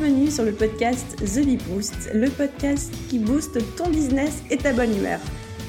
Bienvenue 0.00 0.30
sur 0.30 0.44
le 0.44 0.52
podcast 0.52 1.16
The 1.18 1.44
Bee 1.44 1.58
Boost, 1.58 2.08
le 2.14 2.30
podcast 2.30 2.90
qui 3.10 3.18
booste 3.18 3.58
ton 3.76 3.90
business 3.90 4.42
et 4.50 4.56
ta 4.56 4.72
bonne 4.72 4.96
humeur. 4.96 5.20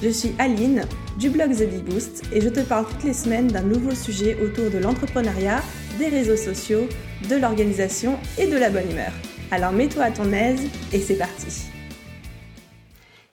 Je 0.01 0.07
suis 0.07 0.33
Aline 0.39 0.85
du 1.19 1.29
blog 1.29 1.51
The 1.53 1.67
Bee 1.67 1.81
Boost 1.81 2.23
et 2.31 2.39
je 2.39 2.47
te 2.47 2.61
parle 2.61 2.87
toutes 2.87 3.03
les 3.03 3.13
semaines 3.13 3.47
d'un 3.47 3.63
nouveau 3.63 3.93
sujet 3.93 4.37
autour 4.41 4.69
de 4.69 4.77
l'entrepreneuriat, 4.77 5.61
des 5.99 6.07
réseaux 6.07 6.37
sociaux, 6.37 6.87
de 7.29 7.35
l'organisation 7.35 8.17
et 8.37 8.47
de 8.47 8.55
la 8.55 8.69
bonne 8.69 8.89
humeur. 8.89 9.11
Alors 9.51 9.73
mets-toi 9.73 10.03
à 10.03 10.11
ton 10.11 10.31
aise 10.31 10.61
et 10.93 10.99
c'est 10.99 11.17
parti. 11.17 11.65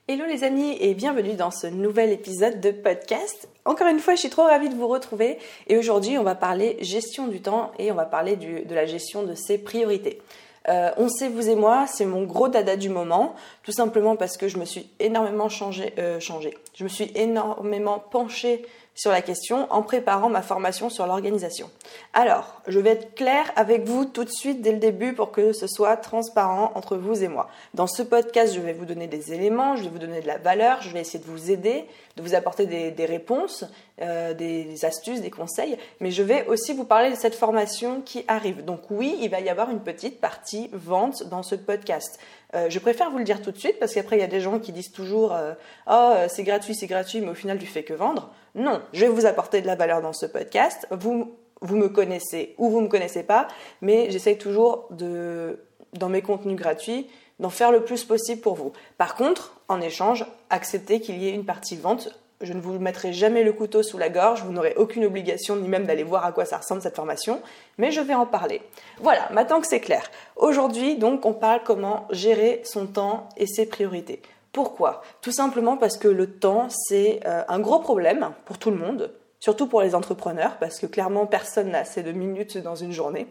Hello 0.09 0.25
les 0.27 0.43
amis 0.43 0.75
et 0.81 0.95
bienvenue 0.95 1.35
dans 1.35 1.51
ce 1.51 1.67
nouvel 1.67 2.11
épisode 2.11 2.59
de 2.59 2.71
podcast. 2.71 3.47
Encore 3.63 3.87
une 3.87 3.99
fois, 3.99 4.15
je 4.15 4.19
suis 4.19 4.29
trop 4.29 4.43
ravie 4.43 4.67
de 4.67 4.75
vous 4.75 4.89
retrouver 4.89 5.37
et 5.67 5.77
aujourd'hui 5.77 6.17
on 6.17 6.23
va 6.23 6.35
parler 6.35 6.75
gestion 6.81 7.29
du 7.29 7.39
temps 7.39 7.71
et 7.79 7.89
on 7.89 7.95
va 7.95 8.05
parler 8.05 8.35
de 8.35 8.75
la 8.75 8.85
gestion 8.85 9.23
de 9.23 9.33
ses 9.33 9.57
priorités. 9.57 10.19
Euh, 10.67 10.91
on 10.97 11.07
sait, 11.07 11.29
vous 11.29 11.49
et 11.49 11.55
moi, 11.55 11.85
c'est 11.87 12.05
mon 12.05 12.23
gros 12.23 12.49
dada 12.49 12.75
du 12.75 12.89
moment, 12.89 13.35
tout 13.63 13.71
simplement 13.71 14.15
parce 14.15 14.37
que 14.37 14.47
je 14.47 14.57
me 14.57 14.65
suis 14.65 14.89
énormément 14.99 15.49
changé, 15.49 15.93
euh, 15.97 16.19
changé. 16.19 16.57
Je 16.75 16.83
me 16.83 16.89
suis 16.89 17.11
énormément 17.15 17.99
penchée 17.99 18.65
sur 18.99 19.11
la 19.11 19.21
question 19.21 19.71
en 19.71 19.81
préparant 19.81 20.27
ma 20.27 20.41
formation 20.41 20.89
sur 20.89 21.07
l'organisation. 21.07 21.69
Alors, 22.13 22.61
je 22.67 22.79
vais 22.79 22.89
être 22.89 23.15
claire 23.15 23.49
avec 23.55 23.85
vous 23.85 24.03
tout 24.03 24.25
de 24.25 24.29
suite 24.29 24.61
dès 24.61 24.73
le 24.73 24.79
début 24.79 25.13
pour 25.13 25.31
que 25.31 25.53
ce 25.53 25.67
soit 25.67 25.95
transparent 25.95 26.73
entre 26.75 26.97
vous 26.97 27.23
et 27.23 27.29
moi. 27.29 27.47
Dans 27.73 27.87
ce 27.87 28.03
podcast, 28.03 28.53
je 28.53 28.59
vais 28.59 28.73
vous 28.73 28.83
donner 28.83 29.07
des 29.07 29.31
éléments, 29.31 29.77
je 29.77 29.83
vais 29.83 29.89
vous 29.89 29.99
donner 29.99 30.19
de 30.19 30.27
la 30.27 30.37
valeur, 30.37 30.81
je 30.81 30.89
vais 30.89 30.99
essayer 30.99 31.23
de 31.23 31.29
vous 31.29 31.49
aider, 31.49 31.85
de 32.15 32.21
vous 32.21 32.35
apporter 32.35 32.65
des, 32.65 33.05
réponses, 33.05 33.65
euh, 34.01 34.33
des 34.33 34.85
astuces, 34.85 35.21
des 35.21 35.29
conseils, 35.29 35.77
mais 35.99 36.11
je 36.11 36.23
vais 36.23 36.45
aussi 36.47 36.73
vous 36.73 36.83
parler 36.83 37.11
de 37.11 37.15
cette 37.15 37.35
formation 37.35 38.01
qui 38.01 38.25
arrive. 38.27 38.65
Donc 38.65 38.81
oui, 38.89 39.17
il 39.21 39.29
va 39.29 39.39
y 39.39 39.49
avoir 39.49 39.69
une 39.69 39.81
petite 39.81 40.19
partie 40.19 40.69
vente 40.73 41.27
dans 41.29 41.43
ce 41.43 41.55
podcast. 41.55 42.19
Euh, 42.55 42.69
je 42.69 42.79
préfère 42.79 43.11
vous 43.11 43.19
le 43.19 43.23
dire 43.23 43.41
tout 43.41 43.51
de 43.51 43.57
suite 43.57 43.79
parce 43.79 43.93
qu'après 43.93 44.17
il 44.17 44.19
y 44.19 44.23
a 44.23 44.27
des 44.27 44.41
gens 44.41 44.59
qui 44.59 44.71
disent 44.71 44.91
toujours 44.91 45.33
euh, 45.33 45.53
oh 45.87 46.13
c'est 46.29 46.41
gratuit 46.41 46.73
c'est 46.73 46.87
gratuit 46.87 47.21
mais 47.21 47.29
au 47.29 47.35
final 47.35 47.59
tu 47.59 47.67
fais 47.67 47.83
que 47.83 47.93
vendre. 47.93 48.33
Non, 48.55 48.81
je 48.91 49.01
vais 49.01 49.11
vous 49.11 49.25
apporter 49.25 49.61
de 49.61 49.67
la 49.67 49.75
valeur 49.75 50.01
dans 50.01 50.13
ce 50.13 50.25
podcast. 50.25 50.87
Vous 50.91 51.35
vous 51.61 51.75
me 51.75 51.89
connaissez 51.89 52.55
ou 52.57 52.69
vous 52.69 52.81
me 52.81 52.87
connaissez 52.87 53.23
pas, 53.23 53.47
mais 53.81 54.09
j'essaye 54.09 54.37
toujours 54.37 54.87
de 54.91 55.59
dans 55.93 56.09
mes 56.09 56.21
contenus 56.21 56.55
gratuits 56.55 57.07
d'en 57.39 57.49
faire 57.49 57.71
le 57.71 57.83
plus 57.83 58.03
possible 58.03 58.41
pour 58.41 58.55
vous. 58.55 58.73
Par 58.97 59.15
contre, 59.15 59.59
en 59.67 59.81
échange, 59.81 60.25
acceptez 60.49 60.99
qu'il 60.99 61.17
y 61.17 61.27
ait 61.27 61.33
une 61.33 61.45
partie 61.45 61.77
vente 61.77 62.09
je 62.41 62.53
ne 62.53 62.61
vous 62.61 62.79
mettrai 62.79 63.11
jamais 63.11 63.43
le 63.43 63.51
couteau 63.51 63.83
sous 63.83 63.97
la 63.97 64.09
gorge, 64.09 64.43
vous 64.43 64.53
n'aurez 64.53 64.73
aucune 64.77 65.05
obligation 65.05 65.57
ni 65.57 65.67
même 65.67 65.85
d'aller 65.85 66.03
voir 66.03 66.25
à 66.25 66.31
quoi 66.31 66.45
ça 66.45 66.57
ressemble 66.57 66.81
cette 66.81 66.95
formation, 66.95 67.41
mais 67.77 67.91
je 67.91 67.99
vais 68.01 68.13
en 68.13 68.25
parler. 68.25 68.61
Voilà, 69.01 69.27
maintenant 69.31 69.59
que 69.59 69.67
c'est 69.67 69.81
clair. 69.81 70.09
Aujourd'hui, 70.37 70.95
donc, 70.95 71.25
on 71.25 71.33
parle 71.33 71.61
comment 71.63 72.07
gérer 72.11 72.61
son 72.63 72.87
temps 72.87 73.27
et 73.35 73.45
ses 73.45 73.65
priorités. 73.65 74.21
Pourquoi? 74.53 75.01
Tout 75.21 75.31
simplement 75.31 75.77
parce 75.77 75.97
que 75.97 76.07
le 76.07 76.31
temps, 76.31 76.69
c'est 76.69 77.19
euh, 77.25 77.43
un 77.47 77.59
gros 77.59 77.79
problème 77.79 78.31
pour 78.45 78.57
tout 78.57 78.71
le 78.71 78.77
monde, 78.77 79.11
surtout 79.39 79.67
pour 79.67 79.81
les 79.81 79.93
entrepreneurs, 79.93 80.57
parce 80.59 80.79
que 80.79 80.85
clairement, 80.85 81.25
personne 81.25 81.71
n'a 81.71 81.79
assez 81.79 82.03
de 82.03 82.11
minutes 82.11 82.57
dans 82.57 82.75
une 82.75 82.93
journée 82.93 83.27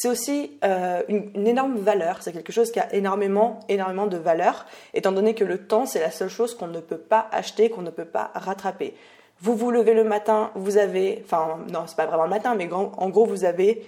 c'est 0.00 0.08
aussi 0.08 0.52
euh, 0.62 1.02
une, 1.08 1.44
énorme 1.48 1.76
valeur. 1.76 2.18
C'est 2.20 2.32
quelque 2.32 2.52
chose 2.52 2.70
qui 2.70 2.78
a 2.78 2.94
énormément, 2.94 3.58
énormément 3.68 4.06
de 4.06 4.16
valeur, 4.16 4.64
étant 4.94 5.10
donné 5.10 5.34
que 5.34 5.42
le 5.42 5.66
temps, 5.66 5.86
c'est 5.86 5.98
la 5.98 6.12
seule 6.12 6.28
chose 6.28 6.56
qu'on 6.56 6.68
ne 6.68 6.78
peut 6.78 6.98
pas 6.98 7.28
acheter, 7.32 7.68
qu'on 7.68 7.82
ne 7.82 7.90
peut 7.90 8.04
pas 8.04 8.30
rattraper. 8.36 8.94
Vous 9.40 9.56
vous 9.56 9.72
levez 9.72 9.94
le 9.94 10.04
matin, 10.04 10.52
vous 10.54 10.78
avez, 10.78 11.20
enfin 11.24 11.58
non, 11.72 11.80
c'est 11.88 11.96
pas 11.96 12.06
vraiment 12.06 12.22
le 12.22 12.30
matin, 12.30 12.54
mais 12.54 12.68
en 12.72 13.08
gros, 13.08 13.26
vous 13.26 13.44
avez 13.44 13.84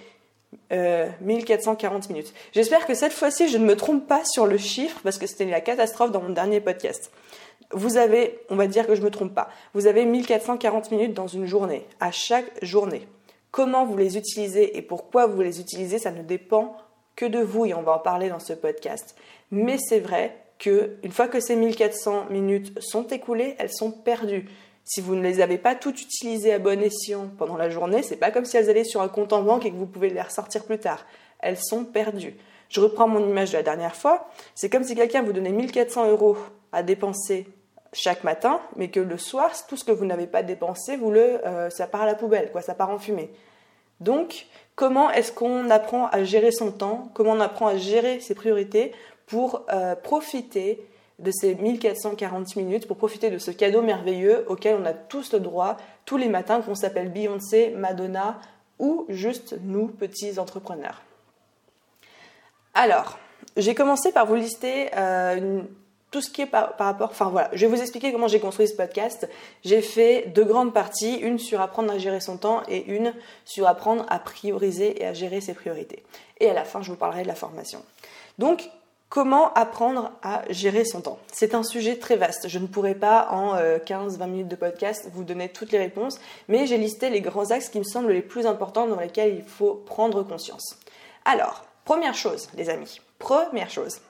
1440 0.69 2.03
euh, 2.03 2.13
minutes. 2.13 2.33
J'espère 2.51 2.85
que 2.85 2.93
cette 2.93 3.13
fois-ci, 3.13 3.47
je 3.47 3.57
ne 3.57 3.63
me 3.63 3.77
trompe 3.77 4.05
pas 4.05 4.25
sur 4.25 4.47
le 4.47 4.57
chiffre, 4.57 4.99
parce 5.03 5.17
que 5.17 5.27
c'était 5.27 5.45
la 5.45 5.61
catastrophe 5.61 6.11
dans 6.11 6.21
mon 6.21 6.31
dernier 6.31 6.59
podcast. 6.59 7.09
Vous 7.71 7.95
avez, 7.95 8.37
on 8.49 8.57
va 8.57 8.67
dire 8.67 8.85
que 8.85 8.95
je 8.95 8.99
ne 8.99 9.05
me 9.05 9.11
trompe 9.11 9.33
pas, 9.33 9.47
vous 9.73 9.87
avez 9.87 10.03
1440 10.03 10.91
minutes 10.91 11.13
dans 11.13 11.27
une 11.27 11.45
journée, 11.45 11.85
à 12.01 12.11
chaque 12.11 12.51
journée. 12.61 13.07
Comment 13.51 13.85
vous 13.85 13.97
les 13.97 14.17
utilisez 14.17 14.77
et 14.77 14.81
pourquoi 14.81 15.27
vous 15.27 15.41
les 15.41 15.59
utilisez, 15.59 15.99
ça 15.99 16.11
ne 16.11 16.23
dépend 16.23 16.75
que 17.15 17.25
de 17.25 17.39
vous 17.39 17.65
et 17.65 17.73
on 17.73 17.83
va 17.83 17.93
en 17.93 17.99
parler 17.99 18.29
dans 18.29 18.39
ce 18.39 18.53
podcast. 18.53 19.15
Mais 19.51 19.77
c'est 19.77 19.99
vrai 19.99 20.37
que 20.57 20.95
une 21.03 21.11
fois 21.11 21.27
que 21.27 21.39
ces 21.39 21.55
1400 21.55 22.27
minutes 22.29 22.79
sont 22.81 23.07
écoulées, 23.07 23.55
elles 23.59 23.73
sont 23.73 23.91
perdues. 23.91 24.47
Si 24.85 25.01
vous 25.01 25.15
ne 25.15 25.21
les 25.21 25.41
avez 25.41 25.57
pas 25.57 25.75
toutes 25.75 26.01
utilisées 26.01 26.53
à 26.53 26.59
bon 26.59 26.81
escient 26.81 27.29
pendant 27.37 27.57
la 27.57 27.69
journée, 27.69 28.03
c'est 28.03 28.15
pas 28.15 28.31
comme 28.31 28.45
si 28.45 28.57
elles 28.57 28.69
allaient 28.69 28.83
sur 28.83 29.01
un 29.01 29.09
compte 29.09 29.33
en 29.33 29.43
banque 29.43 29.65
et 29.65 29.71
que 29.71 29.75
vous 29.75 29.85
pouvez 29.85 30.09
les 30.09 30.21
ressortir 30.21 30.63
plus 30.63 30.79
tard. 30.79 31.05
Elles 31.39 31.57
sont 31.57 31.83
perdues. 31.83 32.37
Je 32.69 32.79
reprends 32.79 33.07
mon 33.07 33.27
image 33.27 33.51
de 33.51 33.57
la 33.57 33.63
dernière 33.63 33.95
fois. 33.95 34.29
C'est 34.55 34.69
comme 34.69 34.83
si 34.83 34.95
quelqu'un 34.95 35.23
vous 35.23 35.33
donnait 35.33 35.51
1400 35.51 36.09
euros 36.09 36.37
à 36.71 36.83
dépenser 36.83 37.47
chaque 37.93 38.23
matin, 38.23 38.61
mais 38.75 38.89
que 38.89 38.99
le 38.99 39.17
soir, 39.17 39.51
tout 39.67 39.77
ce 39.77 39.83
que 39.83 39.91
vous 39.91 40.05
n'avez 40.05 40.27
pas 40.27 40.43
dépensé, 40.43 40.95
vous 40.95 41.11
le, 41.11 41.45
euh, 41.45 41.69
ça 41.69 41.87
part 41.87 42.01
à 42.01 42.05
la 42.05 42.15
poubelle, 42.15 42.51
quoi, 42.51 42.61
ça 42.61 42.73
part 42.73 42.89
en 42.89 42.99
fumée. 42.99 43.31
Donc, 43.99 44.47
comment 44.75 45.11
est-ce 45.11 45.31
qu'on 45.31 45.69
apprend 45.69 46.07
à 46.07 46.23
gérer 46.23 46.51
son 46.51 46.71
temps? 46.71 47.09
Comment 47.13 47.31
on 47.31 47.39
apprend 47.39 47.67
à 47.67 47.77
gérer 47.77 48.19
ses 48.19 48.33
priorités 48.33 48.93
pour 49.27 49.65
euh, 49.71 49.95
profiter 49.95 50.85
de 51.19 51.31
ces 51.31 51.53
1440 51.53 52.55
minutes, 52.55 52.87
pour 52.87 52.97
profiter 52.97 53.29
de 53.29 53.37
ce 53.37 53.51
cadeau 53.51 53.81
merveilleux 53.81 54.45
auquel 54.47 54.77
on 54.81 54.85
a 54.85 54.93
tous 54.93 55.33
le 55.33 55.39
droit 55.39 55.77
tous 56.05 56.17
les 56.17 56.29
matins, 56.29 56.61
qu'on 56.61 56.75
s'appelle 56.75 57.11
Beyoncé, 57.11 57.69
Madonna 57.77 58.39
ou 58.79 59.05
juste 59.07 59.55
nous, 59.61 59.87
petits 59.87 60.39
entrepreneurs? 60.39 61.03
Alors, 62.73 63.19
j'ai 63.57 63.75
commencé 63.75 64.11
par 64.11 64.25
vous 64.25 64.35
lister 64.35 64.89
euh, 64.95 65.37
une 65.37 65.67
tout 66.11 66.21
ce 66.21 66.29
qui 66.29 66.41
est 66.41 66.45
par, 66.45 66.75
rapport. 66.77 67.09
Enfin 67.09 67.29
voilà, 67.29 67.49
je 67.53 67.65
vais 67.65 67.75
vous 67.75 67.81
expliquer 67.81 68.11
comment 68.11 68.27
j'ai 68.27 68.41
construit 68.41 68.67
ce 68.67 68.75
podcast. 68.75 69.27
J'ai 69.63 69.81
fait 69.81 70.27
deux 70.35 70.43
grandes 70.43 70.73
parties, 70.73 71.15
une 71.15 71.39
sur 71.39 71.61
apprendre 71.61 71.91
à 71.91 71.97
gérer 71.97 72.19
son 72.19 72.37
temps 72.37 72.61
et 72.67 72.85
une 72.85 73.13
sur 73.45 73.67
apprendre 73.67 74.05
à 74.09 74.19
prioriser 74.19 75.01
et 75.01 75.07
à 75.07 75.13
gérer 75.13 75.39
ses 75.41 75.53
priorités. 75.53 76.03
Et 76.39 76.49
à 76.49 76.53
la 76.53 76.65
fin, 76.65 76.81
je 76.81 76.91
vous 76.91 76.97
parlerai 76.97 77.23
de 77.23 77.27
la 77.27 77.35
formation. 77.35 77.81
Donc, 78.37 78.69
comment 79.07 79.53
apprendre 79.53 80.11
à 80.21 80.41
gérer 80.49 80.83
son 80.83 81.01
temps? 81.01 81.19
C'est 81.31 81.55
un 81.55 81.63
sujet 81.63 81.95
très 81.95 82.17
vaste. 82.17 82.49
Je 82.49 82.59
ne 82.59 82.67
pourrai 82.67 82.95
pas 82.95 83.29
en 83.31 83.55
15-20 83.55 84.21
euh, 84.21 84.27
minutes 84.27 84.47
de 84.49 84.55
podcast 84.57 85.09
vous 85.13 85.23
donner 85.23 85.47
toutes 85.47 85.71
les 85.71 85.79
réponses, 85.79 86.19
mais 86.49 86.67
j'ai 86.67 86.77
listé 86.77 87.09
les 87.09 87.21
grands 87.21 87.51
axes 87.51 87.69
qui 87.69 87.79
me 87.79 87.85
semblent 87.85 88.11
les 88.11 88.21
plus 88.21 88.45
importants 88.45 88.87
dans 88.87 88.99
lesquels 88.99 89.35
il 89.35 89.43
faut 89.43 89.75
prendre 89.85 90.23
conscience. 90.23 90.77
Alors, 91.23 91.65
première 91.85 92.15
chose, 92.15 92.49
les 92.57 92.69
amis, 92.69 92.99
première 93.17 93.69
chose, 93.69 94.01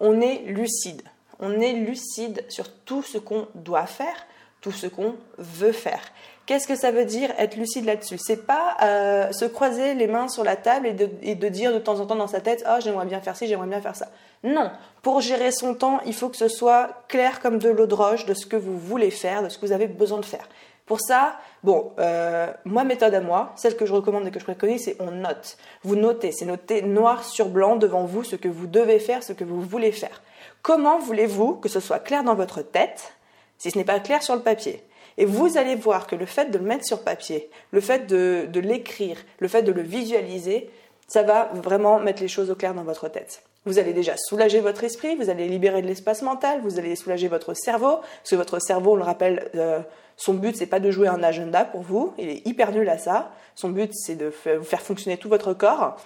on 0.00 0.20
est 0.20 0.42
lucide 0.46 1.02
on 1.40 1.60
est 1.60 1.72
lucide 1.72 2.44
sur 2.48 2.70
tout 2.70 3.02
ce 3.02 3.18
qu'on 3.18 3.46
doit 3.54 3.86
faire, 3.86 4.26
tout 4.60 4.72
ce 4.72 4.86
qu'on 4.86 5.14
veut 5.38 5.72
faire. 5.72 6.00
Qu'est-ce 6.46 6.66
que 6.66 6.76
ça 6.76 6.90
veut 6.90 7.04
dire 7.04 7.30
être 7.36 7.56
lucide 7.56 7.84
là-dessus? 7.84 8.16
C'est 8.18 8.46
pas 8.46 8.76
euh, 8.82 9.32
se 9.32 9.44
croiser 9.44 9.94
les 9.94 10.06
mains 10.06 10.28
sur 10.28 10.44
la 10.44 10.56
table 10.56 10.86
et 10.86 11.34
de, 11.34 11.48
dire 11.48 11.74
de 11.74 11.78
temps 11.78 12.00
en 12.00 12.06
temps 12.06 12.16
dans 12.16 12.26
sa 12.26 12.40
tête 12.40 12.64
oh 12.66 12.78
j'aimerais 12.82 13.04
bien 13.04 13.20
faire 13.20 13.36
ci, 13.36 13.46
j'aimerais 13.46 13.66
bien 13.66 13.82
faire 13.82 13.94
ça. 13.94 14.08
Non, 14.42 14.70
pour 15.02 15.20
gérer 15.20 15.50
son 15.52 15.74
temps, 15.74 16.00
il 16.06 16.14
faut 16.14 16.30
que 16.30 16.38
ce 16.38 16.48
soit 16.48 17.04
clair 17.08 17.40
comme 17.40 17.58
de 17.58 17.68
l'eau 17.68 17.86
de 17.86 17.94
roche 17.94 18.24
de 18.24 18.32
ce 18.32 18.46
que 18.46 18.56
vous 18.56 18.78
voulez 18.78 19.10
faire, 19.10 19.42
de 19.42 19.50
ce 19.50 19.58
que 19.58 19.66
vous 19.66 19.72
avez 19.72 19.88
besoin 19.88 20.20
de 20.20 20.24
faire. 20.24 20.48
Pour 20.86 21.02
ça, 21.02 21.36
bon, 21.62 21.92
euh, 21.98 22.50
moi 22.64 22.82
méthode 22.82 23.12
à 23.12 23.20
moi, 23.20 23.52
celle 23.56 23.76
que 23.76 23.84
je 23.84 23.92
recommande 23.92 24.26
et 24.26 24.30
que 24.30 24.40
je 24.40 24.44
préconise, 24.44 24.84
c'est 24.84 24.96
on 25.00 25.10
note. 25.10 25.58
Vous 25.82 25.96
notez, 25.96 26.32
c'est 26.32 26.46
noté 26.46 26.80
noir 26.80 27.24
sur 27.24 27.50
blanc 27.50 27.76
devant 27.76 28.04
vous 28.04 28.24
ce 28.24 28.36
que 28.36 28.48
vous 28.48 28.66
devez 28.66 28.98
faire, 29.00 29.22
ce 29.22 29.34
que 29.34 29.44
vous 29.44 29.60
voulez 29.60 29.92
faire. 29.92 30.22
Comment 30.68 30.98
voulez-vous 30.98 31.54
que 31.54 31.70
ce 31.70 31.80
soit 31.80 31.98
clair 31.98 32.22
dans 32.24 32.34
votre 32.34 32.60
tête 32.60 33.14
si 33.56 33.70
ce 33.70 33.78
n'est 33.78 33.86
pas 33.86 34.00
clair 34.00 34.22
sur 34.22 34.36
le 34.36 34.42
papier? 34.42 34.82
Et 35.16 35.24
vous 35.24 35.56
allez 35.56 35.74
voir 35.74 36.06
que 36.06 36.14
le 36.14 36.26
fait 36.26 36.50
de 36.50 36.58
le 36.58 36.64
mettre 36.64 36.84
sur 36.84 37.04
papier, 37.04 37.48
le 37.70 37.80
fait 37.80 38.06
de, 38.06 38.46
l'écrire, 38.60 39.16
le 39.38 39.48
fait 39.48 39.62
de 39.62 39.72
le 39.72 39.80
visualiser, 39.80 40.68
ça 41.06 41.22
va 41.22 41.48
vraiment 41.54 41.98
mettre 42.00 42.20
les 42.20 42.28
choses 42.28 42.50
au 42.50 42.54
clair 42.54 42.74
dans 42.74 42.82
votre 42.82 43.08
tête. 43.08 43.44
Vous 43.64 43.78
allez 43.78 43.94
déjà 43.94 44.12
soulager 44.18 44.60
votre 44.60 44.84
esprit, 44.84 45.16
vous 45.16 45.30
allez 45.30 45.48
libérer 45.48 45.80
de 45.80 45.86
l'espace 45.86 46.20
mental, 46.20 46.60
vous 46.60 46.78
allez 46.78 46.96
soulager 46.96 47.28
votre 47.28 47.54
cerveau, 47.54 48.00
parce 48.00 48.30
que 48.30 48.36
votre 48.36 48.58
cerveau, 48.58 48.92
on 48.92 48.96
le 48.96 49.04
rappelle, 49.04 49.50
euh, 49.54 49.80
son 50.18 50.34
but 50.34 50.54
c'est 50.54 50.66
pas 50.66 50.80
de 50.80 50.90
jouer 50.90 51.08
un 51.08 51.22
agenda 51.22 51.64
pour 51.64 51.80
vous, 51.80 52.12
il 52.18 52.28
est 52.28 52.46
hyper 52.46 52.72
nul 52.72 52.90
à 52.90 52.98
ça. 52.98 53.32
Son 53.54 53.70
but 53.70 53.90
c'est 53.94 54.16
de 54.16 54.28
faire 54.30 54.82
fonctionner 54.82 55.16
tout 55.16 55.30
votre 55.30 55.54
corps, 55.54 55.96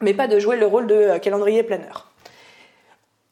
mais 0.00 0.14
pas 0.14 0.26
de 0.26 0.38
jouer 0.38 0.56
le 0.56 0.64
rôle 0.64 0.86
de 0.86 0.94
euh, 0.94 1.18
calendrier 1.18 1.62
planeur. 1.62 2.13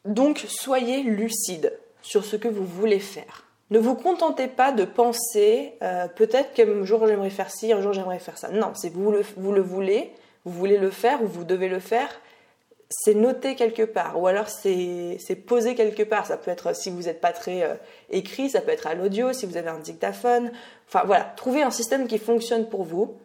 Donc 0.05 0.45
soyez 0.49 1.03
lucide 1.03 1.79
sur 2.03 2.25
ce 2.25 2.37
que 2.37 2.49
vous 2.49 2.65
voulez 2.65 2.99
faire. 2.99 3.45
Ne 3.71 3.79
vous 3.79 3.95
contentez 3.95 4.49
pas 4.49 4.73
de 4.73 4.85
penser 4.85 5.75
euh, 5.83 6.07
peut-être 6.09 6.53
qu'un 6.53 6.85
jour 6.85 7.07
j'aimerais 7.07 7.31
faire 7.31 7.51
ci, 7.51 7.73
un 7.73 7.81
jour 7.81 7.93
j'aimerais 7.93 8.19
faire 8.19 8.37
ça. 8.37 8.51
Non, 8.51 8.73
le, 8.85 9.23
vous 9.37 9.53
le 9.53 9.63
voulez, 9.63 10.13
vous 10.45 10.53
voulez 10.53 10.77
le 10.77 10.91
faire 10.91 11.23
ou 11.23 11.27
vous 11.27 11.45
devez 11.45 11.69
le 11.69 11.79
faire, 11.79 12.09
c'est 12.91 13.15
noté 13.15 13.55
quelque 13.55 13.85
part 13.85 14.21
ou 14.21 14.27
alors 14.27 14.49
c'est 14.49 15.19
posé 15.47 15.75
quelque 15.75 16.03
part. 16.03 16.27
Ça 16.27 16.37
peut 16.37 16.51
être 16.51 16.77
si 16.77 16.91
vous 16.91 17.03
n'êtes 17.03 17.21
pas 17.21 17.33
très 17.33 17.63
euh, 17.63 17.75
écrit, 18.11 18.51
ça 18.51 18.61
peut 18.61 18.73
être 18.73 18.87
à 18.87 18.95
l'audio, 18.95 19.33
si 19.33 19.47
vous 19.47 19.57
avez 19.57 19.71
un 19.71 19.79
dictaphone. 19.79 20.53
Enfin 20.89 21.05
voilà, 21.07 21.33
trouvez 21.37 21.63
un 21.63 21.71
système 21.71 22.07
qui 22.07 22.19
fonctionne 22.19 22.69
pour 22.69 22.85
vous. 22.85 23.17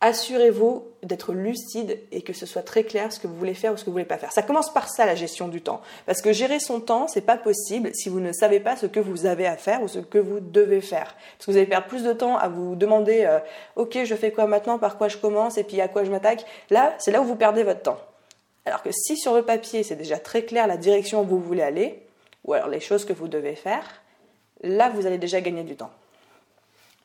Assurez-vous 0.00 0.86
d'être 1.02 1.32
lucide 1.32 1.98
et 2.10 2.22
que 2.22 2.32
ce 2.32 2.46
soit 2.46 2.62
très 2.62 2.84
clair 2.84 3.12
ce 3.12 3.20
que 3.20 3.26
vous 3.26 3.36
voulez 3.36 3.54
faire 3.54 3.72
ou 3.72 3.76
ce 3.76 3.84
que 3.84 3.86
vous 3.86 3.92
voulez 3.92 4.04
pas 4.04 4.18
faire. 4.18 4.32
Ça 4.32 4.42
commence 4.42 4.72
par 4.72 4.88
ça 4.88 5.04
la 5.06 5.14
gestion 5.14 5.48
du 5.48 5.60
temps, 5.60 5.80
parce 6.06 6.22
que 6.22 6.32
gérer 6.32 6.58
son 6.58 6.80
temps 6.80 7.06
c'est 7.08 7.20
pas 7.20 7.36
possible 7.36 7.90
si 7.94 8.08
vous 8.08 8.20
ne 8.20 8.32
savez 8.32 8.60
pas 8.60 8.76
ce 8.76 8.86
que 8.86 9.00
vous 9.00 9.26
avez 9.26 9.46
à 9.46 9.56
faire 9.56 9.82
ou 9.82 9.88
ce 9.88 9.98
que 9.98 10.18
vous 10.18 10.40
devez 10.40 10.80
faire. 10.80 11.14
Parce 11.36 11.46
que 11.46 11.50
vous 11.50 11.56
allez 11.56 11.66
perdre 11.66 11.86
plus 11.86 12.02
de 12.02 12.12
temps 12.12 12.36
à 12.36 12.48
vous 12.48 12.76
demander, 12.76 13.24
euh, 13.24 13.38
ok 13.76 13.98
je 14.04 14.14
fais 14.14 14.32
quoi 14.32 14.46
maintenant, 14.46 14.78
par 14.78 14.96
quoi 14.96 15.08
je 15.08 15.18
commence 15.18 15.58
et 15.58 15.64
puis 15.64 15.80
à 15.80 15.88
quoi 15.88 16.04
je 16.04 16.10
m'attaque. 16.10 16.44
Là 16.70 16.94
c'est 16.98 17.10
là 17.10 17.20
où 17.20 17.24
vous 17.24 17.36
perdez 17.36 17.62
votre 17.62 17.82
temps. 17.82 17.98
Alors 18.64 18.82
que 18.82 18.90
si 18.92 19.16
sur 19.16 19.34
le 19.34 19.42
papier 19.42 19.82
c'est 19.82 19.96
déjà 19.96 20.18
très 20.18 20.44
clair 20.44 20.66
la 20.66 20.76
direction 20.76 21.22
où 21.22 21.26
vous 21.26 21.40
voulez 21.40 21.62
aller, 21.62 22.02
ou 22.44 22.54
alors 22.54 22.68
les 22.68 22.80
choses 22.80 23.04
que 23.04 23.12
vous 23.12 23.28
devez 23.28 23.54
faire, 23.54 24.02
là 24.62 24.88
vous 24.88 25.06
allez 25.06 25.18
déjà 25.18 25.40
gagner 25.40 25.62
du 25.62 25.76
temps. 25.76 25.90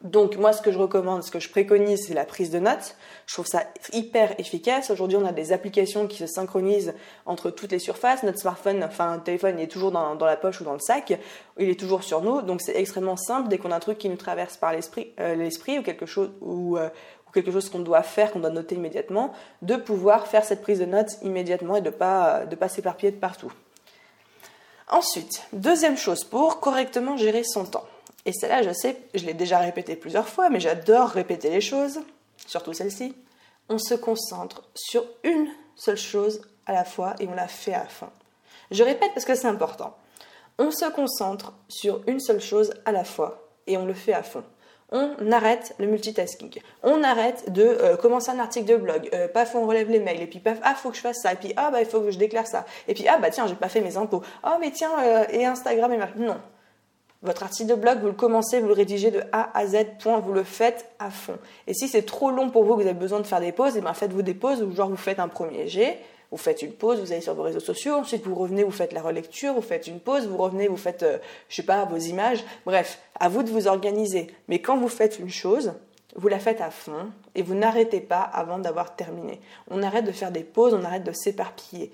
Donc 0.04 0.36
moi, 0.36 0.52
ce 0.52 0.62
que 0.62 0.72
je 0.72 0.78
recommande, 0.78 1.24
ce 1.24 1.32
que 1.32 1.40
je 1.40 1.50
préconise, 1.50 2.08
c'est 2.08 2.14
la 2.14 2.26
prise 2.26 2.52
de 2.52 2.60
notes. 2.60 2.96
Je 3.28 3.34
trouve 3.34 3.48
ça 3.48 3.64
hyper 3.94 4.38
efficace. 4.40 4.92
Aujourd'hui, 4.92 5.18
on 5.18 5.26
a 5.26 5.32
des 5.32 5.54
applications 5.54 6.06
qui 6.08 6.18
se 6.18 6.28
synchronisent 6.28 6.94
entre 7.26 7.50
toutes 7.50 7.72
les 7.72 7.80
surfaces. 7.80 8.22
Notre 8.24 8.40
smartphone, 8.40 8.84
enfin 8.84 9.20
téléphone, 9.20 9.56
il 9.58 9.64
est 9.64 9.68
toujours 9.68 9.92
dans, 9.92 10.16
la 10.16 10.38
poche 10.38 10.60
ou 10.62 10.64
dans 10.66 10.74
le 10.74 10.80
sac. 10.80 11.18
Il 11.58 11.70
est 11.70 11.80
toujours 11.80 12.04
sur 12.04 12.22
nous. 12.22 12.42
Donc 12.42 12.62
c'est 12.62 12.76
extrêmement 12.76 13.16
simple. 13.16 13.48
Dès 13.48 13.58
qu'on 13.58 13.72
a 13.72 13.76
un 13.78 13.80
truc 13.80 13.98
qui 13.98 14.10
nous 14.10 14.18
traverse 14.18 14.58
par 14.58 14.74
l'esprit, 14.74 15.14
euh, 15.20 15.34
l'esprit 15.34 15.80
ou 15.80 15.82
quelque 15.82 16.06
chose 16.06 16.30
euh, 16.44 16.90
ou 17.28 17.32
quelque 17.34 17.52
chose 17.52 17.70
qu'on 17.70 17.80
doit 17.80 18.04
faire, 18.04 18.32
qu'on 18.32 18.40
doit 18.40 18.50
noter 18.50 18.76
immédiatement, 18.76 19.34
de 19.62 19.76
pouvoir 19.76 20.28
faire 20.28 20.44
cette 20.44 20.62
prise 20.62 20.80
de 20.80 20.86
notes 20.86 21.18
immédiatement 21.24 21.78
et 21.78 21.82
de 21.82 21.90
pas 21.90 22.46
de 22.46 22.56
pas 22.56 22.68
s'éparpiller 22.68 23.12
de 23.12 23.18
partout. 23.18 23.52
Ensuite, 24.90 25.42
deuxième 25.52 25.98
chose 25.98 26.26
pour 26.26 26.60
correctement 26.60 27.18
gérer 27.18 27.44
son 27.44 27.66
temps. 27.66 27.86
Et 28.26 28.34
celle-là, 28.34 28.64
je 28.64 28.72
sais, 28.72 28.98
je 29.14 29.26
l'ai 29.26 29.34
déjà 29.34 29.60
répété 29.60 29.96
plusieurs 29.96 30.28
fois, 30.28 30.50
mais 30.50 30.60
j'adore 30.60 31.10
répéter 31.10 31.50
les 31.50 31.62
choses, 31.62 32.00
surtout 32.48 32.74
celle-ci. 32.74 33.16
On 33.70 33.78
se 33.78 33.94
concentre 33.94 34.64
sur 34.74 35.06
une 35.24 35.48
seule 35.76 35.98
chose 35.98 36.42
à 36.66 36.74
la 36.74 36.84
fois 36.84 37.16
et 37.20 37.28
on 37.28 37.36
la 37.36 37.48
fait 37.48 37.74
à 37.74 37.86
fond. 37.86 38.10
Je 38.72 38.84
répète 38.84 39.12
parce 39.14 39.26
que 39.26 39.36
c'est 39.36 39.48
important. 39.48 39.96
On 40.58 40.72
se 40.72 40.86
concentre 40.92 41.54
sur 41.68 42.02
une 42.08 42.20
seule 42.20 42.42
chose 42.42 42.74
à 42.86 42.92
la 42.92 43.04
fois 43.04 43.50
et 43.68 43.78
on 43.78 43.86
le 43.86 43.94
fait 43.94 44.14
à 44.14 44.24
fond. 44.24 44.44
On 44.92 45.32
arrête 45.32 45.74
le 45.80 45.88
multitasking. 45.88 46.62
On 46.84 47.04
arrête 47.04 47.52
de 47.52 47.64
euh, 47.64 47.98
commencer 47.98 48.30
un 48.30 48.40
article 48.40 48.66
de 48.68 48.76
blog. 48.76 49.10
Euh, 49.14 49.28
paf, 49.28 49.56
on 49.56 49.66
relève 49.66 49.90
les 49.90 50.00
mails. 50.00 50.22
Et 50.22 50.28
puis 50.28 50.40
paf, 50.40 50.60
ah, 50.64 50.76
faut 50.76 50.92
que 50.92 50.96
je 50.96 51.02
fasse 51.02 51.22
ça. 51.22 51.34
Et 51.34 51.36
puis 51.36 51.54
ah, 51.58 51.72
bah, 51.72 51.82
il 51.82 51.88
faut 51.88 52.02
que 52.02 52.12
je 52.12 52.20
déclare 52.20 52.48
ça. 52.48 52.66
Et 52.88 52.94
puis 52.94 53.08
ah, 53.08 53.18
bah 53.18 53.32
tiens, 53.32 53.48
j'ai 53.48 53.56
pas 53.56 53.68
fait 53.68 53.82
mes 53.82 53.98
impôts. 53.98 54.22
Oh, 54.44 54.56
mais 54.60 54.72
tiens, 54.72 54.92
euh, 55.04 55.26
et 55.32 55.46
Instagram 55.46 55.92
et 55.92 55.98
Non, 56.18 56.38
votre 57.26 57.44
article 57.44 57.70
de 57.70 57.76
blog, 57.76 58.00
vous 58.00 58.08
le 58.08 58.14
commencez, 58.14 58.60
vous 58.60 58.68
le 58.68 58.74
rédigez 58.74 59.12
de 59.12 59.22
A 59.32 59.58
à 59.58 59.68
Z, 59.68 59.78
point, 60.00 60.20
vous 60.20 60.34
le 60.34 60.44
faites 60.44 60.86
à 61.00 61.10
fond. 61.10 61.38
Et 61.68 61.74
si 61.74 61.88
c'est 61.88 62.04
trop 62.04 62.32
long 62.32 62.50
pour 62.50 62.64
vous, 62.64 62.76
que 62.76 62.82
vous 62.82 62.88
avez 62.88 62.98
besoin 62.98 63.20
de 63.20 63.28
faire 63.28 63.42
des 63.42 63.52
pauses, 63.52 63.76
et 63.76 63.80
eh 63.80 63.82
bien 63.82 63.94
faites-vous 63.94 64.22
des 64.22 64.34
pauses, 64.34 64.62
ou 64.62 64.74
genre 64.74 64.90
vous 64.90 64.96
faites 64.96 65.20
un 65.20 65.28
premier 65.28 65.68
jet, 65.68 66.00
vous 66.32 66.38
faites 66.38 66.62
une 66.62 66.74
pause, 66.74 67.00
vous 67.00 67.12
allez 67.12 67.22
sur 67.22 67.34
vos 67.34 67.44
réseaux 67.44 67.60
sociaux, 67.60 67.96
ensuite 67.96 68.26
vous 68.26 68.36
revenez, 68.36 68.64
vous 68.64 68.72
faites 68.72 68.94
la 68.94 69.02
relecture, 69.02 69.54
vous 69.54 69.62
faites 69.62 69.88
une 69.88 70.00
pause, 70.00 70.28
vous 70.28 70.38
revenez, 70.38 70.68
vous 70.68 70.78
faites, 70.78 71.04
euh, 71.04 71.18
je 71.50 71.56
sais 71.56 71.64
pas, 71.64 71.86
vos 71.86 71.98
images. 71.98 72.44
Bref, 72.66 73.00
à 73.20 73.30
vous 73.30 73.44
de 73.44 73.50
vous 73.50 73.68
organiser. 73.68 74.28
Mais 74.48 74.60
quand 74.60 74.78
vous 74.78 74.88
faites 74.88 75.20
une 75.20 75.30
chose, 75.30 75.74
vous 76.16 76.28
la 76.28 76.40
faites 76.40 76.62
à 76.62 76.72
fond 76.72 77.12
et 77.36 77.42
vous 77.42 77.56
n'arrêtez 77.56 78.00
pas 78.00 78.22
avant 78.22 78.58
d'avoir 78.58 78.96
terminé. 78.96 79.40
On 79.70 79.84
arrête 79.84 80.06
de 80.06 80.12
faire 80.12 80.32
des 80.32 80.44
pauses, 80.44 80.74
on 80.74 80.84
arrête 80.84 81.04
de 81.04 81.12
s'éparpiller. 81.12 81.92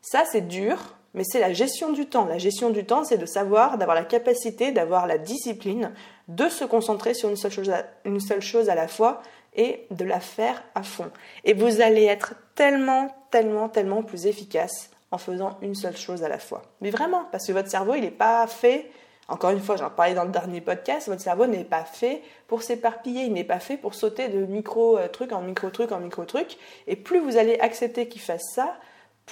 Ça, 0.00 0.24
c'est 0.30 0.46
dur, 0.46 0.78
mais 1.14 1.24
c'est 1.24 1.40
la 1.40 1.52
gestion 1.52 1.92
du 1.92 2.06
temps. 2.06 2.24
La 2.24 2.38
gestion 2.38 2.70
du 2.70 2.84
temps, 2.84 3.04
c'est 3.04 3.18
de 3.18 3.26
savoir, 3.26 3.78
d'avoir 3.78 3.94
la 3.94 4.04
capacité, 4.04 4.72
d'avoir 4.72 5.06
la 5.06 5.18
discipline, 5.18 5.92
de 6.28 6.48
se 6.48 6.64
concentrer 6.64 7.14
sur 7.14 7.28
une 7.28 7.36
seule, 7.36 7.52
chose 7.52 7.70
à, 7.70 7.84
une 8.04 8.20
seule 8.20 8.40
chose 8.40 8.70
à 8.70 8.74
la 8.74 8.88
fois 8.88 9.22
et 9.54 9.86
de 9.90 10.04
la 10.04 10.20
faire 10.20 10.62
à 10.74 10.82
fond. 10.82 11.10
Et 11.44 11.52
vous 11.52 11.80
allez 11.80 12.04
être 12.04 12.34
tellement, 12.54 13.14
tellement, 13.30 13.68
tellement 13.68 14.02
plus 14.02 14.26
efficace 14.26 14.90
en 15.10 15.18
faisant 15.18 15.58
une 15.60 15.74
seule 15.74 15.96
chose 15.96 16.24
à 16.24 16.28
la 16.28 16.38
fois. 16.38 16.62
Mais 16.80 16.90
vraiment, 16.90 17.24
parce 17.30 17.46
que 17.46 17.52
votre 17.52 17.68
cerveau, 17.68 17.94
il 17.94 18.00
n'est 18.00 18.10
pas 18.10 18.46
fait, 18.46 18.90
encore 19.28 19.50
une 19.50 19.60
fois, 19.60 19.76
j'en 19.76 19.90
parlais 19.90 20.14
dans 20.14 20.24
le 20.24 20.30
dernier 20.30 20.62
podcast, 20.62 21.08
votre 21.08 21.20
cerveau 21.20 21.46
n'est 21.46 21.64
pas 21.64 21.84
fait 21.84 22.22
pour 22.48 22.62
s'éparpiller, 22.62 23.24
il 23.24 23.34
n'est 23.34 23.44
pas 23.44 23.60
fait 23.60 23.76
pour 23.76 23.94
sauter 23.94 24.28
de 24.28 24.46
micro-truc 24.46 25.32
en 25.32 25.42
micro-truc 25.42 25.92
en 25.92 26.00
micro-truc. 26.00 26.56
Et 26.86 26.96
plus 26.96 27.20
vous 27.20 27.36
allez 27.36 27.58
accepter 27.60 28.08
qu'il 28.08 28.22
fasse 28.22 28.54
ça, 28.54 28.74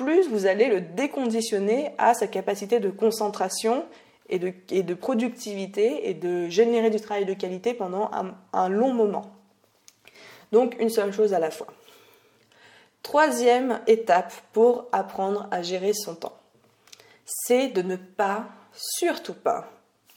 plus 0.03 0.29
vous 0.29 0.47
allez 0.47 0.67
le 0.67 0.81
déconditionner 0.81 1.91
à 1.99 2.15
sa 2.15 2.27
capacité 2.27 2.81
de 2.81 2.89
concentration 2.89 3.85
et 4.31 4.39
de, 4.39 4.95
productivité 4.95 6.09
et 6.09 6.15
de 6.15 6.49
générer 6.49 6.89
du 6.89 7.01
travail 7.01 7.27
de 7.27 7.35
qualité 7.35 7.75
pendant 7.75 8.11
un, 8.53 8.69
long 8.69 8.95
moment. 8.95 9.33
Donc 10.53 10.77
une 10.79 10.89
seule 10.89 11.13
chose 11.13 11.35
à 11.35 11.39
la 11.39 11.51
fois. 11.51 11.67
Troisième 13.03 13.81
étape 13.87 14.33
pour 14.53 14.87
apprendre 14.93 15.49
à 15.51 15.63
gérer 15.63 15.93
son 15.93 16.15
temps, 16.15 16.37
c'est 17.27 17.69
de 17.69 17.83
ne 17.83 17.97
pas, 17.97 18.47
surtout 18.73 19.35
pas, 19.35 19.69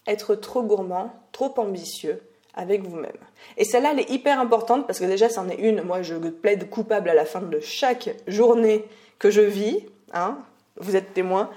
être 0.08 0.36
trop 0.36 0.64
gourmand, 0.64 1.12
trop 1.32 1.54
ambitieux 1.58 2.22
avec 2.54 2.84
vous-même. 2.84 3.18
Et 3.58 3.66
celle-là, 3.66 3.92
elle 3.94 4.02
est 4.02 4.12
hyper 4.12 4.40
importante 4.40 4.86
parce 4.86 5.00
que 5.00 5.06
déjà, 5.06 5.28
c'en 5.28 5.50
est 5.50 5.56
une. 5.56 5.82
Moi, 5.82 6.04
je 6.04 6.16
plaide 6.16 6.70
coupable 6.70 7.10
à 7.10 7.16
la 7.16 7.26
fin 7.26 7.42
de 7.42 7.60
chaque 7.60 8.16
journée 8.28 8.86
que 9.24 9.32
je 9.32 9.40
vis, 9.40 9.86
hein, 10.12 10.38
vous 10.76 10.98
êtes 10.98 11.14
témoin, 11.14 11.50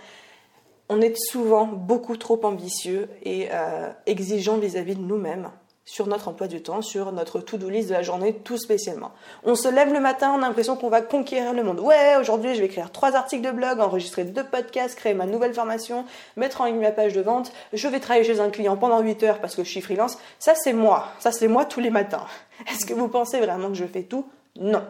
on 0.89 1.01
est 1.01 1.17
souvent 1.17 1.67
beaucoup 1.67 2.17
trop 2.17 2.39
ambitieux 2.45 3.09
et 3.25 3.49
euh, 3.51 3.91
exigeant 4.07 4.57
vis-à-vis 4.57 4.95
de 4.95 5.01
nous-mêmes 5.01 5.51
sur 5.85 6.07
notre 6.07 6.29
emploi 6.29 6.47
du 6.47 6.63
temps, 6.63 6.81
sur 6.81 7.11
notre 7.11 7.41
to-do 7.41 7.69
list 7.69 7.89
de 7.89 7.95
la 7.95 8.03
journée, 8.03 8.35
tout 8.35 8.57
spécialement. 8.57 9.11
On 9.43 9.57
se 9.57 9.67
lève 9.67 9.93
le 9.93 9.99
matin, 9.99 10.33
on 10.33 10.43
a 10.45 10.47
l'impression 10.47 10.77
qu'on 10.77 10.91
va 10.91 11.01
conquérir 11.01 11.55
le 11.55 11.65
monde. 11.65 11.81
Ouais, 11.81 12.15
aujourd'hui 12.21 12.55
je 12.55 12.61
vais 12.61 12.67
écrire 12.67 12.93
trois 12.93 13.17
articles 13.17 13.45
de 13.45 13.51
blog, 13.51 13.81
enregistrer 13.81 14.23
deux 14.23 14.45
podcasts, 14.45 14.97
créer 14.97 15.15
ma 15.15 15.27
nouvelle 15.27 15.53
formation, 15.53 16.05
mettre 16.37 16.61
en 16.61 16.67
ligne 16.67 16.81
ma 16.81 16.93
page 16.93 17.15
de 17.15 17.21
vente, 17.21 17.51
je 17.73 17.89
vais 17.89 17.99
travailler 17.99 18.25
chez 18.25 18.39
un 18.39 18.51
client 18.51 18.77
pendant 18.77 19.01
8 19.01 19.25
heures 19.25 19.41
parce 19.41 19.57
que 19.57 19.65
je 19.65 19.71
suis 19.71 19.81
freelance. 19.81 20.19
Ça 20.39 20.55
c'est 20.55 20.73
moi, 20.73 21.09
ça 21.19 21.33
c'est 21.33 21.49
moi 21.49 21.65
tous 21.65 21.81
les 21.81 21.91
matins. 21.91 22.27
Est-ce 22.71 22.87
que 22.87 22.95
vous 22.95 23.09
pensez 23.09 23.41
vraiment 23.41 23.67
que 23.67 23.75
je 23.75 23.87
fais 23.87 24.05
tout? 24.05 24.25
Non. 24.55 24.85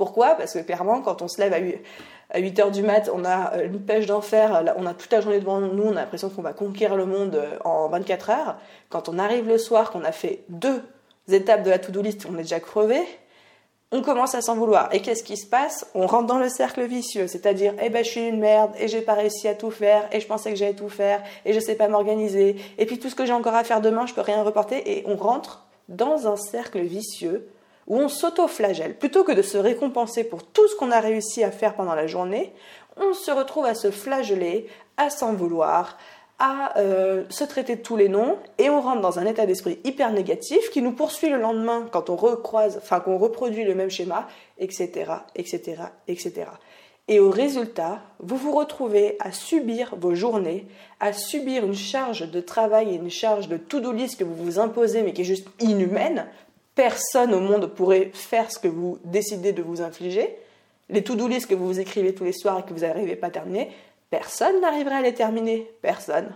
Pourquoi? 0.00 0.34
Parce 0.34 0.54
que 0.54 0.60
clairement, 0.60 1.02
quand 1.02 1.20
on 1.20 1.28
se 1.28 1.38
lève 1.38 1.52
à 1.52 2.38
8, 2.38 2.58
heures 2.58 2.70
du 2.70 2.82
mat, 2.82 3.10
on 3.12 3.22
a 3.22 3.52
euh, 3.56 3.66
une 3.66 3.82
pêche 3.82 4.06
d'enfer, 4.06 4.64
on 4.78 4.86
a 4.86 4.94
toute 4.94 5.12
la 5.12 5.20
journée 5.20 5.40
devant 5.40 5.60
nous, 5.60 5.82
on 5.82 5.90
a 5.90 6.00
l'impression 6.00 6.30
qu'on 6.30 6.40
va 6.40 6.54
conquérir 6.54 6.96
le 6.96 7.04
monde 7.04 7.34
euh, 7.34 7.58
en 7.66 7.86
24 7.90 8.30
heures. 8.30 8.56
Quand 8.88 9.10
on 9.10 9.18
arrive 9.18 9.46
le 9.46 9.58
soir, 9.58 9.90
qu'on 9.90 10.02
a 10.02 10.12
fait 10.12 10.44
deux 10.48 10.82
étapes 11.30 11.64
de 11.64 11.68
la 11.68 11.78
to-do 11.78 12.00
list, 12.00 12.26
on 12.26 12.32
est 12.38 12.44
déjà 12.44 12.60
crevé, 12.60 13.02
on 13.92 14.00
commence 14.00 14.34
à 14.34 14.40
s'en 14.40 14.56
vouloir. 14.56 14.88
Et 14.94 15.02
qu'est-ce 15.02 15.22
qui 15.22 15.36
se 15.36 15.46
passe? 15.46 15.86
On 15.94 16.06
rentre 16.06 16.28
dans 16.28 16.38
le 16.38 16.48
cercle 16.48 16.82
vicieux, 16.86 17.26
c'est-à-dire, 17.26 17.74
eh 17.82 17.90
ben, 17.90 18.02
je 18.02 18.08
suis 18.08 18.26
une 18.26 18.40
merde, 18.40 18.70
et 18.78 18.88
j'ai 18.88 19.02
pas 19.02 19.12
réussi 19.12 19.48
à 19.48 19.54
tout 19.54 19.70
faire, 19.70 20.08
et 20.12 20.20
je 20.20 20.26
pensais 20.26 20.48
que 20.50 20.56
j'allais 20.56 20.72
tout 20.72 20.88
faire, 20.88 21.22
et 21.44 21.52
je 21.52 21.60
sais 21.60 21.74
pas 21.74 21.88
m'organiser, 21.88 22.56
et 22.78 22.86
puis 22.86 22.98
tout 22.98 23.10
ce 23.10 23.14
que 23.14 23.26
j'ai 23.26 23.34
encore 23.34 23.54
à 23.54 23.64
faire 23.64 23.82
demain, 23.82 24.06
je 24.06 24.14
peux 24.14 24.22
rien 24.22 24.42
reporter, 24.42 24.82
et 24.90 25.04
on 25.06 25.16
rentre 25.16 25.66
dans 25.90 26.26
un 26.26 26.36
cercle 26.36 26.80
vicieux 26.80 27.50
où 27.90 27.98
on 27.98 28.08
s'auto-flagelle. 28.08 28.94
Plutôt 28.94 29.24
que 29.24 29.32
de 29.32 29.42
se 29.42 29.58
récompenser 29.58 30.24
pour 30.24 30.44
tout 30.44 30.66
ce 30.68 30.76
qu'on 30.76 30.92
a 30.92 31.00
réussi 31.00 31.42
à 31.42 31.50
faire 31.50 31.74
pendant 31.74 31.94
la 31.94 32.06
journée, 32.06 32.54
on 32.96 33.12
se 33.12 33.32
retrouve 33.32 33.66
à 33.66 33.74
se 33.74 33.90
flageller, 33.90 34.68
à 34.96 35.10
s'en 35.10 35.34
vouloir, 35.34 35.98
à 36.38 36.78
euh, 36.78 37.24
se 37.30 37.42
traiter 37.42 37.76
de 37.76 37.82
tous 37.82 37.96
les 37.96 38.08
noms, 38.08 38.38
et 38.58 38.70
on 38.70 38.80
rentre 38.80 39.00
dans 39.00 39.18
un 39.18 39.26
état 39.26 39.44
d'esprit 39.44 39.80
hyper 39.84 40.12
négatif 40.12 40.70
qui 40.70 40.82
nous 40.82 40.92
poursuit 40.92 41.30
le 41.30 41.38
lendemain 41.38 41.86
quand 41.90 42.10
on 42.10 42.16
recroise, 42.16 42.78
enfin 42.78 43.00
qu'on 43.00 43.18
reproduit 43.18 43.64
le 43.64 43.74
même 43.74 43.90
schéma, 43.90 44.28
etc., 44.58 45.12
etc., 45.34 45.82
etc. 46.06 46.46
Et 47.08 47.18
au 47.18 47.30
résultat, 47.30 47.98
vous 48.20 48.36
vous 48.36 48.52
retrouvez 48.52 49.16
à 49.18 49.32
subir 49.32 49.96
vos 49.98 50.14
journées, 50.14 50.68
à 51.00 51.12
subir 51.12 51.64
une 51.64 51.74
charge 51.74 52.30
de 52.30 52.40
travail 52.40 52.90
et 52.90 52.98
une 52.98 53.10
charge 53.10 53.48
de 53.48 53.56
to-do 53.56 53.90
list 53.90 54.16
que 54.16 54.24
vous 54.24 54.36
vous 54.36 54.60
imposez, 54.60 55.02
mais 55.02 55.12
qui 55.12 55.22
est 55.22 55.24
juste 55.24 55.48
inhumaine, 55.58 56.28
personne 56.74 57.34
au 57.34 57.40
monde 57.40 57.66
pourrait 57.66 58.10
faire 58.12 58.50
ce 58.50 58.58
que 58.58 58.68
vous 58.68 58.98
décidez 59.04 59.52
de 59.52 59.62
vous 59.62 59.82
infliger. 59.82 60.36
Les 60.88 61.02
to-do 61.02 61.28
que 61.28 61.54
vous 61.54 61.66
vous 61.66 61.80
écrivez 61.80 62.14
tous 62.14 62.24
les 62.24 62.32
soirs 62.32 62.60
et 62.60 62.62
que 62.62 62.74
vous 62.74 62.80
n'arrivez 62.80 63.16
pas 63.16 63.28
à 63.28 63.30
terminer, 63.30 63.70
personne 64.10 64.60
n'arriverait 64.60 64.96
à 64.96 65.02
les 65.02 65.14
terminer. 65.14 65.70
Personne. 65.82 66.30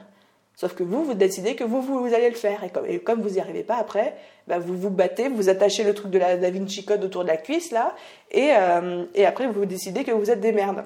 Sauf 0.57 0.75
que 0.75 0.85
vous, 0.85 1.03
vous 1.05 1.15
décidez 1.15 1.57
que 1.57 1.65
vous, 1.65 1.83
vous, 1.83 2.15
allez 2.15 2.31
le 2.31 2.37
faire. 2.37 2.63
Et 2.89 3.01
comme, 3.01 3.21
vous 3.21 3.31
n'y 3.31 3.41
arrivez 3.41 3.65
pas 3.65 3.77
après, 3.77 4.15
bah, 4.47 4.61
vous 4.61 4.77
vous 4.77 4.91
battez, 4.91 5.29
vous 5.29 5.49
attachez 5.49 5.83
le 5.83 5.95
truc 5.95 6.13
de 6.13 6.19
la 6.19 6.37
Da 6.37 6.51
Vinci 6.51 6.85
Code 6.85 7.03
autour 7.03 7.25
de 7.25 7.29
la 7.29 7.37
cuisse, 7.37 7.73
là, 7.73 7.95
et, 8.31 8.53
euh, 8.55 9.05
et 9.15 9.27
après 9.27 9.49
vous 9.49 9.67
décidez 9.67 10.05
que 10.05 10.13
vous 10.13 10.31
êtes 10.31 10.41
des 10.41 10.53
merdes. 10.53 10.85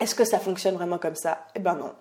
Est-ce 0.00 0.14
que 0.14 0.24
ça 0.24 0.38
fonctionne 0.38 0.74
vraiment 0.74 0.98
comme 0.98 1.14
ça? 1.14 1.46
Eh 1.54 1.58
ben 1.58 1.74
non. 1.74 1.92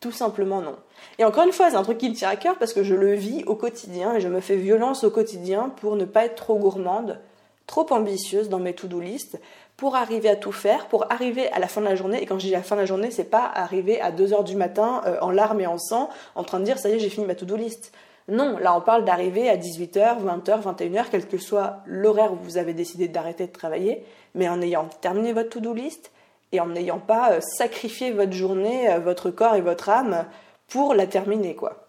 Tout 0.00 0.12
simplement 0.12 0.60
non. 0.60 0.76
Et 1.18 1.24
encore 1.24 1.44
une 1.44 1.52
fois, 1.52 1.70
c'est 1.70 1.76
un 1.76 1.82
truc 1.82 1.98
qui 1.98 2.08
me 2.08 2.14
tient 2.14 2.28
à 2.28 2.36
cœur 2.36 2.56
parce 2.56 2.72
que 2.72 2.84
je 2.84 2.94
le 2.94 3.14
vis 3.14 3.42
au 3.46 3.56
quotidien 3.56 4.14
et 4.14 4.20
je 4.20 4.28
me 4.28 4.40
fais 4.40 4.56
violence 4.56 5.02
au 5.02 5.10
quotidien 5.10 5.72
pour 5.80 5.96
ne 5.96 6.04
pas 6.04 6.24
être 6.24 6.36
trop 6.36 6.56
gourmande, 6.56 7.18
trop 7.66 7.86
ambitieuse 7.90 8.48
dans 8.48 8.60
mes 8.60 8.74
to-do 8.74 9.00
list, 9.00 9.40
pour 9.76 9.96
arriver 9.96 10.28
à 10.28 10.36
tout 10.36 10.52
faire, 10.52 10.86
pour 10.86 11.10
arriver 11.10 11.50
à 11.52 11.58
la 11.58 11.66
fin 11.66 11.80
de 11.80 11.86
la 11.86 11.96
journée. 11.96 12.22
Et 12.22 12.26
quand 12.26 12.38
je 12.38 12.46
dis 12.46 12.52
la 12.52 12.62
fin 12.62 12.76
de 12.76 12.80
la 12.80 12.86
journée, 12.86 13.10
c'est 13.10 13.24
pas 13.24 13.50
arriver 13.52 14.00
à 14.00 14.12
2 14.12 14.32
heures 14.32 14.44
du 14.44 14.54
matin 14.56 15.02
euh, 15.06 15.18
en 15.20 15.30
larmes 15.30 15.60
et 15.60 15.66
en 15.66 15.78
sang, 15.78 16.10
en 16.36 16.44
train 16.44 16.60
de 16.60 16.64
dire 16.64 16.78
ça 16.78 16.88
y 16.88 16.92
est, 16.92 16.98
j'ai 17.00 17.08
fini 17.08 17.26
ma 17.26 17.34
to-do 17.34 17.56
list. 17.56 17.92
Non, 18.28 18.58
là 18.58 18.76
on 18.76 18.80
parle 18.80 19.04
d'arriver 19.04 19.48
à 19.48 19.56
18h, 19.56 20.22
20h, 20.22 20.62
21h, 20.62 21.06
quel 21.10 21.26
que 21.26 21.38
soit 21.38 21.78
l'horaire 21.86 22.32
où 22.32 22.36
vous 22.42 22.58
avez 22.58 22.74
décidé 22.74 23.08
d'arrêter 23.08 23.46
de 23.46 23.52
travailler, 23.52 24.04
mais 24.34 24.48
en 24.48 24.60
ayant 24.60 24.88
terminé 25.00 25.32
votre 25.32 25.48
to-do 25.48 25.72
list 25.72 26.12
et 26.52 26.60
en 26.60 26.68
n'ayant 26.68 26.98
pas 26.98 27.32
euh, 27.32 27.40
sacrifié 27.40 28.10
votre 28.10 28.32
journée, 28.32 28.90
euh, 28.90 28.98
votre 28.98 29.30
corps 29.30 29.54
et 29.54 29.60
votre 29.60 29.88
âme 29.88 30.26
pour 30.68 30.94
la 30.94 31.06
terminer 31.06 31.54
quoi. 31.54 31.86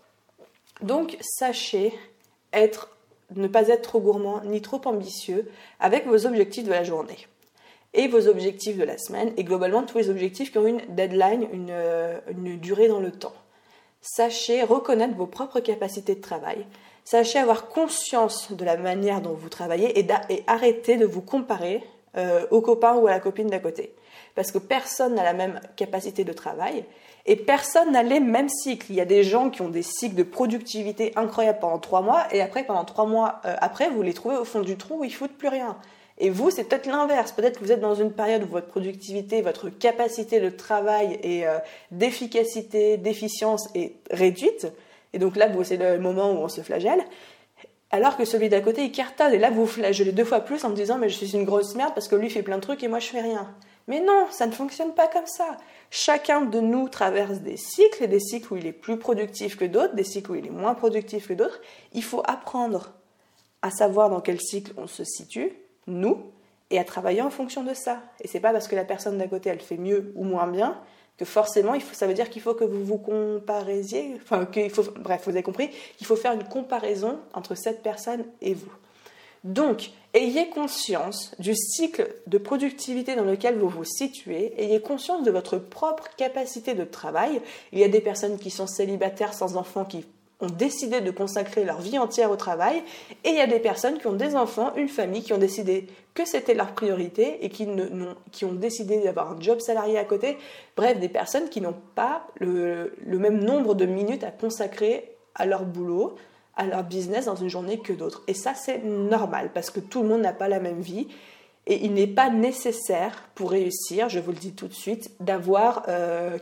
Donc 0.81 1.17
sachez 1.21 1.93
être 2.53 2.89
ne 3.35 3.47
pas 3.47 3.67
être 3.67 3.83
trop 3.83 3.99
gourmand 3.99 4.41
ni 4.45 4.61
trop 4.61 4.81
ambitieux 4.85 5.49
avec 5.79 6.07
vos 6.07 6.25
objectifs 6.25 6.65
de 6.65 6.71
la 6.71 6.83
journée 6.83 7.27
et 7.93 8.07
vos 8.07 8.27
objectifs 8.27 8.77
de 8.77 8.83
la 8.83 8.97
semaine 8.97 9.33
et 9.37 9.43
globalement 9.43 9.83
tous 9.83 9.97
les 9.97 10.09
objectifs 10.09 10.51
qui 10.51 10.57
ont 10.57 10.67
une 10.67 10.81
deadline, 10.89 11.47
une, 11.51 11.71
euh, 11.71 12.19
durée 12.33 12.87
dans 12.87 12.99
le 12.99 13.11
temps. 13.11 13.33
Sachez 14.01 14.63
reconnaître 14.63 15.15
vos 15.15 15.25
propres 15.25 15.59
capacités 15.59 16.15
de 16.15 16.21
travail. 16.21 16.65
Sachez 17.03 17.39
avoir 17.39 17.67
conscience 17.67 18.51
de 18.51 18.63
la 18.63 18.77
manière 18.77 19.21
dont 19.21 19.33
vous 19.33 19.49
travaillez 19.49 19.99
et, 19.99 20.07
arrêter 20.47 20.97
de 20.97 21.05
vous 21.05 21.21
comparer 21.21 21.83
euh, 22.17 22.45
au 22.51 22.61
copain 22.61 22.95
ou 22.95 23.07
à 23.07 23.11
la 23.11 23.19
copine 23.19 23.47
d'à 23.47 23.59
côté. 23.59 23.93
Parce 24.39 24.53
que 24.53 24.57
personne 24.57 25.15
n'a 25.15 25.23
la 25.25 25.33
même 25.33 25.59
capacité 25.75 26.23
de 26.23 26.31
travail 26.31 26.85
et 27.25 27.35
personne 27.35 27.91
n'a 27.91 28.03
les 28.03 28.21
mêmes 28.21 28.47
cycles. 28.47 28.85
Il 28.89 28.95
y 28.95 29.01
a 29.01 29.05
des 29.05 29.21
gens 29.21 29.49
qui 29.49 29.61
ont 29.61 29.67
des 29.67 29.81
cycles 29.81 30.15
de 30.15 30.23
productivité 30.23 31.11
incroyables 31.17 31.59
pendant 31.59 31.77
trois 31.77 32.01
mois 32.01 32.25
et 32.31 32.39
après, 32.41 32.63
pendant 32.63 32.85
trois 32.85 33.05
mois 33.05 33.41
euh, 33.43 33.57
après, 33.59 33.89
vous 33.89 34.01
les 34.01 34.13
trouvez 34.13 34.37
au 34.37 34.45
fond 34.45 34.61
du 34.61 34.77
trou 34.77 35.01
où 35.01 35.03
ils 35.03 35.13
foutent 35.13 35.37
plus 35.37 35.49
rien. 35.49 35.75
Et 36.19 36.29
vous, 36.29 36.51
c'est 36.51 36.63
peut-être 36.63 36.85
l'inverse. 36.85 37.33
Peut-être 37.33 37.59
que 37.59 37.65
vous 37.65 37.73
êtes 37.73 37.81
dans 37.81 37.95
une 37.95 38.13
période 38.13 38.43
où 38.43 38.47
votre 38.47 38.67
productivité, 38.67 39.41
votre 39.41 39.67
capacité 39.67 40.39
de 40.39 40.49
travail 40.49 41.19
et 41.21 41.45
euh, 41.45 41.57
d'efficacité, 41.91 42.95
d'efficience 42.95 43.67
est 43.75 43.95
réduite. 44.09 44.67
Et 45.11 45.19
donc 45.19 45.35
là, 45.35 45.49
c'est 45.65 45.75
le 45.75 45.99
moment 45.99 46.31
où 46.31 46.35
on 46.35 46.47
se 46.47 46.61
flagelle. 46.61 47.03
Alors 47.91 48.15
que 48.15 48.23
celui 48.23 48.47
d'à 48.47 48.61
côté, 48.61 48.85
il 48.85 48.93
cartonne. 48.93 49.33
Et 49.33 49.37
là, 49.37 49.49
vous 49.49 49.65
flagellez 49.65 50.13
deux 50.13 50.23
fois 50.23 50.39
plus 50.39 50.63
en 50.63 50.69
me 50.69 50.75
disant, 50.75 50.97
mais 50.97 51.09
je 51.09 51.15
suis 51.15 51.33
une 51.33 51.43
grosse 51.43 51.75
merde 51.75 51.91
parce 51.93 52.07
que 52.07 52.15
lui 52.15 52.29
fait 52.29 52.41
plein 52.41 52.55
de 52.55 52.61
trucs 52.61 52.81
et 52.85 52.87
moi 52.87 52.99
je 52.99 53.07
fais 53.07 53.19
rien. 53.19 53.45
Mais 53.89 53.99
non, 53.99 54.27
ça 54.31 54.47
ne 54.47 54.53
fonctionne 54.53 54.93
pas 54.93 55.07
comme 55.07 55.27
ça. 55.27 55.57
Chacun 55.91 56.41
de 56.41 56.61
nous 56.61 56.87
traverse 56.87 57.39
des 57.39 57.57
cycles 57.57 58.03
et 58.03 58.07
des 58.07 58.21
cycles 58.21 58.53
où 58.53 58.55
il 58.55 58.65
est 58.65 58.71
plus 58.71 58.97
productif 58.97 59.57
que 59.57 59.65
d'autres, 59.65 59.95
des 59.95 60.05
cycles 60.05 60.31
où 60.31 60.35
il 60.35 60.45
est 60.45 60.51
moins 60.51 60.75
productif 60.75 61.27
que 61.27 61.33
d'autres. 61.33 61.59
Il 61.93 62.03
faut 62.03 62.23
apprendre 62.25 62.93
à 63.61 63.71
savoir 63.71 64.09
dans 64.09 64.21
quel 64.21 64.39
cycle 64.39 64.71
on 64.77 64.87
se 64.87 65.03
situe 65.03 65.51
nous, 65.87 66.31
et 66.69 66.79
à 66.79 66.83
travailler 66.83 67.21
en 67.21 67.29
fonction 67.29 67.63
de 67.63 67.73
ça. 67.73 68.01
Et 68.21 68.27
c'est 68.27 68.39
pas 68.39 68.51
parce 68.51 68.67
que 68.67 68.75
la 68.75 68.85
personne 68.85 69.17
d'à 69.17 69.27
côté 69.27 69.49
elle 69.49 69.59
fait 69.59 69.77
mieux 69.77 70.11
ou 70.15 70.23
moins 70.23 70.47
bien 70.47 70.79
que 71.17 71.25
forcément 71.25 71.73
il 71.73 71.81
faut, 71.81 71.93
ça 71.93 72.07
veut 72.07 72.13
dire 72.13 72.29
qu'il 72.29 72.41
faut 72.41 72.53
que 72.53 72.63
vous 72.63 72.83
vous 72.83 72.97
comparisiez, 72.97 74.17
enfin 74.21 74.45
qu'il 74.45 74.69
faut, 74.69 74.83
bref, 74.99 75.23
vous 75.25 75.31
avez 75.31 75.43
compris, 75.43 75.69
qu'il 75.97 76.07
faut 76.07 76.15
faire 76.15 76.33
une 76.33 76.45
comparaison 76.45 77.19
entre 77.33 77.55
cette 77.55 77.83
personne 77.83 78.23
et 78.41 78.53
vous. 78.53 78.71
Donc, 79.43 79.91
ayez 80.13 80.49
conscience 80.49 81.33
du 81.39 81.55
cycle 81.55 82.13
de 82.27 82.37
productivité 82.37 83.15
dans 83.15 83.23
lequel 83.23 83.57
vous 83.57 83.69
vous 83.69 83.85
situez, 83.85 84.53
ayez 84.61 84.81
conscience 84.81 85.23
de 85.23 85.31
votre 85.31 85.57
propre 85.57 86.09
capacité 86.17 86.73
de 86.73 86.83
travail. 86.83 87.41
Il 87.71 87.79
y 87.79 87.83
a 87.83 87.89
des 87.89 88.01
personnes 88.01 88.37
qui 88.37 88.49
sont 88.49 88.67
célibataires 88.67 89.33
sans 89.33 89.55
enfants 89.55 89.85
qui 89.85 90.05
ont 90.41 90.47
décidé 90.47 91.01
de 91.01 91.11
consacrer 91.11 91.65
leur 91.65 91.81
vie 91.81 91.97
entière 91.97 92.31
au 92.31 92.37
travail, 92.37 92.81
et 93.25 93.29
il 93.29 93.35
y 93.35 93.41
a 93.41 93.47
des 93.47 93.59
personnes 93.59 93.97
qui 93.97 94.07
ont 94.07 94.13
des 94.13 94.35
enfants, 94.35 94.73
une 94.75 94.87
famille, 94.87 95.21
qui 95.21 95.33
ont 95.33 95.37
décidé 95.37 95.87
que 96.13 96.25
c'était 96.25 96.53
leur 96.53 96.73
priorité 96.73 97.43
et 97.43 97.49
qui, 97.49 97.67
qui 98.31 98.45
ont 98.45 98.53
décidé 98.53 99.01
d'avoir 99.01 99.31
un 99.31 99.41
job 99.41 99.59
salarié 99.59 99.97
à 99.97 100.05
côté. 100.05 100.37
Bref, 100.77 100.97
des 100.99 101.09
personnes 101.09 101.49
qui 101.49 101.59
n'ont 101.59 101.75
pas 101.95 102.25
le, 102.39 102.93
le, 103.05 103.19
même 103.19 103.43
nombre 103.43 103.75
de 103.75 103.85
minutes 103.85 104.23
à 104.23 104.31
consacrer 104.31 105.15
à 105.35 105.45
leur 105.45 105.65
boulot, 105.65 106.15
à 106.55 106.65
leur 106.65 106.83
business 106.83 107.25
dans 107.25 107.35
une 107.35 107.49
journée 107.49 107.79
que 107.79 107.93
d'autres. 107.93 108.23
Et 108.27 108.33
ça, 108.33 108.53
c'est 108.53 108.83
normal, 108.83 109.51
parce 109.53 109.69
que 109.69 109.79
tout 109.79 110.01
le 110.01 110.09
monde 110.09 110.21
n'a 110.21 110.33
pas 110.33 110.47
la 110.47 110.59
même 110.59 110.81
vie. 110.81 111.07
Et 111.67 111.85
il 111.85 111.93
n'est 111.93 112.07
pas 112.07 112.29
nécessaire 112.29 113.23
pour 113.35 113.51
réussir, 113.51 114.09
je 114.09 114.19
vous 114.19 114.31
le 114.31 114.37
dis 114.37 114.53
tout 114.53 114.67
de 114.67 114.73
suite, 114.73 115.11
d'avoir 115.19 115.85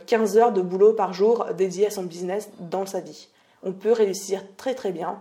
15 0.06 0.36
euh, 0.36 0.40
heures 0.40 0.52
de 0.52 0.62
boulot 0.62 0.94
par 0.94 1.12
jour 1.12 1.46
dédié 1.56 1.86
à 1.88 1.90
son 1.90 2.04
business 2.04 2.48
dans 2.60 2.86
sa 2.86 3.00
vie 3.00 3.28
on 3.62 3.72
peut 3.72 3.92
réussir 3.92 4.42
très 4.56 4.74
très 4.74 4.92
bien 4.92 5.18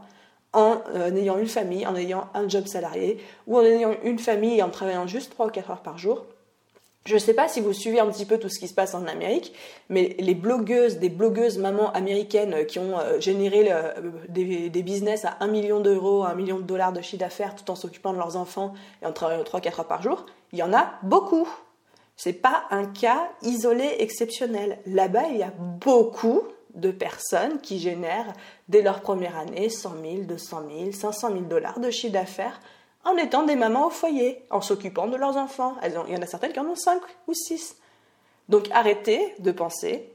en 0.54 0.82
euh, 0.96 1.14
ayant 1.16 1.38
une 1.38 1.48
famille, 1.48 1.86
en 1.86 1.96
ayant 1.96 2.30
un 2.34 2.48
job 2.48 2.68
salarié, 2.68 3.18
ou 3.46 3.58
en 3.58 3.62
ayant 3.62 3.96
une 4.04 4.20
famille 4.20 4.58
et 4.58 4.64
en 4.64 4.70
travaillant 4.70 5.08
juste 5.08 5.32
3 5.32 5.48
ou 5.48 5.50
4 5.50 5.72
heures 5.72 5.82
par 5.82 5.98
jour. 5.98 6.26
Je 7.08 7.14
ne 7.14 7.20
sais 7.20 7.34
pas 7.34 7.48
si 7.48 7.62
vous 7.62 7.72
suivez 7.72 8.02
un 8.02 8.08
petit 8.08 8.26
peu 8.26 8.38
tout 8.38 8.50
ce 8.50 8.60
qui 8.60 8.68
se 8.68 8.74
passe 8.74 8.94
en 8.94 9.08
Amérique, 9.08 9.54
mais 9.88 10.18
les 10.20 10.36
blogueuses, 10.36 10.98
des 10.98 11.08
blogueuses 11.08 11.58
mamans 11.58 11.90
américaines 11.94 12.66
qui 12.66 12.80
ont 12.80 13.00
euh, 13.00 13.18
généré 13.22 13.72
euh, 13.72 13.94
des, 14.28 14.70
des, 14.70 14.84
business 14.84 15.24
à 15.24 15.38
1 15.40 15.48
million 15.48 15.80
d'euros, 15.80 16.26
1 16.26 16.36
million 16.36 16.58
de 16.58 16.64
dollars 16.64 16.92
de 16.92 17.02
chiffre 17.02 17.22
d'affaires 17.22 17.56
tout 17.56 17.72
en 17.72 17.76
s'occupant 17.76 18.12
de 18.12 18.18
leurs 18.18 18.36
enfants 18.36 18.74
et 19.02 19.06
en 19.06 19.14
travaillant 19.14 19.44
3-4 19.44 19.80
heures 19.80 19.88
par 19.88 20.02
jour, 20.02 20.26
il 20.52 20.60
y 20.60 20.64
en 20.64 20.74
a 20.74 20.96
beaucoup. 21.02 21.48
Ce 22.18 22.28
n'est 22.28 22.36
pas 22.36 22.66
un 22.72 22.84
cas 22.84 23.30
isolé 23.42 23.90
exceptionnel. 24.00 24.80
Là-bas, 24.86 25.30
il 25.32 25.38
y 25.38 25.44
a 25.44 25.54
beaucoup 25.58 26.42
de 26.76 26.92
personnes 26.92 27.62
qui 27.62 27.80
génèrent 27.80 28.34
dès 28.68 28.82
leur 28.82 29.00
première 29.00 29.38
année 29.38 29.70
100 29.70 29.94
000, 30.04 30.24
200 30.24 30.64
000, 30.78 30.92
500 30.92 31.30
000 31.30 31.42
dollars 31.44 31.80
de 31.80 31.90
chiffre 31.90 32.12
d'affaires 32.14 32.60
en 33.08 33.16
étant 33.16 33.44
des 33.44 33.56
mamans 33.56 33.88
au 33.88 33.90
foyer, 33.90 34.44
en 34.50 34.60
s'occupant 34.60 35.08
de 35.08 35.16
leurs 35.16 35.38
enfants. 35.38 35.76
Il 35.84 36.14
y 36.14 36.18
en 36.18 36.22
a 36.22 36.26
certaines 36.26 36.52
qui 36.52 36.60
en 36.60 36.66
ont 36.66 36.76
5 36.76 37.02
ou 37.28 37.34
6. 37.34 37.78
Donc 38.50 38.68
arrêtez 38.72 39.34
de 39.40 39.52
penser 39.52 40.12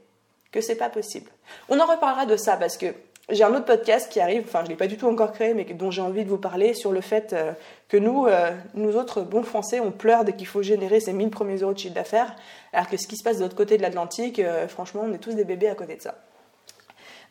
que 0.51 0.61
c'est 0.61 0.75
pas 0.75 0.89
possible. 0.89 1.31
On 1.69 1.79
en 1.79 1.85
reparlera 1.85 2.25
de 2.27 2.37
ça 2.37 2.55
parce 2.55 2.77
que 2.77 2.93
j'ai 3.29 3.43
un 3.43 3.53
autre 3.55 3.65
podcast 3.65 4.11
qui 4.11 4.19
arrive, 4.19 4.43
enfin 4.45 4.63
je 4.63 4.69
l'ai 4.69 4.75
pas 4.75 4.85
du 4.87 4.97
tout 4.97 5.07
encore 5.07 5.31
créé, 5.31 5.53
mais 5.55 5.63
dont 5.63 5.89
j'ai 5.89 6.01
envie 6.01 6.23
de 6.23 6.29
vous 6.29 6.37
parler 6.37 6.75
sur 6.75 6.91
le 6.91 7.01
fait 7.01 7.33
euh, 7.33 7.53
que 7.87 7.97
nous, 7.97 8.27
euh, 8.27 8.51
nous 8.75 8.95
autres 8.95 9.21
bons 9.21 9.43
Français, 9.43 9.79
on 9.79 9.91
pleure 9.91 10.23
dès 10.23 10.33
qu'il 10.33 10.45
faut 10.45 10.61
générer 10.61 10.99
ces 10.99 11.13
1000 11.13 11.31
premiers 11.31 11.57
euros 11.57 11.73
de 11.73 11.79
chiffre 11.79 11.95
d'affaires, 11.95 12.35
alors 12.73 12.89
que 12.89 12.97
ce 12.97 13.07
qui 13.07 13.17
se 13.17 13.23
passe 13.23 13.37
de 13.37 13.43
l'autre 13.43 13.55
côté 13.55 13.77
de 13.77 13.81
l'Atlantique, 13.81 14.39
euh, 14.39 14.67
franchement, 14.67 15.03
on 15.05 15.13
est 15.13 15.19
tous 15.19 15.33
des 15.33 15.45
bébés 15.45 15.69
à 15.69 15.75
côté 15.75 15.95
de 15.95 16.01
ça. 16.01 16.15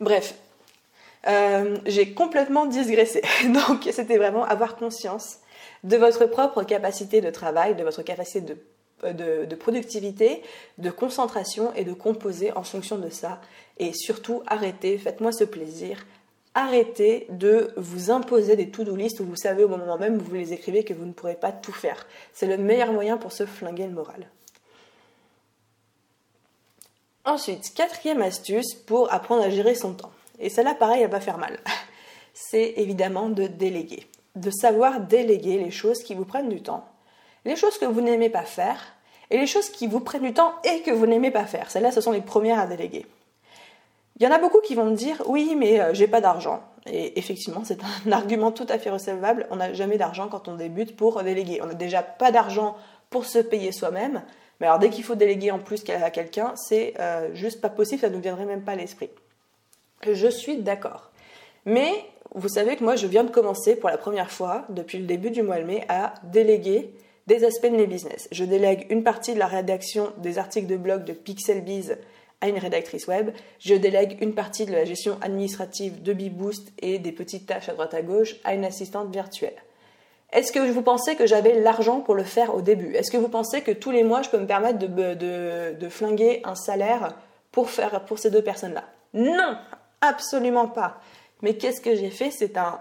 Bref, 0.01 0.35
j'ai 1.85 2.13
complètement 2.13 2.65
digressé. 2.65 3.21
Donc, 3.45 3.87
c'était 3.89 4.17
vraiment 4.17 4.43
avoir 4.43 4.75
conscience 4.75 5.37
de 5.83 5.97
votre 5.97 6.25
propre 6.25 6.63
capacité 6.63 7.21
de 7.21 7.29
travail, 7.29 7.75
de 7.75 7.83
votre 7.83 8.03
capacité 8.03 8.41
de, 8.41 9.45
de, 9.45 9.55
productivité, 9.55 10.41
de 10.77 10.89
concentration 10.89 11.73
et 11.75 11.83
de 11.83 11.93
composer 11.93 12.51
en 12.53 12.63
fonction 12.63 12.97
de 12.97 13.09
ça. 13.09 13.41
Et 13.77 13.93
surtout, 13.93 14.43
arrêtez, 14.47 14.97
faites-moi 14.97 15.31
ce 15.31 15.43
plaisir, 15.43 16.05
arrêtez 16.53 17.27
de 17.29 17.71
vous 17.75 18.11
imposer 18.11 18.55
des 18.55 18.69
to-do 18.69 18.95
list 18.95 19.19
où 19.19 19.25
vous 19.25 19.35
savez 19.35 19.63
au 19.63 19.67
moment 19.67 19.97
même 19.97 20.17
où 20.17 20.23
vous 20.23 20.35
les 20.35 20.53
écrivez 20.53 20.83
que 20.83 20.93
vous 20.93 21.05
ne 21.05 21.13
pourrez 21.13 21.35
pas 21.35 21.51
tout 21.51 21.73
faire. 21.73 22.05
C'est 22.31 22.47
le 22.47 22.57
meilleur 22.57 22.93
moyen 22.93 23.17
pour 23.17 23.31
se 23.31 23.45
flinguer 23.45 23.87
le 23.87 23.93
moral. 23.93 24.29
Ensuite, 27.25 27.73
quatrième 27.73 28.21
astuce 28.21 28.73
pour 28.73 29.11
apprendre 29.13 29.43
à 29.43 29.49
gérer 29.49 29.75
son 29.75 29.93
temps. 29.93 30.11
Et 30.39 30.49
celle-là, 30.49 30.75
pareil, 30.75 31.03
elle 31.03 31.09
va 31.09 31.21
faire 31.21 31.37
mal. 31.37 31.57
C'est 32.33 32.73
évidemment 32.77 33.29
de 33.29 33.47
déléguer. 33.47 34.07
De 34.35 34.49
savoir 34.51 35.01
déléguer 35.01 35.57
les 35.57 35.71
choses 35.71 36.03
qui 36.03 36.15
vous 36.15 36.25
prennent 36.25 36.49
du 36.49 36.61
temps, 36.61 36.85
les 37.45 37.55
choses 37.55 37.77
que 37.77 37.85
vous 37.85 38.01
n'aimez 38.01 38.29
pas 38.29 38.43
faire, 38.43 38.93
et 39.33 39.37
les 39.37 39.47
choses 39.47 39.69
qui 39.69 39.87
vous 39.87 39.99
prennent 39.99 40.23
du 40.23 40.33
temps 40.33 40.53
et 40.63 40.81
que 40.81 40.91
vous 40.91 41.07
n'aimez 41.07 41.31
pas 41.31 41.45
faire. 41.45 41.71
Celles-là, 41.71 41.91
ce 41.91 42.01
sont 42.01 42.11
les 42.11 42.21
premières 42.21 42.59
à 42.59 42.67
déléguer. 42.67 43.05
Il 44.17 44.23
y 44.23 44.27
en 44.27 44.31
a 44.31 44.37
beaucoup 44.37 44.61
qui 44.61 44.75
vont 44.75 44.85
me 44.85 44.95
dire 44.95 45.23
oui, 45.25 45.55
mais 45.57 45.79
euh, 45.79 45.93
j'ai 45.93 46.07
pas 46.07 46.21
d'argent. 46.21 46.61
Et 46.85 47.17
effectivement, 47.17 47.63
c'est 47.63 47.79
un 47.83 48.11
argument 48.11 48.51
tout 48.51 48.67
à 48.69 48.77
fait 48.77 48.91
recevable. 48.91 49.47
On 49.49 49.55
n'a 49.55 49.73
jamais 49.73 49.97
d'argent 49.97 50.27
quand 50.27 50.47
on 50.47 50.55
débute 50.55 50.95
pour 50.95 51.23
déléguer. 51.23 51.61
On 51.63 51.65
n'a 51.65 51.73
déjà 51.73 52.03
pas 52.03 52.31
d'argent 52.31 52.77
pour 53.09 53.25
se 53.25 53.39
payer 53.39 53.71
soi-même. 53.71 54.21
Mais 54.59 54.67
alors 54.67 54.77
dès 54.77 54.89
qu'il 54.89 55.03
faut 55.03 55.15
déléguer 55.15 55.49
en 55.49 55.59
plus 55.59 55.83
à 55.89 56.11
quelqu'un, 56.11 56.53
c'est 56.55 56.93
euh, 56.99 57.33
juste 57.33 57.59
pas 57.59 57.69
possible, 57.69 58.01
ça 58.01 58.09
ne 58.09 58.15
nous 58.15 58.21
viendrait 58.21 58.45
même 58.45 58.61
pas 58.61 58.73
à 58.73 58.75
l'esprit. 58.75 59.09
Je 60.03 60.27
suis 60.27 60.57
d'accord. 60.57 61.09
Mais 61.65 61.91
vous 62.35 62.49
savez 62.49 62.75
que 62.75 62.83
moi 62.83 62.95
je 62.95 63.07
viens 63.07 63.23
de 63.23 63.31
commencer 63.31 63.75
pour 63.75 63.89
la 63.89 63.97
première 63.97 64.31
fois 64.31 64.65
depuis 64.69 64.97
le 64.97 65.05
début 65.05 65.31
du 65.31 65.43
mois 65.43 65.59
de 65.59 65.63
mai 65.63 65.85
à 65.89 66.13
déléguer 66.23 66.93
des 67.27 67.43
aspects 67.45 67.67
de 67.67 67.77
mes 67.77 67.87
business. 67.87 68.27
Je 68.31 68.43
délègue 68.43 68.87
une 68.89 69.03
partie 69.03 69.33
de 69.33 69.39
la 69.39 69.47
rédaction 69.47 70.11
des 70.17 70.37
articles 70.37 70.67
de 70.67 70.75
blog 70.75 71.03
de 71.05 71.13
Pixelbiz 71.13 71.97
à 72.41 72.49
une 72.49 72.57
rédactrice 72.57 73.07
web. 73.07 73.31
Je 73.59 73.75
délègue 73.75 74.17
une 74.21 74.33
partie 74.33 74.65
de 74.65 74.73
la 74.73 74.83
gestion 74.83 75.17
administrative 75.21 76.03
de 76.03 76.11
BeBoost 76.11 76.73
et 76.81 76.99
des 76.99 77.13
petites 77.13 77.45
tâches 77.45 77.69
à 77.69 77.73
droite 77.73 77.93
à 77.93 78.01
gauche 78.01 78.35
à 78.43 78.53
une 78.53 78.65
assistante 78.65 79.13
virtuelle. 79.13 79.55
Est-ce 80.33 80.51
que 80.51 80.59
vous 80.59 80.81
pensez 80.81 81.15
que 81.15 81.27
j'avais 81.27 81.59
l'argent 81.61 82.01
pour 82.01 82.15
le 82.15 82.23
faire 82.23 82.55
au 82.55 82.61
début? 82.61 82.95
Est-ce 82.95 83.11
que 83.11 83.17
vous 83.17 83.29
pensez 83.29 83.61
que 83.61 83.71
tous 83.71 83.91
les 83.91 84.03
mois, 84.03 84.23
je 84.23 84.29
peux 84.29 84.39
me 84.39 84.47
permettre 84.47 84.79
de, 84.79 85.89
flinguer 85.89 86.41
un 86.43 86.55
salaire 86.55 87.15
pour, 87.51 87.69
faire, 87.69 88.03
pour 88.05 88.17
ces 88.17 88.31
deux 88.31 88.41
personnes-là? 88.41 88.83
Non, 89.13 89.55
absolument 90.01 90.67
pas. 90.67 90.99
Mais 91.43 91.55
qu'est-ce 91.55 91.81
que 91.81 91.93
j'ai 91.93 92.09
fait? 92.09 92.31
C'est 92.31 92.57
un, 92.57 92.79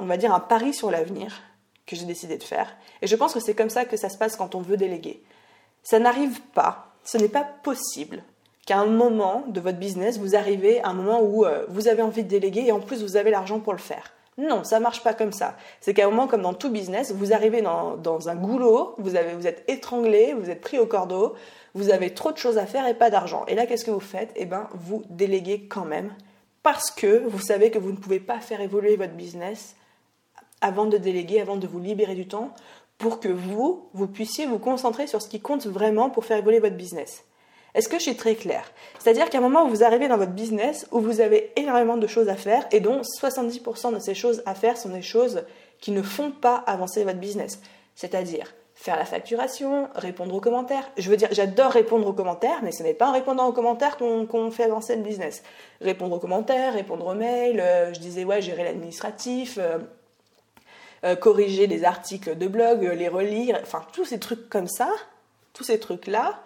on 0.00 0.06
va 0.06 0.16
dire, 0.16 0.34
un 0.34 0.40
pari 0.40 0.74
sur 0.74 0.90
l'avenir 0.90 1.40
que 1.86 1.94
j'ai 1.94 2.06
décidé 2.06 2.38
de 2.38 2.42
faire. 2.42 2.74
Et 3.02 3.06
je 3.06 3.14
pense 3.14 3.34
que 3.34 3.40
c'est 3.40 3.54
comme 3.54 3.70
ça 3.70 3.84
que 3.84 3.96
ça 3.96 4.08
se 4.08 4.18
passe 4.18 4.36
quand 4.36 4.54
on 4.56 4.60
veut 4.60 4.76
déléguer. 4.76 5.22
Ça 5.82 5.98
n'arrive 5.98 6.40
pas, 6.54 6.92
ce 7.04 7.18
n'est 7.18 7.28
pas 7.28 7.44
possible 7.44 8.22
qu'à 8.66 8.78
un 8.78 8.86
moment 8.86 9.44
de 9.48 9.60
votre 9.60 9.78
business, 9.78 10.18
vous 10.18 10.34
arrivez 10.34 10.82
à 10.82 10.88
un 10.88 10.94
moment 10.94 11.20
où 11.22 11.44
euh, 11.44 11.66
vous 11.68 11.88
avez 11.88 12.02
envie 12.02 12.22
de 12.22 12.28
déléguer 12.28 12.66
et 12.66 12.72
en 12.72 12.80
plus 12.80 13.02
vous 13.02 13.16
avez 13.16 13.30
l'argent 13.30 13.60
pour 13.60 13.72
le 13.72 13.78
faire. 13.78 14.12
Non, 14.38 14.64
ça 14.64 14.80
marche 14.80 15.02
pas 15.02 15.12
comme 15.12 15.32
ça. 15.32 15.56
C'est 15.80 15.92
qu'à 15.92 16.06
un 16.06 16.10
moment, 16.10 16.26
comme 16.26 16.42
dans 16.42 16.54
tout 16.54 16.70
business, 16.70 17.12
vous 17.12 17.34
arrivez 17.34 17.60
dans, 17.60 18.28
un 18.28 18.34
goulot, 18.34 18.94
vous, 18.96 19.10
vous 19.10 19.46
êtes 19.46 19.64
étranglé, 19.68 20.34
vous 20.34 20.48
êtes 20.48 20.62
pris 20.62 20.78
au 20.78 20.86
cordeau, 20.86 21.34
vous 21.74 21.90
avez 21.90 22.14
trop 22.14 22.32
de 22.32 22.38
choses 22.38 22.56
à 22.56 22.64
faire 22.64 22.86
et 22.86 22.94
pas 22.94 23.10
d'argent. 23.10 23.44
Et 23.48 23.54
là, 23.54 23.66
qu'est-ce 23.66 23.84
que 23.84 23.90
vous 23.90 24.00
faites? 24.00 24.30
Eh 24.36 24.46
bien, 24.46 24.68
vous 24.72 25.02
déléguez 25.10 25.66
quand 25.66 25.84
même 25.84 26.14
parce 26.62 26.90
que 26.90 27.26
vous 27.26 27.40
savez 27.40 27.70
que 27.70 27.78
vous 27.78 27.92
ne 27.92 27.96
pouvez 27.96 28.20
pas 28.20 28.40
faire 28.40 28.60
évoluer 28.60 28.96
votre 28.96 29.14
business 29.14 29.76
avant 30.60 30.86
de 30.86 30.98
déléguer, 30.98 31.40
avant 31.40 31.56
de 31.56 31.66
vous 31.66 31.80
libérer 31.80 32.14
du 32.14 32.26
temps 32.28 32.54
pour 32.98 33.18
que 33.18 33.28
vous, 33.28 33.88
vous 33.94 34.06
puissiez 34.06 34.46
vous 34.46 34.58
concentrer 34.58 35.06
sur 35.06 35.22
ce 35.22 35.28
qui 35.28 35.40
compte 35.40 35.66
vraiment 35.66 36.10
pour 36.10 36.26
faire 36.26 36.36
évoluer 36.36 36.60
votre 36.60 36.76
business. 36.76 37.24
Est-ce 37.74 37.88
que 37.88 37.98
je 37.98 38.02
suis 38.02 38.16
très 38.16 38.34
claire? 38.34 38.70
C'est-à-dire 38.98 39.30
qu'à 39.30 39.38
un 39.38 39.42
moment 39.42 39.64
où 39.64 39.68
vous 39.68 39.84
arrivez 39.84 40.08
dans 40.08 40.18
votre 40.18 40.32
business, 40.32 40.86
où 40.90 41.00
vous 41.00 41.20
avez 41.20 41.52
énormément 41.56 41.96
de 41.96 42.06
choses 42.06 42.28
à 42.28 42.36
faire, 42.36 42.66
et 42.72 42.80
dont 42.80 43.00
70% 43.00 43.94
de 43.94 44.00
ces 44.00 44.14
choses 44.14 44.42
à 44.44 44.54
faire 44.54 44.76
sont 44.76 44.90
des 44.90 45.02
choses 45.02 45.44
qui 45.80 45.92
ne 45.92 46.02
font 46.02 46.30
pas 46.30 46.56
avancer 46.56 47.04
votre 47.04 47.18
business. 47.18 47.60
C'est-à-dire 47.94 48.52
faire 48.80 48.96
la 48.96 49.04
facturation, 49.04 49.90
répondre 49.94 50.34
aux 50.34 50.40
commentaires. 50.40 50.90
Je 50.96 51.10
veux 51.10 51.18
dire, 51.18 51.28
j'adore 51.32 51.70
répondre 51.70 52.06
aux 52.06 52.14
commentaires, 52.14 52.60
mais 52.62 52.72
ce 52.72 52.82
n'est 52.82 52.94
pas 52.94 53.10
en 53.10 53.12
répondant 53.12 53.46
aux 53.46 53.52
commentaires 53.52 53.98
qu'on 53.98 54.50
fait 54.50 54.64
avancer 54.64 54.96
le 54.96 55.02
business. 55.02 55.42
Répondre 55.82 56.16
aux 56.16 56.18
commentaires, 56.18 56.72
répondre 56.72 57.06
aux 57.06 57.14
mails, 57.14 57.60
euh, 57.60 57.92
je 57.92 58.00
disais, 58.00 58.24
ouais, 58.24 58.40
gérer 58.40 58.64
l'administratif, 58.64 59.58
euh, 59.60 59.76
euh, 61.04 61.14
corriger 61.14 61.66
les 61.66 61.84
articles 61.84 62.38
de 62.38 62.48
blog, 62.48 62.80
les 62.80 63.08
relire, 63.08 63.58
enfin, 63.60 63.84
tous 63.92 64.06
ces 64.06 64.18
trucs 64.18 64.48
comme 64.48 64.68
ça, 64.68 64.88
tous 65.52 65.64
ces 65.64 65.78
trucs-là, 65.78 66.40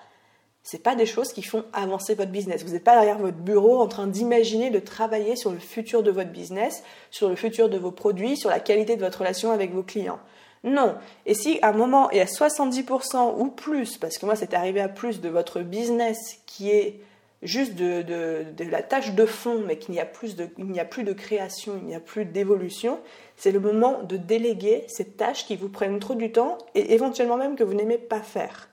c'est 0.64 0.82
pas 0.82 0.96
des 0.96 1.06
choses 1.06 1.32
qui 1.32 1.42
font 1.42 1.64
avancer 1.72 2.16
votre 2.16 2.32
business. 2.32 2.64
Vous 2.64 2.72
n'êtes 2.72 2.82
pas 2.82 2.96
derrière 2.96 3.18
votre 3.18 3.36
bureau 3.36 3.80
en 3.80 3.86
train 3.86 4.08
d'imaginer 4.08 4.70
de 4.70 4.80
travailler 4.80 5.36
sur 5.36 5.52
le 5.52 5.60
futur 5.60 6.02
de 6.02 6.10
votre 6.10 6.30
business, 6.30 6.82
sur 7.12 7.28
le 7.28 7.36
futur 7.36 7.68
de 7.68 7.78
vos 7.78 7.92
produits, 7.92 8.36
sur 8.36 8.50
la 8.50 8.58
qualité 8.58 8.96
de 8.96 9.04
votre 9.04 9.20
relation 9.20 9.52
avec 9.52 9.72
vos 9.72 9.84
clients. 9.84 10.18
Non. 10.64 10.96
Et 11.26 11.34
si 11.34 11.58
à 11.62 11.68
un 11.68 11.72
moment, 11.72 12.10
et 12.10 12.20
à 12.20 12.24
70% 12.24 13.38
ou 13.38 13.48
plus, 13.48 13.98
parce 13.98 14.18
que 14.18 14.26
moi 14.26 14.34
c'est 14.34 14.54
arrivé 14.54 14.80
à 14.80 14.88
plus 14.88 15.20
de 15.20 15.28
votre 15.28 15.60
business 15.60 16.40
qui 16.46 16.70
est 16.70 17.00
juste 17.42 17.74
de, 17.74 18.44
la 18.70 18.82
tâche 18.82 19.12
de 19.12 19.26
fond, 19.26 19.62
mais 19.66 19.76
qu'il 19.76 19.92
n'y 19.92 20.00
a, 20.00 20.06
plus 20.06 20.34
de, 20.34 20.48
n'y 20.58 20.80
a 20.80 20.86
plus 20.86 21.04
de 21.04 21.12
création, 21.12 21.74
il 21.82 21.86
n'y 21.86 21.94
a 21.94 22.00
plus 22.00 22.24
d'évolution, 22.24 22.98
c'est 23.36 23.52
le 23.52 23.60
moment 23.60 24.02
de 24.02 24.16
déléguer 24.16 24.84
ces 24.88 25.04
tâches 25.04 25.46
qui 25.46 25.54
vous 25.54 25.68
prennent 25.68 26.00
trop 26.00 26.14
du 26.14 26.32
temps 26.32 26.56
et 26.74 26.94
éventuellement 26.94 27.36
même 27.36 27.56
que 27.56 27.64
vous 27.64 27.74
n'aimez 27.74 27.98
pas 27.98 28.20
faire. 28.20 28.70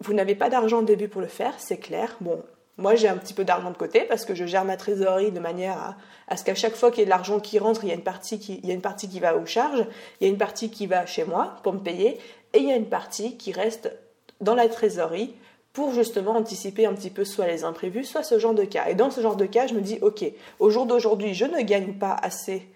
Vous 0.00 0.14
n'avez 0.14 0.34
pas 0.34 0.50
d'argent 0.50 0.80
au 0.80 0.84
début 0.84 1.08
pour 1.08 1.20
le 1.20 1.28
faire, 1.28 1.54
c'est 1.58 1.78
clair. 1.78 2.16
Bon, 2.20 2.42
moi 2.80 2.94
j'ai 2.94 3.08
un 3.08 3.16
petit 3.16 3.34
peu 3.34 3.44
d'argent 3.44 3.70
de 3.70 3.76
côté 3.76 4.00
parce 4.02 4.24
que 4.24 4.34
je 4.34 4.44
gère 4.46 4.64
ma 4.64 4.76
trésorerie 4.76 5.30
de 5.30 5.40
manière 5.40 5.96
à, 6.26 6.36
ce 6.36 6.44
qu'à 6.44 6.54
chaque 6.54 6.74
fois 6.74 6.90
qu'il 6.90 7.00
y 7.00 7.02
ait 7.02 7.04
de 7.04 7.10
l'argent 7.10 7.38
qui 7.38 7.58
rentre, 7.58 7.84
il 7.84 7.88
y, 7.88 7.92
a 7.92 7.94
une 7.94 8.02
partie 8.02 8.38
qui, 8.38 8.60
il 8.62 8.68
y 8.68 8.72
a 8.72 8.74
une 8.74 8.80
partie 8.80 9.08
qui 9.08 9.20
va 9.20 9.36
aux 9.36 9.46
charges, 9.46 9.86
il 10.20 10.24
y 10.24 10.26
a 10.26 10.32
une 10.32 10.38
partie 10.38 10.70
qui 10.70 10.86
va 10.86 11.06
chez 11.06 11.24
moi 11.24 11.56
pour 11.62 11.72
me 11.72 11.78
payer 11.78 12.18
et 12.52 12.58
il 12.58 12.68
y 12.68 12.72
a 12.72 12.76
une 12.76 12.88
partie 12.88 13.36
qui 13.36 13.52
reste 13.52 13.92
dans 14.40 14.54
la 14.54 14.68
trésorerie 14.68 15.34
pour 15.72 15.92
justement 15.92 16.32
anticiper 16.32 16.86
un 16.86 16.94
petit 16.94 17.10
peu 17.10 17.24
soit 17.24 17.46
les 17.46 17.64
imprévus, 17.64 18.04
soit 18.04 18.22
ce 18.22 18.38
genre 18.38 18.54
de 18.54 18.64
cas. 18.64 18.88
Et 18.88 18.94
dans 18.94 19.10
ce 19.10 19.20
genre 19.20 19.36
de 19.36 19.46
cas, 19.46 19.66
je 19.66 19.74
me 19.74 19.80
dis, 19.80 19.98
ok, 20.02 20.24
au 20.58 20.70
jour 20.70 20.86
d'aujourd'hui, 20.86 21.34
je 21.34 21.44
ne 21.44 21.60
gagne 21.62 21.94
pas 21.94 22.16
assez. 22.20 22.66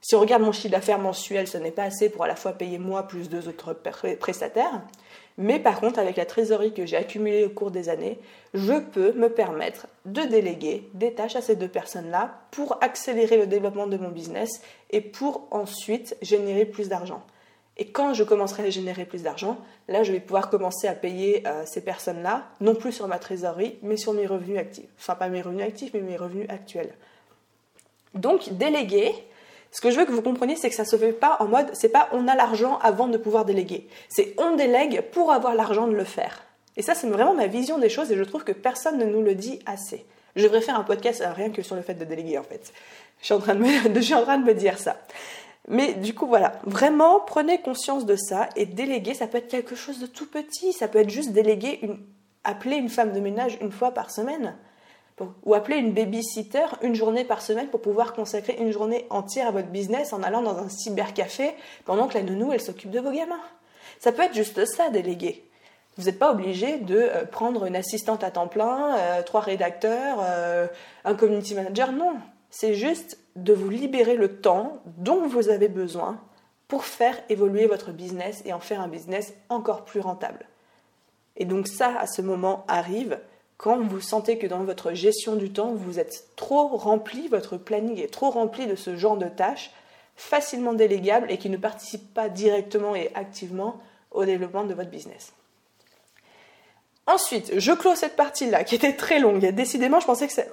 Si 0.00 0.14
on 0.14 0.20
regarde 0.20 0.42
mon 0.42 0.52
chiffre 0.52 0.70
d'affaires 0.70 0.98
mensuel, 0.98 1.48
ce 1.48 1.56
n'est 1.56 1.70
pas 1.70 1.84
assez 1.84 2.10
pour 2.10 2.24
à 2.24 2.28
la 2.28 2.36
fois 2.36 2.52
payer 2.52 2.78
moi 2.78 3.04
plus 3.04 3.28
deux 3.28 3.48
autres 3.48 3.72
prestataires. 4.20 4.82
Mais 5.36 5.58
par 5.58 5.80
contre, 5.80 5.98
avec 5.98 6.16
la 6.16 6.26
trésorerie 6.26 6.72
que 6.72 6.86
j'ai 6.86 6.96
accumulée 6.96 7.44
au 7.44 7.50
cours 7.50 7.72
des 7.72 7.88
années, 7.88 8.18
je 8.54 8.74
peux 8.74 9.12
me 9.12 9.28
permettre 9.28 9.88
de 10.04 10.22
déléguer 10.22 10.88
des 10.94 11.12
tâches 11.12 11.34
à 11.34 11.40
ces 11.40 11.56
deux 11.56 11.68
personnes-là 11.68 12.42
pour 12.52 12.78
accélérer 12.82 13.36
le 13.36 13.46
développement 13.46 13.88
de 13.88 13.96
mon 13.96 14.10
business 14.10 14.62
et 14.90 15.00
pour 15.00 15.48
ensuite 15.50 16.16
générer 16.22 16.64
plus 16.66 16.88
d'argent. 16.88 17.22
Et 17.76 17.86
quand 17.86 18.14
je 18.14 18.22
commencerai 18.22 18.66
à 18.66 18.70
générer 18.70 19.04
plus 19.04 19.24
d'argent, 19.24 19.58
là, 19.88 20.04
je 20.04 20.12
vais 20.12 20.20
pouvoir 20.20 20.48
commencer 20.48 20.86
à 20.86 20.94
payer 20.94 21.42
euh, 21.46 21.64
ces 21.66 21.80
personnes-là, 21.80 22.44
non 22.60 22.76
plus 22.76 22.92
sur 22.92 23.08
ma 23.08 23.18
trésorerie, 23.18 23.78
mais 23.82 23.96
sur 23.96 24.12
mes 24.12 24.26
revenus 24.26 24.58
actifs. 24.58 24.88
Enfin, 24.98 25.16
pas 25.16 25.28
mes 25.28 25.42
revenus 25.42 25.66
actifs, 25.66 25.90
mais 25.92 26.00
mes 26.00 26.16
revenus 26.16 26.48
actuels. 26.48 26.94
Donc, 28.14 28.52
déléguer, 28.52 29.12
ce 29.74 29.80
que 29.80 29.90
je 29.90 29.98
veux 29.98 30.04
que 30.04 30.12
vous 30.12 30.22
compreniez, 30.22 30.54
c'est 30.54 30.70
que 30.70 30.76
ça 30.76 30.84
se 30.84 30.94
fait 30.94 31.12
pas 31.12 31.36
en 31.40 31.46
mode, 31.46 31.68
c'est 31.72 31.88
pas 31.88 32.08
on 32.12 32.28
a 32.28 32.36
l'argent 32.36 32.78
avant 32.78 33.08
de 33.08 33.18
pouvoir 33.18 33.44
déléguer. 33.44 33.88
C'est 34.08 34.32
on 34.38 34.54
délègue 34.54 35.02
pour 35.10 35.32
avoir 35.32 35.56
l'argent 35.56 35.88
de 35.88 35.96
le 35.96 36.04
faire. 36.04 36.44
Et 36.76 36.82
ça, 36.82 36.94
c'est 36.94 37.08
vraiment 37.08 37.34
ma 37.34 37.48
vision 37.48 37.78
des 37.78 37.88
choses 37.88 38.12
et 38.12 38.16
je 38.16 38.22
trouve 38.22 38.44
que 38.44 38.52
personne 38.52 38.98
ne 38.98 39.04
nous 39.04 39.20
le 39.20 39.34
dit 39.34 39.58
assez. 39.66 40.06
Je 40.36 40.44
devrais 40.44 40.60
faire 40.60 40.78
un 40.78 40.84
podcast 40.84 41.22
euh, 41.22 41.32
rien 41.32 41.50
que 41.50 41.60
sur 41.62 41.74
le 41.74 41.82
fait 41.82 41.94
de 41.94 42.04
déléguer 42.04 42.38
en 42.38 42.44
fait. 42.44 42.72
Je 43.18 43.24
suis 43.24 43.34
en 43.34 43.40
train 43.40 43.56
de 43.56 43.62
me, 43.62 43.88
de 43.88 44.44
me 44.44 44.54
dire 44.54 44.78
ça. 44.78 44.96
Mais 45.66 45.94
du 45.94 46.14
coup, 46.14 46.28
voilà, 46.28 46.60
vraiment 46.62 47.18
prenez 47.18 47.60
conscience 47.60 48.06
de 48.06 48.14
ça 48.14 48.48
et 48.54 48.66
déléguer, 48.66 49.14
ça 49.14 49.26
peut 49.26 49.38
être 49.38 49.48
quelque 49.48 49.74
chose 49.74 49.98
de 49.98 50.06
tout 50.06 50.26
petit, 50.26 50.72
ça 50.72 50.86
peut 50.86 51.00
être 51.00 51.10
juste 51.10 51.32
déléguer, 51.32 51.80
une, 51.82 51.98
appeler 52.44 52.76
une 52.76 52.90
femme 52.90 53.12
de 53.12 53.18
ménage 53.18 53.58
une 53.60 53.72
fois 53.72 53.90
par 53.90 54.12
semaine 54.12 54.54
ou 55.44 55.54
appeler 55.54 55.76
une 55.76 55.92
babysitter 55.92 56.66
une 56.82 56.94
journée 56.94 57.24
par 57.24 57.40
semaine 57.40 57.68
pour 57.68 57.80
pouvoir 57.80 58.14
consacrer 58.14 58.56
une 58.58 58.72
journée 58.72 59.06
entière 59.10 59.48
à 59.48 59.50
votre 59.52 59.68
business 59.68 60.12
en 60.12 60.22
allant 60.22 60.42
dans 60.42 60.58
un 60.58 60.68
cybercafé 60.68 61.54
pendant 61.84 62.08
que 62.08 62.14
la 62.14 62.22
nounou, 62.22 62.52
elle 62.52 62.60
s'occupe 62.60 62.90
de 62.90 63.00
vos 63.00 63.12
gamins. 63.12 63.40
Ça 64.00 64.12
peut 64.12 64.22
être 64.22 64.34
juste 64.34 64.64
ça, 64.64 64.90
déléguer. 64.90 65.44
Vous 65.96 66.04
n'êtes 66.04 66.18
pas 66.18 66.32
obligé 66.32 66.78
de 66.78 66.96
euh, 66.96 67.24
prendre 67.24 67.66
une 67.66 67.76
assistante 67.76 68.24
à 68.24 68.30
temps 68.30 68.48
plein, 68.48 68.96
euh, 68.96 69.22
trois 69.22 69.40
rédacteurs, 69.40 70.18
euh, 70.20 70.66
un 71.04 71.14
community 71.14 71.54
manager. 71.54 71.92
Non, 71.92 72.16
c'est 72.50 72.74
juste 72.74 73.18
de 73.36 73.52
vous 73.52 73.70
libérer 73.70 74.16
le 74.16 74.40
temps 74.40 74.80
dont 74.98 75.26
vous 75.26 75.48
avez 75.48 75.68
besoin 75.68 76.20
pour 76.66 76.84
faire 76.84 77.16
évoluer 77.28 77.66
votre 77.66 77.92
business 77.92 78.42
et 78.44 78.52
en 78.52 78.58
faire 78.58 78.80
un 78.80 78.88
business 78.88 79.34
encore 79.48 79.84
plus 79.84 80.00
rentable. 80.00 80.46
Et 81.36 81.44
donc 81.44 81.68
ça, 81.68 81.96
à 81.98 82.06
ce 82.06 82.22
moment, 82.22 82.64
arrive 82.66 83.18
quand 83.56 83.80
vous 83.80 84.00
sentez 84.00 84.38
que 84.38 84.46
dans 84.46 84.64
votre 84.64 84.92
gestion 84.92 85.36
du 85.36 85.50
temps, 85.50 85.72
vous 85.74 85.98
êtes 85.98 86.24
trop 86.36 86.68
rempli, 86.68 87.28
votre 87.28 87.56
planning 87.56 88.00
est 88.00 88.12
trop 88.12 88.30
rempli 88.30 88.66
de 88.66 88.74
ce 88.74 88.96
genre 88.96 89.16
de 89.16 89.28
tâches 89.28 89.70
facilement 90.16 90.74
délégables 90.74 91.30
et 91.30 91.38
qui 91.38 91.50
ne 91.50 91.56
participent 91.56 92.12
pas 92.14 92.28
directement 92.28 92.94
et 92.94 93.10
activement 93.14 93.80
au 94.10 94.24
développement 94.24 94.64
de 94.64 94.74
votre 94.74 94.90
business. 94.90 95.32
Ensuite, 97.06 97.58
je 97.58 97.72
clôt 97.72 97.94
cette 97.94 98.16
partie-là 98.16 98.64
qui 98.64 98.74
était 98.74 98.94
très 98.94 99.18
longue. 99.18 99.44
Décidément, 99.50 100.00
je 100.00 100.06
pensais 100.06 100.26
que 100.26 100.32
c'est... 100.32 100.50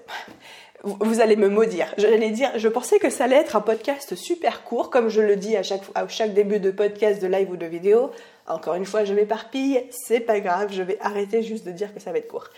Vous 0.83 1.21
allez 1.21 1.35
me 1.35 1.47
maudire. 1.47 1.93
Dire, 1.95 2.51
je 2.57 2.67
pensais 2.67 2.97
que 2.97 3.11
ça 3.11 3.25
allait 3.25 3.35
être 3.35 3.55
un 3.55 3.61
podcast 3.61 4.15
super 4.15 4.63
court, 4.63 4.89
comme 4.89 5.09
je 5.09 5.21
le 5.21 5.35
dis 5.35 5.55
à 5.55 5.61
chaque, 5.61 5.83
à 5.93 6.07
chaque 6.07 6.33
début 6.33 6.59
de 6.59 6.71
podcast, 6.71 7.21
de 7.21 7.27
live 7.27 7.51
ou 7.51 7.55
de 7.55 7.67
vidéo. 7.67 8.09
Encore 8.47 8.73
une 8.73 8.85
fois, 8.85 9.05
je 9.05 9.13
m'éparpille, 9.13 9.83
c'est 9.91 10.19
pas 10.19 10.39
grave, 10.39 10.73
je 10.73 10.81
vais 10.81 10.97
arrêter 10.99 11.43
juste 11.43 11.65
de 11.65 11.71
dire 11.71 11.93
que 11.93 11.99
ça 11.99 12.11
va 12.11 12.17
être 12.17 12.27
court 12.27 12.49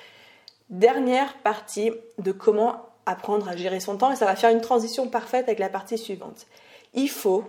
dernière 0.74 1.38
partie 1.38 1.92
de 2.18 2.32
comment 2.32 2.88
apprendre 3.06 3.48
à 3.48 3.56
gérer 3.56 3.80
son 3.80 3.98
temps 3.98 4.12
et 4.12 4.16
ça 4.16 4.26
va 4.26 4.36
faire 4.36 4.50
une 4.50 4.62
transition 4.62 5.08
parfaite 5.08 5.48
avec 5.48 5.60
la 5.60 5.70
partie 5.70 5.98
suivante. 5.98 6.48
Il 6.94 7.10
faut, 7.10 7.44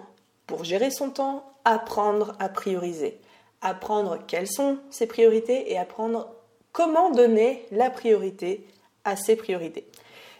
pour 0.47 0.65
gérer 0.65 0.91
son 0.91 1.11
temps, 1.11 1.45
apprendre 1.65 2.37
à 2.39 2.49
prioriser. 2.49 3.19
Apprendre 3.63 4.19
quelles 4.27 4.51
sont 4.51 4.79
ses 4.91 5.07
priorités 5.07 5.73
et 5.73 5.79
apprendre 5.79 6.29
comment 6.73 7.11
donner 7.11 7.65
la 7.71 7.89
priorité 7.89 8.67
à 9.05 9.17
ses 9.17 9.37
priorités. 9.37 9.87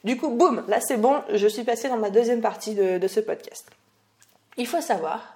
Du 0.05 0.19
coup, 0.19 0.29
boum, 0.29 0.63
là 0.69 0.81
c'est 0.81 0.99
bon, 0.99 1.23
je 1.33 1.47
suis 1.47 1.65
passée 1.65 1.89
dans 1.89 1.97
ma 1.97 2.11
deuxième 2.11 2.43
partie 2.43 2.75
de, 2.75 2.99
de 2.99 3.09
ce 3.09 3.21
podcast. 3.21 3.71
Il 4.59 4.67
faut 4.67 4.83
savoir 4.83 5.34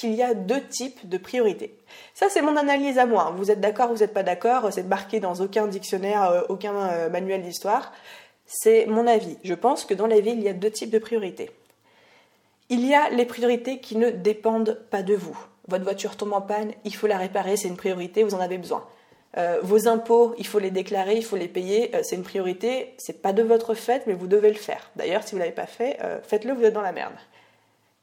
qu'il 0.00 0.14
y 0.14 0.22
a 0.22 0.32
deux 0.32 0.62
types 0.62 1.06
de 1.06 1.18
priorités. 1.18 1.74
Ça, 2.14 2.28
c'est 2.30 2.40
mon 2.40 2.56
analyse 2.56 2.98
à 2.98 3.04
moi. 3.04 3.34
Vous 3.36 3.50
êtes 3.50 3.60
d'accord, 3.60 3.92
vous 3.92 3.98
n'êtes 3.98 4.14
pas 4.14 4.22
d'accord, 4.22 4.72
c'est 4.72 4.82
marqué 4.82 5.20
dans 5.20 5.34
aucun 5.34 5.66
dictionnaire, 5.66 6.24
euh, 6.24 6.40
aucun 6.48 6.74
euh, 6.74 7.10
manuel 7.10 7.42
d'histoire. 7.42 7.92
C'est 8.46 8.86
mon 8.86 9.06
avis. 9.06 9.36
Je 9.44 9.52
pense 9.52 9.84
que 9.84 9.92
dans 9.92 10.06
la 10.06 10.20
vie, 10.20 10.30
il 10.30 10.42
y 10.42 10.48
a 10.48 10.54
deux 10.54 10.70
types 10.70 10.90
de 10.90 10.98
priorités. 10.98 11.50
Il 12.70 12.86
y 12.86 12.94
a 12.94 13.10
les 13.10 13.26
priorités 13.26 13.78
qui 13.78 13.96
ne 13.96 14.08
dépendent 14.08 14.80
pas 14.90 15.02
de 15.02 15.14
vous. 15.14 15.38
Votre 15.68 15.84
voiture 15.84 16.16
tombe 16.16 16.32
en 16.32 16.40
panne, 16.40 16.72
il 16.84 16.94
faut 16.94 17.06
la 17.06 17.18
réparer, 17.18 17.58
c'est 17.58 17.68
une 17.68 17.76
priorité, 17.76 18.22
vous 18.22 18.34
en 18.34 18.40
avez 18.40 18.56
besoin. 18.56 18.86
Euh, 19.36 19.60
vos 19.62 19.86
impôts, 19.86 20.34
il 20.38 20.46
faut 20.46 20.58
les 20.58 20.70
déclarer, 20.70 21.16
il 21.16 21.24
faut 21.24 21.36
les 21.36 21.46
payer, 21.46 21.92
c'est 22.02 22.16
une 22.16 22.22
priorité, 22.22 22.94
c'est 22.96 23.20
pas 23.20 23.32
de 23.32 23.42
votre 23.42 23.74
fait, 23.74 24.04
mais 24.06 24.14
vous 24.14 24.26
devez 24.26 24.48
le 24.48 24.58
faire. 24.58 24.90
D'ailleurs, 24.96 25.22
si 25.22 25.32
vous 25.32 25.38
l'avez 25.38 25.52
pas 25.52 25.66
fait, 25.66 25.98
faites-le, 26.22 26.54
vous 26.54 26.64
êtes 26.64 26.74
dans 26.74 26.80
la 26.80 26.92
merde. 26.92 27.12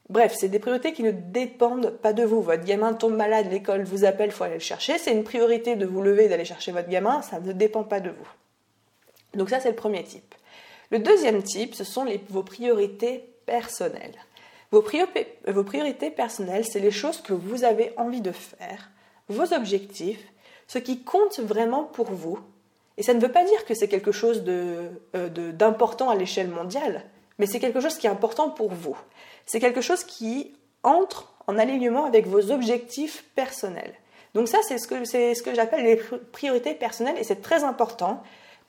Bref, 0.08 0.34
c'est 0.38 0.48
des 0.48 0.58
priorités 0.58 0.92
qui 0.92 1.02
ne 1.02 1.10
dépendent 1.10 1.90
pas 1.90 2.14
de 2.14 2.22
vous. 2.22 2.40
Votre 2.40 2.64
gamin 2.64 2.94
tombe 2.94 3.14
malade, 3.14 3.50
l'école 3.50 3.84
vous 3.84 4.04
appelle, 4.04 4.30
faut 4.30 4.44
aller 4.44 4.54
le 4.54 4.60
chercher. 4.60 4.96
C'est 4.96 5.12
une 5.12 5.24
priorité 5.24 5.76
de 5.76 5.84
vous 5.84 6.00
lever 6.00 6.28
d'aller 6.28 6.46
chercher 6.46 6.72
votre 6.72 6.88
gamin, 6.88 7.20
ça 7.22 7.40
ne 7.40 7.52
dépend 7.52 7.84
pas 7.84 8.00
de 8.00 8.10
vous. 8.10 8.28
Donc 9.34 9.50
ça, 9.50 9.60
c'est 9.60 9.70
le 9.70 9.76
premier 9.76 10.04
type. 10.04 10.34
Le 10.90 10.98
deuxième 10.98 11.42
type, 11.42 11.74
ce 11.74 11.84
sont 11.84 12.06
vos 12.30 12.42
priorités 12.42 13.24
personnelles. 13.44 14.14
Vos, 14.70 14.84
vos 15.46 15.64
priorités 15.64 16.10
personnelles, 16.10 16.64
c'est 16.64 16.80
les 16.80 16.90
choses 16.90 17.20
que 17.20 17.34
vous 17.34 17.64
avez 17.64 17.92
envie 17.96 18.20
de 18.20 18.32
faire, 18.32 18.90
vos 19.28 19.52
objectifs, 19.52 20.22
ce 20.66 20.78
qui 20.78 21.02
compte 21.02 21.40
vraiment 21.40 21.84
pour 21.84 22.10
vous 22.10 22.38
Et 22.96 23.02
ça 23.02 23.14
ne 23.14 23.20
veut 23.20 23.32
pas 23.32 23.44
dire 23.44 23.64
que 23.64 23.74
c'est 23.74 23.88
quelque 23.88 24.12
chose 24.12 24.44
euh, 24.46 24.88
d'important 25.52 26.10
à 26.10 26.14
l'échelle 26.14 26.48
mondiale, 26.48 27.04
mais 27.38 27.46
c'est 27.46 27.60
quelque 27.60 27.80
chose 27.80 27.96
qui 27.96 28.06
est 28.06 28.10
important 28.10 28.50
pour 28.50 28.72
vous. 28.72 28.96
C'est 29.48 29.60
quelque 29.60 29.80
chose 29.80 30.04
qui 30.04 30.54
entre 30.82 31.32
en 31.46 31.58
alignement 31.58 32.04
avec 32.04 32.26
vos 32.26 32.52
objectifs 32.52 33.24
personnels. 33.34 33.94
Donc 34.34 34.46
ça, 34.46 34.58
c'est 34.62 34.76
ce 34.76 34.86
que, 34.86 35.54
j'appelle 35.54 35.84
les 35.84 35.96
priorités 35.96 36.74
personnelles 36.74 37.16
et 37.18 37.24
c'est 37.24 37.40
très 37.40 37.64
important 37.64 38.22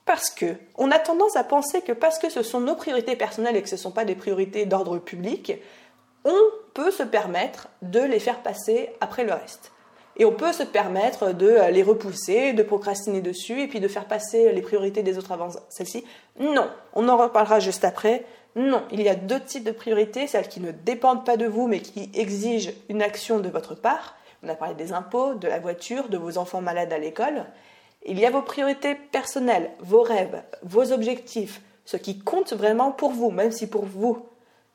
parce 0.06 0.30
que 0.30 0.56
on 0.78 0.90
a 0.90 0.98
tendance 0.98 1.36
à 1.36 1.44
penser 1.44 1.82
que 1.82 1.92
parce 1.92 2.18
que 2.18 2.30
ce 2.30 2.42
sont 2.42 2.62
nos 2.62 2.76
priorités 2.76 3.18
personnelles 3.18 3.58
et 3.58 3.62
que 3.62 3.68
ce 3.68 3.76
ne 3.76 3.80
sont 3.80 3.92
pas 3.92 4.06
des 4.06 4.16
priorités 4.16 4.66
d'ordre 4.66 4.98
public, 5.00 5.54
on 6.24 6.40
peut 6.74 6.92
se 6.92 7.04
permettre 7.04 7.68
de 7.82 8.00
les 8.00 8.20
faire 8.20 8.42
passer 8.42 8.90
après 9.02 9.26
le 9.26 9.34
reste. 9.34 9.74
Et 10.16 10.26
on 10.26 10.32
peut 10.32 10.54
se 10.54 10.64
permettre 10.64 11.34
de 11.34 11.72
les 11.72 11.84
repousser, 11.84 12.54
de 12.54 12.64
procrastiner 12.64 13.22
dessus 13.22 13.62
et 13.62 13.68
puis 13.68 13.80
de 13.82 13.88
faire 13.88 14.06
passer 14.06 14.52
les 14.54 14.62
priorités 14.62 15.04
des 15.04 15.18
autres 15.18 15.34
avant 15.34 15.50
celles-ci. 15.70 16.06
Non, 16.40 16.70
on 16.94 17.08
en 17.10 17.18
reparlera 17.18 17.60
juste 17.60 17.84
après. 17.84 18.26
Non, 18.56 18.84
il 18.92 19.02
y 19.02 19.10
a 19.10 19.16
deux 19.16 19.40
types 19.40 19.64
de 19.64 19.72
priorités, 19.72 20.28
celles 20.28 20.48
qui 20.48 20.60
ne 20.60 20.72
dépendent 20.72 21.26
pas 21.26 21.38
de 21.38 21.46
vous 21.46 21.68
mais 21.68 21.80
qui 21.80 22.10
exigent 22.14 22.72
une 22.90 23.02
action 23.02 23.40
de 23.40 23.50
votre 23.50 23.76
part. 23.76 24.16
On 24.44 24.50
a 24.50 24.56
parlé 24.56 24.76
des 24.76 24.94
impôts, 24.94 25.36
de 25.36 25.48
la 25.48 25.60
voiture, 25.60 26.10
de 26.10 26.18
vos 26.18 26.38
enfants 26.38 26.62
malades 26.62 26.94
à 26.94 26.98
l'école. 26.98 27.46
Il 28.06 28.20
y 28.20 28.26
a 28.26 28.32
vos 28.32 28.42
priorités 28.42 28.96
personnelles, 28.96 29.72
vos 29.80 30.02
rêves, 30.02 30.42
vos 30.64 30.92
objectifs, 30.92 31.62
ce 31.86 31.98
qui 31.98 32.20
compte 32.20 32.54
vraiment 32.54 32.92
pour 32.92 33.12
vous, 33.12 33.32
même 33.32 33.52
si 33.52 33.68
pour 33.68 33.86
vous, 33.86 34.26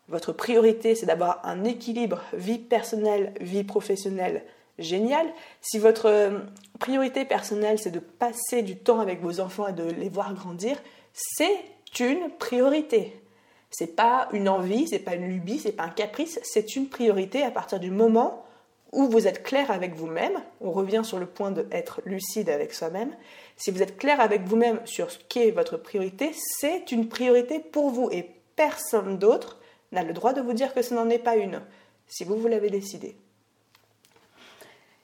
votre 0.09 0.33
priorité 0.33 0.95
c'est 0.95 1.07
d'avoir 1.07 1.41
un 1.45 1.65
équilibre 1.65 2.23
vie 2.35 2.59
personnelle, 2.59 3.33
vie 3.41 3.65
professionnelle 3.65 4.45
génial. 4.79 5.27
Si 5.61 5.79
votre 5.79 6.07
euh, 6.07 6.39
priorité 6.79 7.25
personnelle, 7.25 7.79
c'est 7.79 7.91
de 7.91 8.01
passer 8.01 8.63
du 8.63 8.77
temps 8.77 9.01
avec 9.01 9.23
vos 9.23 9.41
enfants 9.41 9.69
et 9.69 9.73
de 9.73 9.85
les 9.85 10.09
voir 10.09 10.35
grandir, 10.35 10.77
c'est 11.13 11.59
une 12.01 12.31
priorité. 12.39 13.21
C'est 13.77 13.97
pas 13.97 14.29
une 14.33 14.49
envie, 14.49 14.87
c'est 14.87 15.01
pas 15.01 15.17
une 15.17 15.27
lubie, 15.27 15.59
c'est 15.59 15.73
pas 15.73 15.83
un 15.83 15.89
caprice, 15.89 16.39
c'est 16.45 16.77
une 16.77 16.89
priorité 16.89 17.43
à 17.43 17.51
partir 17.51 17.81
du 17.81 17.91
moment 17.91 18.45
où 18.93 19.09
vous 19.09 19.27
êtes 19.27 19.43
clair 19.43 19.73
avec 19.73 19.97
vous-même. 19.97 20.41
On 20.61 20.71
revient 20.71 21.01
sur 21.03 21.19
le 21.19 21.27
point 21.27 21.51
de 21.51 21.67
être 21.73 22.01
lucide 22.05 22.51
avec 22.51 22.73
soi-même. 22.73 23.17
Si 23.57 23.73
vous 23.73 23.83
êtes 23.83 23.97
clair 23.97 24.21
avec 24.21 24.43
vous-même 24.43 24.79
sur 24.85 25.11
ce 25.11 25.19
qu'est 25.29 25.51
votre 25.51 25.77
priorité, 25.77 26.31
c'est 26.61 26.93
une 26.93 27.09
priorité 27.09 27.59
pour 27.59 27.91
vous 27.91 28.09
et 28.13 28.31
personne 28.55 29.19
d'autre 29.19 29.59
n'a 29.91 30.05
le 30.05 30.13
droit 30.13 30.35
de 30.35 30.41
vous 30.41 30.53
dire 30.53 30.73
que 30.73 30.83
ce 30.83 30.95
n'en 30.95 31.11
est 31.11 31.19
pas 31.19 31.35
une, 31.35 31.61
si 32.07 32.23
vous 32.23 32.37
vous 32.37 32.47
l'avez 32.47 32.71
décidé. 32.71 33.17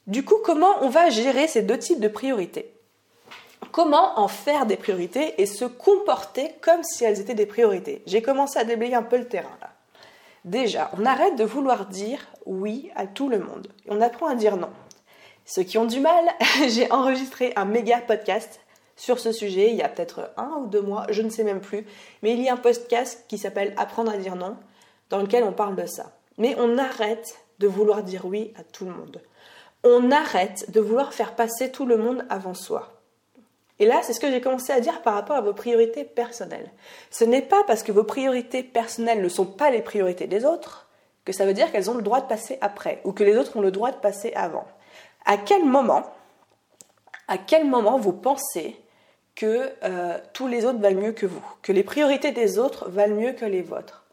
Du 0.06 0.24
coup, 0.24 0.38
comment 0.44 0.76
on 0.82 0.90
va 0.90 1.10
gérer 1.10 1.48
ces 1.48 1.62
deux 1.62 1.78
types 1.78 1.98
de 1.98 2.06
priorités? 2.06 2.72
Comment 3.72 4.18
en 4.18 4.28
faire 4.28 4.66
des 4.66 4.76
priorités 4.76 5.40
et 5.40 5.46
se 5.46 5.64
comporter 5.64 6.54
comme 6.60 6.82
si 6.82 7.04
elles 7.04 7.20
étaient 7.20 7.34
des 7.34 7.46
priorités 7.46 8.02
J'ai 8.06 8.22
commencé 8.22 8.58
à 8.58 8.64
déblayer 8.64 8.94
un 8.94 9.02
peu 9.02 9.16
le 9.16 9.28
terrain 9.28 9.56
là. 9.60 9.70
Déjà, 10.44 10.90
on 10.98 11.04
arrête 11.04 11.36
de 11.36 11.44
vouloir 11.44 11.86
dire 11.86 12.26
oui 12.46 12.90
à 12.96 13.06
tout 13.06 13.28
le 13.28 13.38
monde. 13.38 13.68
On 13.88 14.00
apprend 14.00 14.26
à 14.26 14.34
dire 14.34 14.56
non. 14.56 14.70
Ceux 15.44 15.62
qui 15.62 15.76
ont 15.76 15.84
du 15.84 16.00
mal, 16.00 16.24
j'ai 16.68 16.90
enregistré 16.90 17.52
un 17.56 17.64
méga 17.64 18.00
podcast 18.00 18.60
sur 18.96 19.18
ce 19.18 19.32
sujet 19.32 19.70
il 19.70 19.76
y 19.76 19.82
a 19.82 19.88
peut-être 19.88 20.30
un 20.36 20.60
ou 20.60 20.66
deux 20.66 20.82
mois, 20.82 21.06
je 21.10 21.22
ne 21.22 21.30
sais 21.30 21.44
même 21.44 21.60
plus. 21.60 21.84
Mais 22.22 22.32
il 22.32 22.40
y 22.40 22.48
a 22.48 22.54
un 22.54 22.58
podcast 22.58 23.24
qui 23.28 23.38
s'appelle 23.38 23.74
Apprendre 23.76 24.12
à 24.12 24.16
dire 24.16 24.36
non, 24.36 24.56
dans 25.10 25.18
lequel 25.20 25.44
on 25.44 25.52
parle 25.52 25.76
de 25.76 25.86
ça. 25.86 26.12
Mais 26.38 26.54
on 26.58 26.78
arrête 26.78 27.36
de 27.58 27.66
vouloir 27.66 28.02
dire 28.02 28.24
oui 28.24 28.52
à 28.58 28.62
tout 28.62 28.86
le 28.86 28.92
monde 28.92 29.20
on 29.82 30.10
arrête 30.10 30.70
de 30.70 30.80
vouloir 30.80 31.12
faire 31.12 31.34
passer 31.34 31.70
tout 31.70 31.86
le 31.86 31.96
monde 31.96 32.24
avant 32.28 32.54
soi. 32.54 32.99
Et 33.80 33.86
là, 33.86 34.00
c'est 34.02 34.12
ce 34.12 34.20
que 34.20 34.30
j'ai 34.30 34.42
commencé 34.42 34.72
à 34.72 34.80
dire 34.80 35.00
par 35.00 35.14
rapport 35.14 35.36
à 35.36 35.40
vos 35.40 35.54
priorités 35.54 36.04
personnelles. 36.04 36.70
Ce 37.10 37.24
n'est 37.24 37.42
pas 37.42 37.64
parce 37.66 37.82
que 37.82 37.92
vos 37.92 38.04
priorités 38.04 38.62
personnelles 38.62 39.22
ne 39.22 39.28
sont 39.28 39.46
pas 39.46 39.70
les 39.70 39.80
priorités 39.80 40.26
des 40.26 40.44
autres 40.44 40.86
que 41.24 41.32
ça 41.32 41.46
veut 41.46 41.54
dire 41.54 41.72
qu'elles 41.72 41.90
ont 41.90 41.94
le 41.94 42.02
droit 42.02 42.20
de 42.20 42.26
passer 42.26 42.58
après 42.60 43.00
ou 43.04 43.12
que 43.12 43.24
les 43.24 43.36
autres 43.36 43.56
ont 43.56 43.62
le 43.62 43.70
droit 43.70 43.90
de 43.90 43.96
passer 43.96 44.32
avant. 44.34 44.66
À 45.24 45.38
quel 45.38 45.64
moment, 45.64 46.04
vous 47.98 48.12
pensez 48.12 48.76
que 49.34 49.70
euh, 49.82 50.18
tous 50.34 50.46
les 50.46 50.66
autres 50.66 50.78
valent 50.78 51.00
mieux 51.00 51.12
que 51.12 51.26
vous, 51.26 51.42
que 51.62 51.72
les 51.72 51.84
priorités 51.84 52.32
des 52.32 52.58
autres 52.58 52.88
valent 52.90 53.16
mieux 53.16 53.32
que 53.32 53.46
les 53.46 53.62
vôtres? 53.62 54.04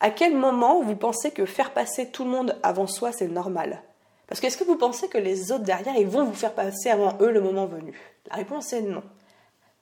À 0.00 0.10
quel 0.10 0.36
moment 0.36 0.82
vous 0.82 0.96
pensez 0.96 1.30
que 1.30 1.46
faire 1.46 1.72
passer 1.72 2.10
tout 2.10 2.24
le 2.24 2.30
monde 2.30 2.58
avant 2.62 2.86
soi, 2.86 3.12
c'est 3.12 3.28
normal? 3.28 3.82
Parce 4.30 4.40
que 4.40 4.46
est-ce 4.46 4.56
que 4.56 4.62
vous 4.62 4.76
pensez 4.76 5.08
que 5.08 5.18
les 5.18 5.50
autres 5.50 5.64
derrière, 5.64 5.96
ils 5.96 6.06
vont 6.06 6.22
vous 6.22 6.34
faire 6.34 6.54
passer 6.54 6.88
avant 6.88 7.18
eux 7.20 7.32
le 7.32 7.40
moment 7.40 7.66
venu? 7.66 7.98
La 8.30 8.36
réponse 8.36 8.72
est 8.72 8.80
non. 8.80 9.02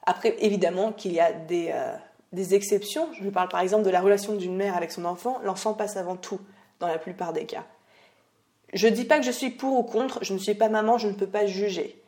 Après, 0.06 0.36
évidemment 0.38 0.90
qu'il 0.90 1.12
y 1.12 1.20
a 1.20 1.32
des, 1.32 1.68
euh, 1.70 1.94
des 2.32 2.54
exceptions. 2.54 3.10
Je 3.12 3.28
parle 3.28 3.50
par 3.50 3.60
exemple 3.60 3.84
de 3.84 3.90
la 3.90 4.00
relation 4.00 4.36
d'une 4.36 4.56
mère 4.56 4.74
avec 4.74 4.90
son 4.90 5.04
enfant. 5.04 5.38
L'enfant 5.44 5.74
passe 5.74 5.98
avant 5.98 6.16
tout, 6.16 6.40
dans 6.80 6.86
la 6.86 6.96
plupart 6.96 7.34
des 7.34 7.44
cas. 7.44 7.66
Je 8.72 8.88
ne 8.88 8.94
dis 8.94 9.04
pas 9.04 9.18
que 9.18 9.26
je 9.26 9.30
suis 9.30 9.50
pour 9.50 9.78
ou 9.78 9.82
contre, 9.82 10.24
je 10.24 10.32
ne 10.32 10.38
suis 10.38 10.54
pas 10.54 10.70
maman, 10.70 10.96
je 10.96 11.08
ne 11.08 11.12
peux 11.12 11.26
pas 11.26 11.44
juger. 11.44 12.02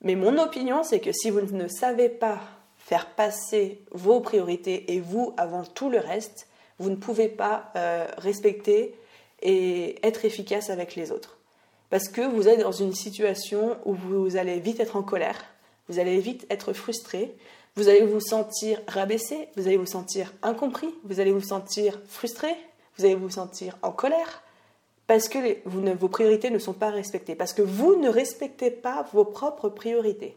Mais 0.00 0.16
mon 0.16 0.36
opinion, 0.38 0.82
c'est 0.82 0.98
que 0.98 1.12
si 1.12 1.30
vous 1.30 1.42
ne 1.42 1.68
savez 1.68 2.08
pas 2.08 2.40
faire 2.76 3.06
passer 3.10 3.82
vos 3.92 4.18
priorités 4.18 4.92
et 4.94 4.98
vous 4.98 5.32
avant 5.36 5.62
tout 5.62 5.90
le 5.90 6.00
reste, 6.00 6.48
vous 6.80 6.90
ne 6.90 6.96
pouvez 6.96 7.28
pas 7.28 7.70
euh, 7.76 8.08
respecter 8.18 8.96
et 9.42 10.04
être 10.04 10.24
efficace 10.24 10.70
avec 10.70 10.96
les 10.96 11.12
autres 11.12 11.38
parce 11.94 12.08
que 12.08 12.22
vous 12.22 12.48
êtes 12.48 12.58
dans 12.58 12.72
une 12.72 12.92
situation 12.92 13.78
où 13.84 13.94
vous 13.94 14.36
allez 14.36 14.58
vite 14.58 14.80
être 14.80 14.96
en 14.96 15.04
colère, 15.04 15.44
vous 15.88 16.00
allez 16.00 16.18
vite 16.18 16.44
être 16.50 16.72
frustré, 16.72 17.36
vous 17.76 17.88
allez 17.88 18.04
vous 18.04 18.18
sentir 18.18 18.80
rabaissé, 18.88 19.48
vous 19.54 19.68
allez 19.68 19.76
vous 19.76 19.86
sentir 19.86 20.32
incompris, 20.42 20.92
vous 21.04 21.20
allez 21.20 21.30
vous 21.30 21.40
sentir 21.40 22.00
frustré, 22.08 22.48
vous 22.98 23.04
allez 23.04 23.14
vous 23.14 23.30
sentir 23.30 23.78
en 23.82 23.92
colère, 23.92 24.42
parce 25.06 25.28
que 25.28 25.38
vos 25.68 26.08
priorités 26.08 26.50
ne 26.50 26.58
sont 26.58 26.72
pas 26.72 26.90
respectées, 26.90 27.36
parce 27.36 27.52
que 27.52 27.62
vous 27.62 27.94
ne 27.94 28.08
respectez 28.08 28.72
pas 28.72 29.08
vos 29.12 29.24
propres 29.24 29.68
priorités. 29.68 30.36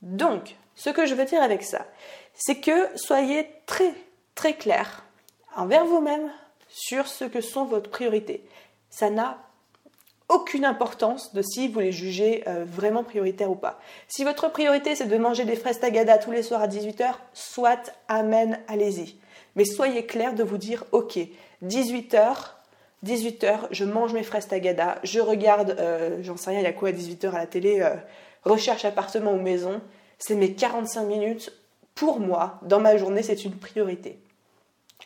Donc, 0.00 0.54
ce 0.76 0.90
que 0.90 1.06
je 1.06 1.16
veux 1.16 1.24
dire 1.24 1.42
avec 1.42 1.64
ça, 1.64 1.88
c'est 2.34 2.60
que 2.60 2.86
soyez 2.94 3.48
très 3.66 3.94
très 4.36 4.54
clair 4.54 5.02
envers 5.56 5.84
vous-même 5.84 6.30
sur 6.68 7.08
ce 7.08 7.24
que 7.24 7.40
sont 7.40 7.64
vos 7.64 7.80
priorités. 7.80 8.44
Ça 8.90 9.10
n'a 9.10 9.42
aucune 10.28 10.64
importance 10.64 11.32
de 11.32 11.42
si 11.42 11.68
vous 11.68 11.80
les 11.80 11.92
jugez 11.92 12.44
euh, 12.46 12.64
vraiment 12.66 13.02
prioritaires 13.02 13.50
ou 13.50 13.54
pas. 13.54 13.80
Si 14.08 14.24
votre 14.24 14.50
priorité 14.50 14.94
c'est 14.94 15.06
de 15.06 15.16
manger 15.16 15.44
des 15.44 15.56
fraises 15.56 15.80
tagada 15.80 16.18
tous 16.18 16.30
les 16.30 16.42
soirs 16.42 16.62
à 16.62 16.68
18h, 16.68 17.14
soit 17.32 17.92
amen, 18.08 18.58
allez-y. 18.68 19.16
Mais 19.56 19.64
soyez 19.64 20.04
clair 20.06 20.34
de 20.34 20.44
vous 20.44 20.58
dire 20.58 20.84
ok, 20.92 21.18
18h, 21.64 22.34
18h, 23.06 23.58
je 23.70 23.84
mange 23.84 24.12
mes 24.12 24.22
fraises 24.22 24.48
tagada, 24.48 24.98
je 25.02 25.20
regarde, 25.20 25.76
euh, 25.78 26.18
j'en 26.22 26.36
sais 26.36 26.50
rien, 26.50 26.60
il 26.60 26.64
y 26.64 26.66
a 26.66 26.72
quoi 26.72 26.90
à 26.90 26.92
18h 26.92 27.30
à 27.30 27.38
la 27.38 27.46
télé, 27.46 27.80
euh, 27.80 27.94
recherche 28.44 28.84
appartement 28.84 29.32
ou 29.32 29.40
maison, 29.40 29.80
c'est 30.18 30.34
mes 30.34 30.52
45 30.52 31.04
minutes 31.04 31.52
pour 31.94 32.20
moi, 32.20 32.60
dans 32.62 32.80
ma 32.80 32.96
journée, 32.96 33.22
c'est 33.22 33.44
une 33.44 33.56
priorité. 33.56 34.18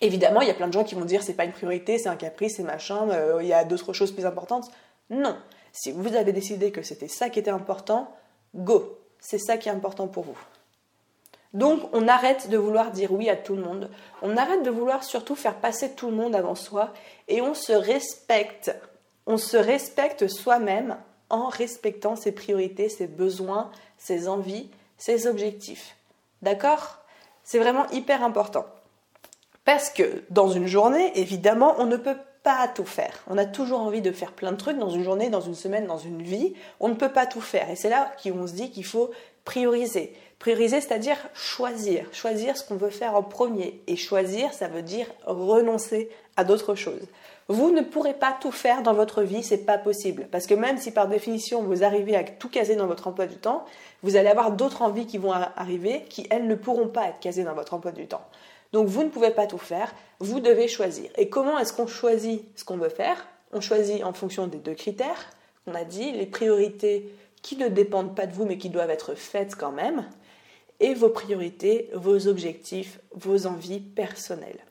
Évidemment, 0.00 0.40
il 0.40 0.48
y 0.48 0.50
a 0.50 0.54
plein 0.54 0.66
de 0.66 0.72
gens 0.72 0.84
qui 0.84 0.94
vont 0.94 1.04
dire 1.04 1.22
c'est 1.22 1.34
pas 1.34 1.44
une 1.44 1.52
priorité, 1.52 1.96
c'est 1.96 2.08
un 2.08 2.16
caprice, 2.16 2.56
c'est 2.56 2.62
machin, 2.62 3.06
il 3.40 3.46
y 3.46 3.52
a 3.52 3.64
d'autres 3.64 3.92
choses 3.92 4.10
plus 4.10 4.26
importantes. 4.26 4.70
Non. 5.10 5.36
Si 5.72 5.92
vous 5.92 6.14
avez 6.14 6.32
décidé 6.32 6.70
que 6.70 6.82
c'était 6.82 7.08
ça 7.08 7.30
qui 7.30 7.38
était 7.38 7.50
important, 7.50 8.14
go. 8.54 8.98
C'est 9.20 9.38
ça 9.38 9.56
qui 9.56 9.68
est 9.68 9.72
important 9.72 10.08
pour 10.08 10.24
vous. 10.24 10.38
Donc 11.54 11.82
on 11.92 12.08
arrête 12.08 12.48
de 12.48 12.56
vouloir 12.56 12.90
dire 12.92 13.12
oui 13.12 13.28
à 13.28 13.36
tout 13.36 13.54
le 13.54 13.62
monde, 13.62 13.90
on 14.22 14.36
arrête 14.36 14.62
de 14.62 14.70
vouloir 14.70 15.04
surtout 15.04 15.34
faire 15.34 15.56
passer 15.56 15.92
tout 15.92 16.08
le 16.08 16.16
monde 16.16 16.34
avant 16.34 16.54
soi 16.54 16.92
et 17.28 17.42
on 17.42 17.54
se 17.54 17.72
respecte. 17.72 18.74
On 19.26 19.36
se 19.36 19.56
respecte 19.56 20.28
soi-même 20.28 20.96
en 21.28 21.48
respectant 21.48 22.16
ses 22.16 22.32
priorités, 22.32 22.88
ses 22.88 23.06
besoins, 23.06 23.70
ses 23.98 24.28
envies, 24.28 24.70
ses 24.98 25.26
objectifs. 25.26 25.96
D'accord? 26.40 26.98
C'est 27.44 27.58
vraiment 27.58 27.88
hyper 27.90 28.24
important. 28.24 28.66
Parce 29.64 29.90
que 29.90 30.24
dans 30.30 30.48
une 30.48 30.66
journée, 30.66 31.12
évidemment, 31.14 31.74
on 31.78 31.86
ne 31.86 31.96
peut 31.96 32.16
pas 32.42 32.68
tout 32.68 32.84
faire. 32.84 33.22
On 33.28 33.38
a 33.38 33.44
toujours 33.44 33.80
envie 33.80 34.00
de 34.00 34.12
faire 34.12 34.32
plein 34.32 34.52
de 34.52 34.56
trucs 34.56 34.78
dans 34.78 34.90
une 34.90 35.04
journée, 35.04 35.30
dans 35.30 35.40
une 35.40 35.54
semaine, 35.54 35.86
dans 35.86 35.98
une 35.98 36.22
vie. 36.22 36.54
On 36.80 36.88
ne 36.88 36.94
peut 36.94 37.12
pas 37.12 37.26
tout 37.26 37.40
faire. 37.40 37.70
Et 37.70 37.76
c'est 37.76 37.88
là 37.88 38.12
qu'on 38.22 38.46
se 38.46 38.52
dit 38.52 38.70
qu'il 38.70 38.84
faut 38.84 39.10
prioriser. 39.44 40.14
Prioriser, 40.38 40.80
c'est-à-dire 40.80 41.16
choisir. 41.34 42.06
Choisir 42.12 42.56
ce 42.56 42.64
qu'on 42.64 42.76
veut 42.76 42.90
faire 42.90 43.14
en 43.14 43.22
premier. 43.22 43.80
Et 43.86 43.96
choisir, 43.96 44.52
ça 44.52 44.68
veut 44.68 44.82
dire 44.82 45.06
renoncer 45.24 46.10
à 46.36 46.44
d'autres 46.44 46.74
choses. 46.74 47.06
Vous 47.48 47.70
ne 47.70 47.82
pourrez 47.82 48.14
pas 48.14 48.36
tout 48.40 48.52
faire 48.52 48.82
dans 48.82 48.94
votre 48.94 49.22
vie, 49.22 49.42
c'est 49.42 49.66
pas 49.66 49.78
possible. 49.78 50.28
Parce 50.30 50.46
que 50.46 50.54
même 50.54 50.78
si 50.78 50.90
par 50.90 51.08
définition 51.08 51.62
vous 51.62 51.84
arrivez 51.84 52.16
à 52.16 52.24
tout 52.24 52.48
caser 52.48 52.76
dans 52.76 52.86
votre 52.86 53.08
emploi 53.08 53.26
du 53.26 53.36
temps, 53.36 53.64
vous 54.02 54.16
allez 54.16 54.28
avoir 54.28 54.52
d'autres 54.52 54.82
envies 54.82 55.06
qui 55.06 55.18
vont 55.18 55.32
arriver 55.32 56.04
qui, 56.08 56.26
elles, 56.30 56.46
ne 56.46 56.54
pourront 56.54 56.88
pas 56.88 57.08
être 57.08 57.20
casées 57.20 57.44
dans 57.44 57.54
votre 57.54 57.74
emploi 57.74 57.92
du 57.92 58.06
temps. 58.06 58.24
Donc 58.72 58.88
vous 58.88 59.02
ne 59.02 59.08
pouvez 59.08 59.30
pas 59.30 59.46
tout 59.46 59.58
faire, 59.58 59.94
vous 60.18 60.40
devez 60.40 60.68
choisir. 60.68 61.10
Et 61.16 61.28
comment 61.28 61.58
est-ce 61.58 61.72
qu'on 61.72 61.86
choisit 61.86 62.44
ce 62.58 62.64
qu'on 62.64 62.78
veut 62.78 62.88
faire? 62.88 63.28
On 63.52 63.60
choisit 63.60 64.02
en 64.02 64.12
fonction 64.12 64.46
des 64.46 64.58
deux 64.58 64.74
critères 64.74 65.30
qu'on 65.64 65.74
a 65.74 65.84
dit, 65.84 66.12
les 66.12 66.26
priorités 66.26 67.14
qui 67.42 67.56
ne 67.56 67.68
dépendent 67.68 68.16
pas 68.16 68.26
de 68.26 68.32
vous 68.32 68.44
mais 68.44 68.58
qui 68.58 68.70
doivent 68.70 68.90
être 68.90 69.14
faites 69.14 69.54
quand 69.54 69.72
même, 69.72 70.08
et 70.80 70.94
vos 70.94 71.10
priorités, 71.10 71.90
vos 71.94 72.26
objectifs, 72.26 72.98
vos 73.12 73.46
envies 73.46 73.80
personnelles. 73.80 74.64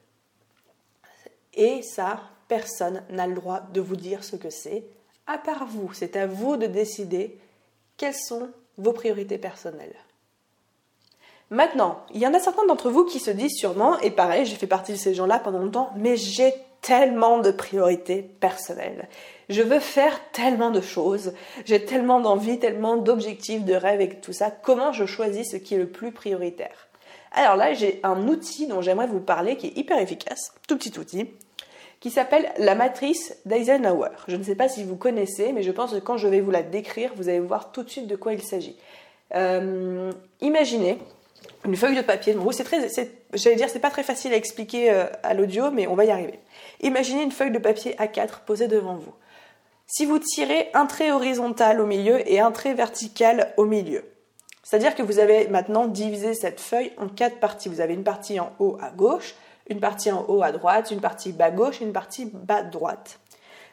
Et 1.53 1.81
ça, 1.81 2.21
personne 2.47 3.03
n'a 3.09 3.27
le 3.27 3.35
droit 3.35 3.61
de 3.73 3.79
vous 3.79 3.95
dire 3.95 4.23
ce 4.23 4.35
que 4.35 4.49
c'est, 4.49 4.83
à 5.27 5.37
part 5.37 5.65
vous. 5.65 5.93
C'est 5.93 6.17
à 6.17 6.27
vous 6.27 6.57
de 6.57 6.67
décider 6.67 7.37
quelles 7.95 8.15
sont 8.15 8.49
vos 8.77 8.93
priorités 8.93 9.37
personnelles. 9.37 9.95
Maintenant, 11.51 11.99
il 12.13 12.21
y 12.21 12.25
en 12.25 12.33
a 12.33 12.39
certains 12.39 12.65
d'entre 12.65 12.89
vous 12.89 13.03
qui 13.03 13.19
se 13.19 13.29
disent 13.29 13.57
sûrement, 13.57 13.99
et 13.99 14.09
pareil, 14.09 14.45
j'ai 14.45 14.55
fait 14.55 14.67
partie 14.67 14.93
de 14.93 14.97
ces 14.97 15.13
gens-là 15.13 15.37
pendant 15.37 15.59
longtemps, 15.59 15.91
mais 15.97 16.15
j'ai 16.15 16.53
tellement 16.81 17.39
de 17.39 17.51
priorités 17.51 18.21
personnelles. 18.39 19.09
Je 19.49 19.61
veux 19.61 19.81
faire 19.81 20.17
tellement 20.31 20.71
de 20.71 20.79
choses, 20.79 21.33
j'ai 21.65 21.83
tellement 21.83 22.21
d'envie, 22.21 22.57
tellement 22.57 22.95
d'objectifs, 22.95 23.65
de 23.65 23.73
rêves 23.73 23.99
et 23.99 24.09
tout 24.21 24.31
ça. 24.31 24.49
Comment 24.49 24.93
je 24.93 25.05
choisis 25.05 25.51
ce 25.51 25.57
qui 25.57 25.75
est 25.75 25.77
le 25.77 25.89
plus 25.89 26.13
prioritaire? 26.13 26.87
Alors 27.33 27.57
là, 27.57 27.73
j'ai 27.73 27.99
un 28.03 28.29
outil 28.29 28.67
dont 28.67 28.81
j'aimerais 28.81 29.07
vous 29.07 29.19
parler 29.19 29.57
qui 29.57 29.67
est 29.67 29.77
hyper 29.77 29.99
efficace, 29.99 30.53
tout 30.69 30.77
petit 30.77 30.97
outil, 30.97 31.31
qui 31.99 32.11
s'appelle 32.11 32.49
la 32.59 32.75
matrice 32.75 33.35
d'Eisenhower. 33.45 34.09
Je 34.29 34.37
ne 34.37 34.43
sais 34.43 34.55
pas 34.55 34.69
si 34.69 34.85
vous 34.85 34.95
connaissez, 34.95 35.51
mais 35.51 35.63
je 35.63 35.71
pense 35.71 35.91
que 35.91 35.99
quand 35.99 36.15
je 36.15 36.29
vais 36.29 36.39
vous 36.39 36.51
la 36.51 36.63
décrire, 36.63 37.11
vous 37.17 37.27
allez 37.27 37.41
voir 37.41 37.73
tout 37.73 37.83
de 37.83 37.89
suite 37.89 38.07
de 38.07 38.15
quoi 38.15 38.31
il 38.33 38.41
s'agit. 38.41 38.77
Euh, 39.35 40.11
imaginez 40.39 40.97
une 41.65 41.75
feuille 41.75 41.95
de 41.95 42.01
papier. 42.01 42.35
C'est 42.51 42.63
très, 42.63 42.87
j'allais 43.33 43.55
dire, 43.55 43.69
c'est 43.69 43.79
pas 43.79 43.89
très 43.89 44.03
facile 44.03 44.33
à 44.33 44.35
expliquer 44.35 44.91
euh, 44.91 45.05
à 45.23 45.33
l'audio, 45.33 45.71
mais 45.71 45.87
on 45.87 45.95
va 45.95 46.05
y 46.05 46.11
arriver. 46.11 46.39
Imaginez 46.81 47.23
une 47.23 47.31
feuille 47.31 47.51
de 47.51 47.59
papier 47.59 47.95
A4 47.95 48.43
posée 48.45 48.67
devant 48.67 48.95
vous. 48.95 49.13
Si 49.87 50.05
vous 50.05 50.19
tirez 50.19 50.69
un 50.73 50.85
trait 50.85 51.11
horizontal 51.11 51.81
au 51.81 51.85
milieu 51.85 52.27
et 52.31 52.39
un 52.39 52.51
trait 52.51 52.73
vertical 52.73 53.53
au 53.57 53.65
milieu, 53.65 54.05
c'est-à-dire 54.63 54.95
que 54.95 55.03
vous 55.03 55.19
avez 55.19 55.47
maintenant 55.49 55.87
divisé 55.87 56.33
cette 56.33 56.61
feuille 56.61 56.93
en 56.97 57.09
quatre 57.09 57.39
parties. 57.39 57.67
Vous 57.67 57.81
avez 57.81 57.93
une 57.93 58.05
partie 58.05 58.39
en 58.39 58.53
haut 58.59 58.77
à 58.81 58.91
gauche, 58.91 59.35
une 59.67 59.79
partie 59.79 60.11
en 60.11 60.23
haut 60.29 60.43
à 60.43 60.51
droite, 60.51 60.91
une 60.91 61.01
partie 61.01 61.33
bas 61.33 61.51
gauche 61.51 61.81
et 61.81 61.85
une 61.85 61.93
partie 61.93 62.25
bas 62.25 62.63
droite. 62.63 63.19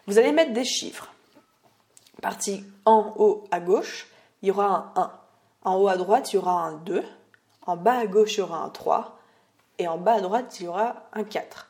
Vous 0.07 0.18
allez 0.18 0.33
mettre 0.33 0.53
des 0.53 0.64
chiffres. 0.64 1.12
Partie 2.20 2.64
en 2.85 3.14
haut 3.16 3.44
à 3.53 3.61
gauche, 3.61 4.09
il 4.42 4.48
y 4.48 4.51
aura 4.51 4.92
un 4.96 5.03
1. 5.03 5.12
En 5.64 5.77
haut 5.77 5.88
à 5.88 5.96
droite, 5.96 6.33
il 6.33 6.37
y 6.37 6.38
aura 6.38 6.64
un 6.64 6.72
2. 6.79 7.05
En 7.68 7.76
bas 7.76 7.98
à 7.98 8.07
gauche, 8.07 8.37
il 8.37 8.38
y 8.38 8.42
aura 8.42 8.64
un 8.64 8.70
3. 8.70 9.18
Et 9.78 9.87
en 9.88 9.98
bas 9.98 10.14
à 10.14 10.20
droite, 10.22 10.59
il 10.59 10.64
y 10.64 10.68
aura 10.68 11.07
un 11.12 11.22
4. 11.22 11.68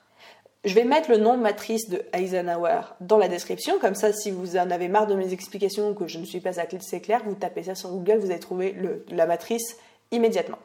Je 0.64 0.72
vais 0.74 0.84
mettre 0.84 1.11
le 1.11 1.16
nom 1.16 1.37
matrice 1.37 1.88
de 1.88 2.04
Eisenhower 2.12 2.82
dans 3.00 3.18
la 3.18 3.26
description, 3.26 3.80
comme 3.80 3.96
ça 3.96 4.12
si 4.12 4.30
vous 4.30 4.56
en 4.56 4.70
avez 4.70 4.87
marre 4.87 5.08
de 5.08 5.16
mes 5.16 5.32
explications 5.32 5.90
ou 5.90 5.94
que 5.94 6.06
je 6.06 6.18
ne 6.18 6.24
suis 6.24 6.40
pas 6.40 6.61
assez 6.61 7.00
clair, 7.00 7.22
vous 7.24 7.34
tapez 7.34 7.64
ça 7.64 7.74
sur 7.74 7.90
Google, 7.90 8.18
vous 8.18 8.30
allez 8.30 8.38
trouver 8.38 8.76
la 9.08 9.26
matrice 9.26 9.76
immédiatement. 10.12 10.58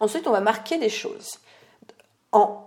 Ensuite, 0.00 0.26
on 0.26 0.32
va 0.32 0.40
marquer 0.40 0.78
des 0.78 0.88
choses. 0.88 1.38
En, 2.32 2.66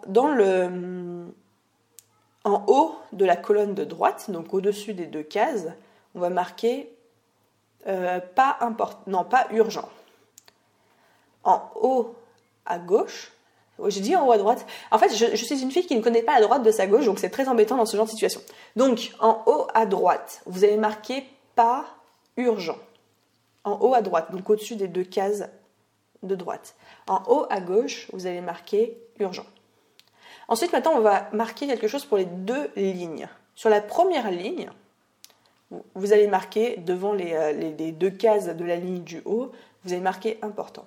haut 2.67 2.95
de 3.11 3.25
la 3.25 3.35
colonne 3.35 3.73
de 3.73 3.83
droite, 3.83 4.31
donc 4.31 4.53
au-dessus 4.53 4.93
des 4.93 5.07
deux 5.07 5.23
cases, 5.23 5.67
on 6.13 6.19
va 6.19 6.29
marquer 6.29 6.95
euh, 7.87 8.21
pas 8.35 8.57
non 9.05 9.25
pas 9.25 9.47
urgent 9.51 9.89
en 11.45 11.61
haut 11.75 12.15
à 12.65 12.79
gauche. 12.79 13.31
J'ai 13.87 14.01
dit 14.01 14.15
en 14.15 14.27
haut 14.27 14.31
à 14.31 14.37
droite. 14.37 14.65
En 14.91 14.97
fait, 14.97 15.13
je, 15.15 15.35
suis 15.35 15.61
une 15.61 15.71
fille 15.71 15.85
qui 15.85 15.95
ne 15.95 16.01
connaît 16.01 16.23
pas 16.23 16.35
la 16.35 16.41
droite 16.41 16.63
de 16.63 16.71
sa 16.71 16.87
gauche, 16.87 17.05
donc 17.05 17.19
c'est 17.19 17.29
très 17.29 17.47
embêtant 17.47 17.77
dans 17.77 17.85
ce 17.85 17.95
genre 17.95 18.05
de 18.05 18.11
situation. 18.11 18.41
Donc, 18.75 19.11
en 19.19 19.43
haut 19.45 19.67
à 19.73 19.85
droite, 19.85 20.41
vous 20.45 20.63
avez 20.63 20.77
marqué 20.77 21.25
pas 21.55 21.85
urgent. 22.37 22.77
En 23.63 23.77
haut 23.81 23.93
à 23.93 24.01
droite, 24.01 24.31
donc 24.31 24.49
au-dessus 24.49 24.75
des 24.75 24.87
deux 24.87 25.03
cases 25.03 25.43
de 26.23 26.35
droite. 26.35 26.75
En 27.07 27.21
haut 27.27 27.45
à 27.49 27.59
gauche, 27.59 28.07
vous 28.13 28.25
avez 28.25 28.41
marqué 28.41 28.97
urgent. 29.19 29.45
Ensuite, 30.47 30.71
maintenant, 30.71 30.93
on 30.95 31.01
va 31.01 31.29
marquer 31.33 31.67
quelque 31.67 31.87
chose 31.87 32.05
pour 32.05 32.17
les 32.17 32.25
deux 32.25 32.71
lignes. 32.75 33.27
Sur 33.55 33.69
la 33.69 33.81
première 33.81 34.31
ligne, 34.31 34.69
vous 35.95 36.13
allez 36.13 36.27
marquer 36.27 36.77
devant 36.77 37.13
euh, 37.13 37.51
les 37.51 37.91
deux 37.91 38.11
cases 38.11 38.47
de 38.47 38.63
la 38.63 38.75
ligne 38.75 39.03
du 39.03 39.21
haut, 39.25 39.51
vous 39.83 39.93
allez 39.93 40.01
marquer 40.01 40.37
important. 40.41 40.85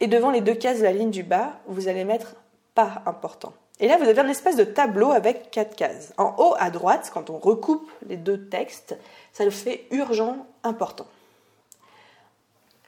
Et 0.00 0.06
devant 0.06 0.30
les 0.30 0.40
deux 0.40 0.54
cases 0.54 0.78
de 0.78 0.84
la 0.84 0.92
ligne 0.92 1.10
du 1.10 1.22
bas, 1.22 1.52
vous 1.66 1.88
allez 1.88 2.04
mettre 2.04 2.34
pas 2.74 3.02
important. 3.06 3.52
Et 3.78 3.88
là, 3.88 3.98
vous 3.98 4.08
avez 4.08 4.20
un 4.20 4.28
espèce 4.28 4.56
de 4.56 4.64
tableau 4.64 5.12
avec 5.12 5.50
quatre 5.50 5.76
cases. 5.76 6.12
En 6.16 6.34
haut 6.38 6.54
à 6.58 6.70
droite, 6.70 7.10
quand 7.12 7.30
on 7.30 7.38
recoupe 7.38 7.90
les 8.06 8.16
deux 8.16 8.48
textes, 8.48 8.96
ça 9.32 9.44
le 9.44 9.50
fait 9.50 9.86
urgent, 9.90 10.46
important. 10.62 11.06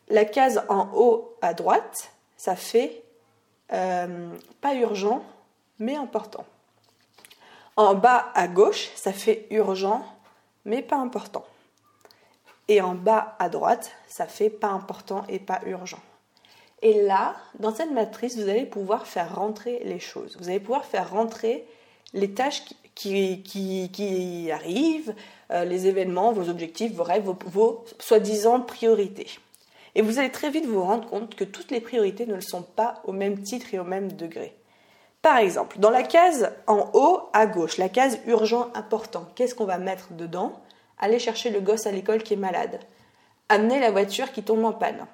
La 0.09 0.25
case 0.25 0.63
en 0.69 0.89
haut 0.95 1.37
à 1.43 1.53
droite, 1.53 2.11
ça 2.39 2.57
fait 2.57 3.03
euh, 3.73 4.31
pas 4.63 4.75
urgent, 4.75 5.23
mais 5.79 5.97
important. 5.97 6.47
En 7.77 7.95
bas 7.95 8.33
à 8.35 8.49
gauche, 8.49 8.91
ça 8.97 9.13
fait 9.13 9.47
urgent, 9.51 10.03
mais 10.65 10.83
pas 10.83 10.97
important. 10.97 11.45
Et 12.69 12.81
en 12.81 12.95
bas 12.95 13.37
à 13.39 13.49
droite, 13.49 13.93
ça 14.09 14.27
fait 14.27 14.51
pas 14.51 14.69
important 14.69 15.25
et 15.29 15.39
pas 15.39 15.61
urgent. 15.67 16.01
Et 16.83 17.03
là, 17.03 17.35
dans 17.59 17.75
cette 17.75 17.91
matrice, 17.91 18.37
vous 18.37 18.49
allez 18.49 18.65
pouvoir 18.65 19.07
faire 19.07 19.35
rentrer 19.35 19.83
les 19.85 19.99
choses. 19.99 20.37
Vous 20.39 20.49
allez 20.49 20.61
pouvoir 20.61 20.85
faire 20.85 21.11
rentrer 21.11 21.65
les 22.15 22.33
tâches 22.33 22.63
qui, 22.95 24.51
arrivent, 24.53 25.15
euh, 25.51 25.65
les 25.65 25.87
événements, 25.87 26.33
vos 26.33 26.49
objectifs, 26.49 26.93
vos 26.93 27.03
rêves, 27.03 27.25
vos, 27.25 27.85
soi-disant 27.99 28.61
priorités. 28.61 29.29
Et 29.95 30.03
vous 30.03 30.19
allez 30.19 30.31
très 30.31 30.51
vite 30.51 30.67
vous 30.67 30.83
rendre 30.83 31.09
compte 31.09 31.35
que 31.35 31.45
toutes 31.45 31.71
les 31.71 31.81
priorités 31.81 32.27
ne 32.27 32.35
le 32.35 32.41
sont 32.41 32.63
pas 32.63 33.03
au 33.05 33.13
même 33.13 33.43
titre 33.43 33.75
et 33.75 33.79
au 33.79 33.85
même 33.85 34.13
degré. 34.13 34.55
Par 35.23 35.39
exemple, 35.39 35.81
dans 35.81 35.91
la 35.91 36.05
case 36.05 36.53
en 36.69 36.91
haut 36.93 37.23
à 37.33 37.47
gauche, 37.47 37.79
la 37.79 37.89
case 37.89 38.21
urgent 38.27 38.71
important, 38.75 39.27
qu'est-ce 39.35 39.55
qu'on 39.55 39.65
va 39.65 39.79
mettre 39.79 40.13
dedans? 40.13 40.61
Aller 40.99 41.19
chercher 41.19 41.51
le 41.51 41.61
gosse 41.61 41.87
à 41.87 41.93
l'école 41.93 42.23
qui 42.23 42.35
est 42.35 42.39
malade. 42.39 42.79
Amener 43.49 43.81
la 43.81 43.91
voiture 43.91 44.31
qui 44.31 44.43
tombe 44.45 44.65
en 44.65 44.73
panne 44.73 45.07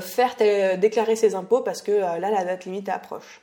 faire 0.00 0.36
déclarer 0.78 1.16
ses 1.16 1.34
impôts 1.34 1.60
parce 1.60 1.82
que 1.82 1.92
euh, 1.92 2.18
là, 2.18 2.30
la 2.30 2.44
date 2.44 2.64
limite 2.64 2.88
approche. 2.88 3.40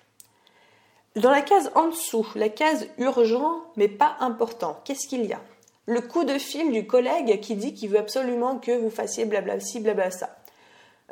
Dans 1.15 1.31
la 1.31 1.41
case 1.41 1.71
en 1.75 1.87
dessous, 1.87 2.27
la 2.35 2.49
case 2.49 2.87
urgent 2.97 3.61
mais 3.77 3.87
pas 3.87 4.17
important, 4.19 4.79
qu'est-ce 4.83 5.07
qu'il 5.07 5.25
y 5.25 5.33
a? 5.33 5.41
Le 5.85 6.01
coup 6.01 6.23
de 6.23 6.37
fil 6.37 6.71
du 6.71 6.87
collègue 6.87 7.39
qui 7.39 7.55
dit 7.55 7.73
qu'il 7.73 7.89
veut 7.89 7.99
absolument 7.99 8.57
que 8.57 8.71
vous 8.71 8.89
fassiez 8.89 9.25
blabla 9.25 9.59
ci, 9.59 9.79
blabla 9.79 10.11
ça. 10.11 10.35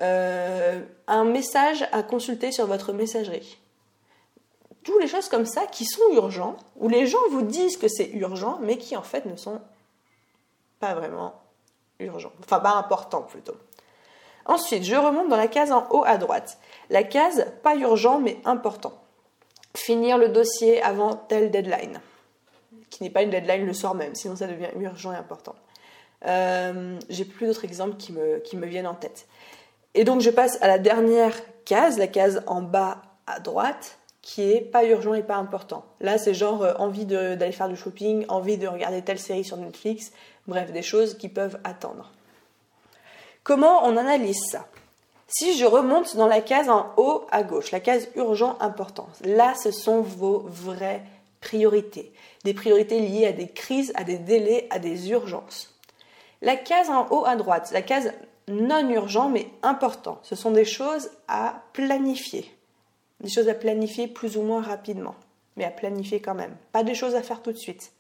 Euh, 0.02 0.82
un 1.08 1.24
message 1.24 1.88
à 1.92 2.02
consulter 2.02 2.52
sur 2.52 2.66
votre 2.66 2.92
messagerie. 2.94 3.60
Toutes 4.84 5.02
les 5.02 5.08
choses 5.08 5.30
comme 5.30 5.46
ça 5.46 5.68
qui 5.68 5.86
sont 5.86 6.02
urgents, 6.12 6.58
où 6.78 6.90
les 6.90 7.06
gens 7.06 7.20
vous 7.30 7.44
disent 7.44 7.78
que 7.78 7.88
c'est 7.88 8.10
urgent, 8.10 8.58
mais 8.62 8.78
qui 8.78 8.98
en 8.98 9.04
fait 9.04 9.26
ne 9.26 9.36
sont 9.36 9.62
pas 10.80 10.96
vraiment 10.96 11.36
urgents. 12.00 12.34
Enfin, 12.44 12.60
pas 12.60 12.74
importants 12.74 13.22
plutôt. 13.22 13.56
Ensuite, 14.46 14.84
je 14.84 14.96
remonte 14.96 15.30
dans 15.30 15.38
la 15.38 15.48
case 15.48 15.72
en 15.72 15.88
haut 15.90 16.04
à 16.06 16.18
droite. 16.18 16.58
La 16.90 17.04
case 17.04 17.46
pas 17.64 17.76
urgent 17.76 18.20
mais 18.20 18.38
important. 18.46 18.94
Finir 19.76 20.18
le 20.18 20.30
dossier 20.30 20.82
avant 20.84 21.16
telle 21.16 21.50
deadline, 21.50 22.00
qui 22.90 23.04
n'est 23.04 23.10
pas 23.10 23.24
une 23.24 23.32
deadline 23.32 23.66
le 23.66 23.74
soir 23.74 23.96
même, 23.96 24.14
sinon 24.14 24.36
ça 24.36 24.48
devient 24.48 24.70
urgent 24.80 25.12
et 25.14 25.16
important. 25.16 25.56
Euh, 26.28 27.00
j'ai 27.10 27.26
plus 27.26 27.48
d'autres 27.48 27.66
exemples 27.66 27.96
qui 27.98 28.14
me, 28.14 28.66
viennent 28.66 28.88
en 28.88 28.94
tête. 28.94 29.28
Et 29.96 30.04
donc 30.04 30.22
je 30.22 30.30
passe 30.30 30.58
à 30.62 30.68
la 30.68 30.78
dernière 30.78 31.34
case, 31.66 31.98
la 31.98 32.08
case 32.08 32.44
en 32.46 32.62
bas 32.62 33.02
à 33.26 33.40
droite, 33.40 33.98
qui 34.22 34.42
est 34.44 34.62
pas 34.62 34.86
urgent 34.86 35.14
et 35.14 35.24
pas 35.24 35.36
important. 35.36 35.84
Là, 36.00 36.18
c'est 36.18 36.34
genre 36.34 36.64
euh, 36.64 36.74
envie 36.78 37.06
d'aller 37.06 37.52
faire 37.52 37.68
du 37.68 37.76
shopping, 37.76 38.26
envie 38.30 38.58
de 38.58 38.68
regarder 38.68 39.02
telle 39.02 39.20
série 39.20 39.44
sur 39.44 39.58
Netflix, 39.58 40.14
bref, 40.48 40.72
des 40.72 40.82
choses 40.82 41.18
qui 41.18 41.28
peuvent 41.28 41.60
attendre. 41.64 42.12
Comment 43.44 43.86
on 43.86 43.98
analyse 43.98 44.42
ça? 44.52 44.68
Si 45.28 45.58
je 45.58 45.66
remonte 45.66 46.16
dans 46.16 46.28
la 46.28 46.42
case 46.42 46.70
en 46.70 46.94
haut 46.96 47.26
à 47.32 47.44
gauche, 47.44 47.72
la 47.72 47.80
case 47.80 48.08
urgent 48.16 48.56
important, 48.60 49.10
là 49.24 49.54
ce 49.56 49.72
sont 49.72 50.02
vos 50.02 50.40
vraies 50.48 51.02
priorités. 51.42 52.14
Des 52.46 52.54
priorités 52.54 53.00
liées 53.00 53.28
à 53.28 53.32
des 53.34 53.50
crises, 53.50 53.92
à 53.96 54.04
des 54.04 54.18
délais, 54.18 54.68
à 54.70 54.80
des 54.80 55.10
urgences. 55.10 55.74
La 56.42 56.56
case 56.56 56.90
en 56.90 57.08
haut 57.10 57.26
à 57.26 57.36
droite, 57.36 57.72
la 57.74 57.82
case 57.82 58.14
non 58.48 58.88
urgent 58.90 59.30
mais 59.30 59.48
important, 59.62 60.20
ce 60.24 60.36
sont 60.36 60.52
des 60.52 60.66
choses 60.66 61.10
à 61.28 61.64
planifier. 61.74 62.50
Des 63.20 63.30
choses 63.30 63.50
à 63.50 63.54
planifier 63.54 64.08
plus 64.08 64.38
ou 64.38 64.42
moins 64.42 64.62
rapidement, 64.62 65.16
mais 65.58 65.66
à 65.66 65.72
planifier 65.72 66.22
quand 66.22 66.36
même. 66.36 66.56
Pas 66.72 66.84
des 66.84 66.96
choses 66.96 67.16
à 67.16 67.24
faire 67.24 67.42
tout 67.42 67.52
de 67.52 67.58
suite. 67.58 67.92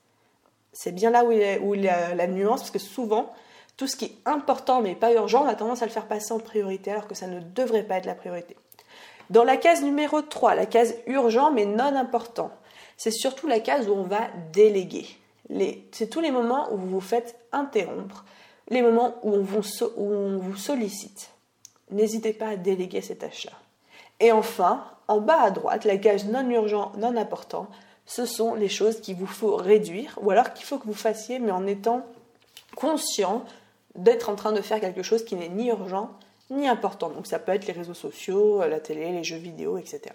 C'est 0.72 0.92
bien 0.92 1.10
là 1.10 1.26
où 1.26 1.32
il 1.76 1.84
y 1.84 1.90
a 1.90 2.16
la 2.16 2.28
nuance, 2.28 2.62
parce 2.62 2.72
que 2.72 2.80
souvent, 2.80 3.34
tout 3.78 3.88
ce 3.88 3.96
qui 3.96 4.06
est 4.06 4.16
important 4.26 4.82
mais 4.82 4.96
pas 4.96 5.14
urgent, 5.14 5.44
on 5.44 5.48
a 5.48 5.56
tendance 5.56 5.82
à 5.82 5.86
le 5.86 5.92
faire 5.92 6.08
passer 6.08 6.34
en 6.34 6.40
priorité 6.40 6.92
alors 6.92 7.08
que 7.08 7.16
ça 7.16 7.28
ne 7.28 7.40
devrait 7.40 7.84
pas 7.84 7.96
être 7.96 8.06
la 8.06 8.16
priorité. 8.16 8.56
Dans 9.30 9.44
la 9.44 9.58
case 9.58 9.84
numéro 9.84 10.22
3, 10.22 10.56
la 10.56 10.66
case 10.66 10.96
urgent 11.08 11.52
mais 11.52 11.66
non 11.66 11.96
important, 11.96 12.52
c'est 12.98 13.12
surtout 13.12 13.48
la 13.48 13.60
case 13.60 13.88
où 13.88 13.94
on 13.94 14.04
va 14.04 14.28
déléguer. 14.52 15.08
C'est 15.92 16.10
tous 16.10 16.22
les 16.22 16.32
moments 16.32 16.72
où 16.72 16.78
vous 16.78 16.90
vous 16.90 17.02
faites 17.02 17.36
interrompre, 17.52 18.26
les 18.70 18.82
moments 18.82 19.16
où 19.24 19.34
on 19.34 19.42
vous, 19.42 20.56
sollicite. 20.56 21.30
n'hésitez 21.92 22.34
pas 22.34 22.50
à 22.50 22.56
déléguer 22.56 23.02
ces 23.02 23.18
tâches-là. 23.18 23.52
Et 24.20 24.32
enfin, 24.32 24.86
en 25.08 25.20
bas 25.20 25.42
à 25.42 25.52
droite, 25.52 25.86
la 25.86 25.98
case 25.98 26.26
non 26.26 26.50
urgent, 26.50 26.92
non 26.98 27.18
important, 27.18 27.68
ce 28.06 28.26
sont 28.26 28.54
les 28.56 28.70
choses 28.70 29.02
qu'il 29.02 29.16
vous 29.16 29.28
faut 29.28 29.56
réduire 29.56 30.18
ou 30.22 30.32
alors 30.32 30.54
qu'il 30.54 30.66
faut 30.66 30.78
que 30.78 30.88
vous 30.88 30.94
fassiez 30.94 31.40
mais 31.40 31.52
en 31.52 31.66
étant 31.68 32.06
conscient 32.76 33.44
d'être 33.96 34.30
en 34.30 34.36
train 34.36 34.52
de 34.52 34.62
faire 34.62 34.80
quelque 34.80 35.04
chose 35.04 35.24
qui 35.24 35.36
n'est 35.36 35.50
ni 35.50 35.70
urgent 35.70 36.12
ni 36.50 36.68
important. 36.68 37.10
Donc 37.10 37.28
ça 37.28 37.40
peut 37.40 37.54
être 37.54 37.68
les 37.68 37.74
réseaux 37.74 37.94
sociaux, 37.94 38.62
la 38.68 38.80
télé, 38.80 39.12
les 39.12 39.24
jeux 39.24 39.38
vidéo, 39.38 39.78
etc. 39.78 40.14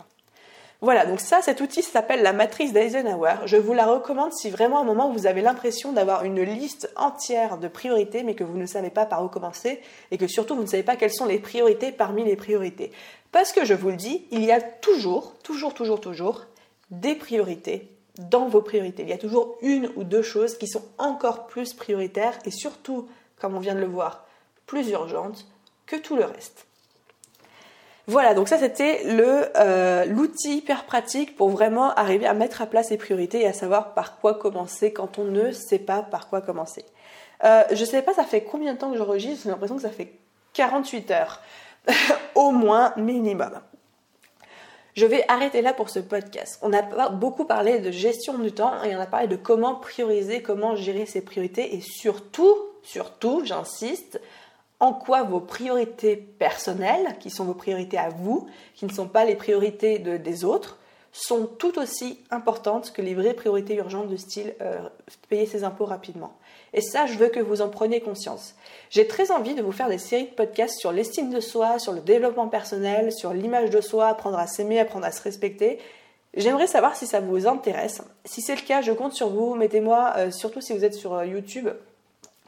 Voilà, 0.81 1.07
donc 1.07 1.19
ça, 1.19 1.43
cet 1.43 1.61
outil 1.61 1.83
s'appelle 1.83 2.23
la 2.23 2.33
matrice 2.33 2.73
d'Eisenhower. 2.73 3.35
Je 3.47 3.57
vous 3.57 3.73
la 3.73 3.85
recommande 3.85 4.33
si 4.33 4.49
vraiment 4.49 4.79
à 4.79 4.83
un 4.83 4.85
moment 4.85 5.11
vous 5.11 5.27
avez 5.27 5.43
l'impression 5.43 5.93
d'avoir 5.93 6.23
une 6.23 6.41
liste 6.41 6.88
entière 6.95 7.59
de 7.59 7.67
priorités, 7.67 8.23
mais 8.23 8.37
que 8.37 8.45
vous 8.45 8.57
ne 8.57 8.67
savez 8.67 8.91
pas 8.91 9.05
par 9.05 9.25
où 9.25 9.29
commencer, 9.29 9.81
et 10.12 10.19
que 10.19 10.29
surtout 10.29 10.55
vous 10.55 10.62
ne 10.62 10.69
savez 10.69 10.85
pas 10.85 10.95
quelles 10.95 11.12
sont 11.12 11.27
les 11.27 11.41
priorités 11.41 11.91
parmi 11.91 12.25
les 12.25 12.37
priorités. 12.37 12.93
Parce 13.33 13.51
que 13.51 13.64
je 13.64 13.75
vous 13.75 13.91
le 13.91 13.97
dis, 13.97 14.27
il 14.31 14.45
y 14.45 14.53
a 14.53 14.61
toujours, 14.61 15.35
toujours, 15.43 15.75
toujours, 15.75 16.01
toujours 16.01 16.45
des 16.93 17.17
priorités 17.17 17.88
dans 18.19 18.47
vos 18.47 18.62
priorités. 18.62 19.03
Il 19.03 19.09
y 19.09 19.12
a 19.12 19.19
toujours 19.19 19.59
une 19.62 19.91
ou 19.97 20.05
deux 20.05 20.23
choses 20.23 20.59
qui 20.59 20.69
sont 20.69 20.85
encore 20.99 21.49
plus 21.49 21.75
prioritaires 21.75 22.38
et 22.45 22.53
surtout, 22.53 23.09
comme 23.40 23.55
on 23.55 23.61
vient 23.61 23.74
de 23.74 23.81
le 23.81 23.87
voir, 23.87 24.24
plus 24.66 24.90
urgentes 24.90 25.46
que 25.87 25.96
tout 25.96 26.16
le 26.16 26.24
reste. 26.24 26.66
Voilà, 28.07 28.33
donc 28.33 28.48
ça 28.48 28.57
c'était 28.57 29.03
euh, 29.07 30.07
l'outil 30.07 30.59
hyper 30.59 30.85
pratique 30.85 31.37
pour 31.37 31.51
vraiment 31.51 31.92
arriver 31.94 32.27
à 32.27 32.33
mettre 32.33 32.62
à 32.62 32.66
place 32.66 32.88
les 32.88 32.96
priorités 32.96 33.42
et 33.42 33.46
à 33.46 33.53
savoir 33.53 33.92
par 33.92 34.18
quoi 34.18 34.35
commencer 34.35 34.94
quand 34.94 35.18
on 35.18 35.24
ne 35.24 35.53
sait 35.53 35.79
pas 35.79 36.03
par 36.03 36.29
quoi 36.29 36.40
commencer. 36.40 36.87
Euh, 37.44 37.64
je 37.70 37.81
ne 37.81 37.85
sais 37.85 38.01
pas 38.01 38.14
ça 38.14 38.24
fait 38.24 38.42
combien 38.42 38.72
de 38.72 38.79
temps 38.79 38.90
que 38.90 38.96
j'enregistre, 38.96 39.44
j'ai 39.44 39.51
l'impression 39.51 39.77
que 39.77 39.83
ça 39.83 39.90
fait 39.90 40.14
48 40.55 41.11
heures, 41.11 41.42
au 42.35 42.51
moins 42.51 42.94
minimum. 42.96 43.61
Je 44.94 45.07
vais 45.07 45.24
arrêter 45.29 45.62
là 45.62 45.74
pour 45.74 45.90
ce 45.90 46.01
podcast. 46.01 46.59
On 46.62 46.72
a 46.72 47.11
beaucoup 47.11 47.44
parlé 47.44 47.79
de 47.79 47.90
gestion 47.92 48.38
du 48.38 48.53
temps 48.53 48.83
et 48.83 48.96
on 48.96 49.01
a 49.01 49.07
parlé 49.07 49.29
de 49.29 49.37
comment 49.37 49.77
prioriser, 49.77 50.42
comment 50.42 50.74
gérer 50.74 51.07
ses 51.07 51.20
priorités 51.20 51.77
et 51.77 51.81
surtout, 51.81 52.57
surtout, 52.83 53.43
j'insiste, 53.45 54.21
en 54.81 54.93
quoi 54.93 55.23
vos 55.23 55.41
priorités 55.41 56.17
personnelles, 56.17 57.17
qui 57.21 57.31
sont 57.31 57.45
vos 57.45 57.55
priorités 57.55 57.99
à 57.99 58.11
vous, 58.11 58.47
qui 58.75 58.87
ne 58.87 58.93
sont 58.93 59.09
pas 59.09 59.25
les 59.25 59.35
priorités 59.35 59.99
des 59.99 60.45
autres, 60.45 60.79
sont 61.12 61.47
tout 61.47 61.79
aussi 61.79 62.21
importantes 62.31 62.93
que 62.93 63.03
les 63.03 63.14
vraies 63.14 63.35
priorités 63.35 63.75
urgentes 63.75 64.09
de 64.09 64.17
style 64.17 64.55
euh, 64.61 64.79
payer 65.29 65.47
ses 65.47 65.64
impôts 65.64 65.87
rapidement. 65.87 66.35
Et 66.75 66.81
ça, 66.81 67.07
je 67.07 67.14
veux 67.14 67.29
que 67.29 67.41
vous 67.41 67.62
en 67.62 67.69
preniez 67.69 68.01
conscience. 68.01 68.55
J'ai 68.91 69.07
très 69.07 69.31
envie 69.31 69.55
de 69.55 69.62
vous 69.62 69.73
faire 69.73 69.88
des 69.88 69.99
séries 69.99 70.27
de 70.27 70.35
podcasts 70.35 70.79
sur 70.79 70.93
l'estime 70.93 71.31
de 71.31 71.41
soi, 71.41 71.79
sur 71.79 71.93
le 71.93 72.01
développement 72.01 72.49
personnel, 72.49 73.11
sur 73.11 73.33
l'image 73.33 73.71
de 73.71 73.81
soi, 73.81 74.09
apprendre 74.09 74.38
à 74.38 74.47
s'aimer, 74.47 74.79
apprendre 74.79 75.07
à 75.07 75.12
se 75.12 75.23
respecter. 75.23 75.79
J'aimerais 76.35 76.67
savoir 76.67 76.95
si 76.95 77.07
ça 77.07 77.21
vous 77.21 77.47
intéresse. 77.47 78.03
Si 78.25 78.43
c'est 78.43 78.55
le 78.55 78.61
cas, 78.61 78.83
je 78.83 78.93
compte 78.93 79.14
sur 79.14 79.31
vous. 79.31 79.55
Mettez-moi, 79.55 80.12
euh, 80.19 80.31
surtout 80.31 80.61
si 80.61 80.77
vous 80.77 80.85
êtes 80.85 80.95
sur 80.95 81.14
euh, 81.14 81.27
YouTube, 81.27 81.69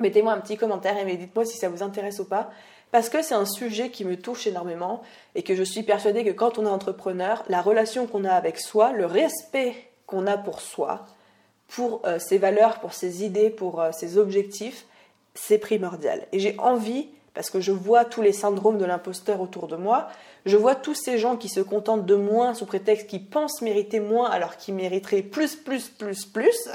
mettez-moi 0.01 0.33
un 0.33 0.41
petit 0.41 0.57
commentaire 0.57 0.97
et 0.99 1.17
dites-moi 1.17 1.45
si 1.45 1.57
ça 1.57 1.69
vous 1.69 1.83
intéresse 1.83 2.19
ou 2.19 2.25
pas. 2.25 2.51
Parce 2.91 3.09
que 3.09 3.23
c'est 3.23 3.35
un 3.35 3.47
sujet 3.47 3.91
qui 3.91 4.05
me 4.05 4.17
touche 4.17 4.47
énormément 4.47 5.03
et 5.35 5.43
que 5.43 5.55
je 5.55 5.63
suis 5.63 5.83
persuadée 5.83 6.25
que 6.25 6.31
quand 6.31 6.59
on 6.59 6.67
est 6.67 6.71
entrepreneur, 6.71 7.45
la 7.49 7.63
relation 7.63 8.07
qu'on 8.07 8.25
a 8.25 8.33
avec 8.33 8.59
soi, 8.59 8.93
le 8.93 9.07
respect 9.07 9.75
qu'on 10.07 10.27
a 10.27 10.37
pour 10.37 10.61
soi, 10.61 11.07
pour 11.69 12.03
euh, 12.05 12.19
ses 12.19 12.39
valeurs, 12.39 12.81
pour 12.81 12.93
ses 12.93 13.25
idées, 13.25 13.49
pour 13.49 13.81
euh, 13.81 13.93
ses 13.93 14.19
objectifs, 14.19 14.87
c'est 15.35 15.59
primordial. 15.59 16.27
Et 16.33 16.41
j'ai 16.41 16.59
envie, 16.59 17.07
parce 17.33 17.49
que 17.49 17.61
je 17.61 17.71
vois 17.71 18.05
tous 18.05 18.23
les 18.23 18.33
syndromes 18.33 18.79
de 18.79 18.85
l'imposteur 18.85 19.41
autour 19.41 19.69
de 19.69 19.77
moi, 19.77 20.09
je 20.45 20.57
vois 20.57 20.75
tous 20.75 20.95
ces 20.95 21.17
gens 21.17 21.37
qui 21.37 21.49
se 21.49 21.61
contentent 21.61 22.07
de 22.07 22.17
moins 22.17 22.55
sous 22.55 22.67
prétexte 22.67 23.07
qu'ils 23.07 23.25
pensent 23.25 23.63
mériter 23.63 24.01
moins 24.01 24.29
alors 24.29 24.57
qu'ils 24.57 24.75
mériteraient 24.75 25.23
plus, 25.23 25.55
plus, 25.55 25.89
plus, 25.89 26.25
plus. 26.25 26.69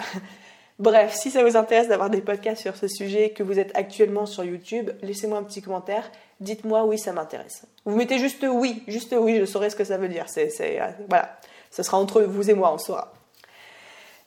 Bref, 0.78 1.14
si 1.14 1.32
ça 1.32 1.44
vous 1.44 1.56
intéresse 1.56 1.88
d'avoir 1.88 2.10
des 2.10 2.20
podcasts 2.20 2.62
sur 2.62 2.76
ce 2.76 2.90
sujet, 2.90 3.30
que 3.30 3.44
vous 3.44 3.60
êtes 3.60 3.72
actuellement 3.78 4.26
sur 4.26 4.44
YouTube, 4.44 4.92
laissez-moi 5.02 5.38
un 5.38 5.44
petit 5.44 5.62
commentaire. 5.62 6.12
Dites-moi 6.42 6.84
oui, 6.84 6.98
ça 6.98 7.14
m'intéresse. 7.14 7.64
Vous 7.86 7.96
mettez 7.96 8.20
juste 8.20 8.46
oui, 8.50 8.84
juste 8.88 9.16
oui, 9.18 9.38
je 9.40 9.46
saurai 9.46 9.70
ce 9.70 9.78
que 9.78 9.86
ça 9.86 9.98
veut 9.98 10.10
dire. 10.10 10.26
C'est, 10.28 10.52
euh, 10.62 10.88
voilà, 11.08 11.38
ce 11.72 11.82
sera 11.82 11.98
entre 11.98 12.24
vous 12.24 12.50
et 12.50 12.54
moi, 12.54 12.74
on 12.74 12.78
saura. 12.78 13.14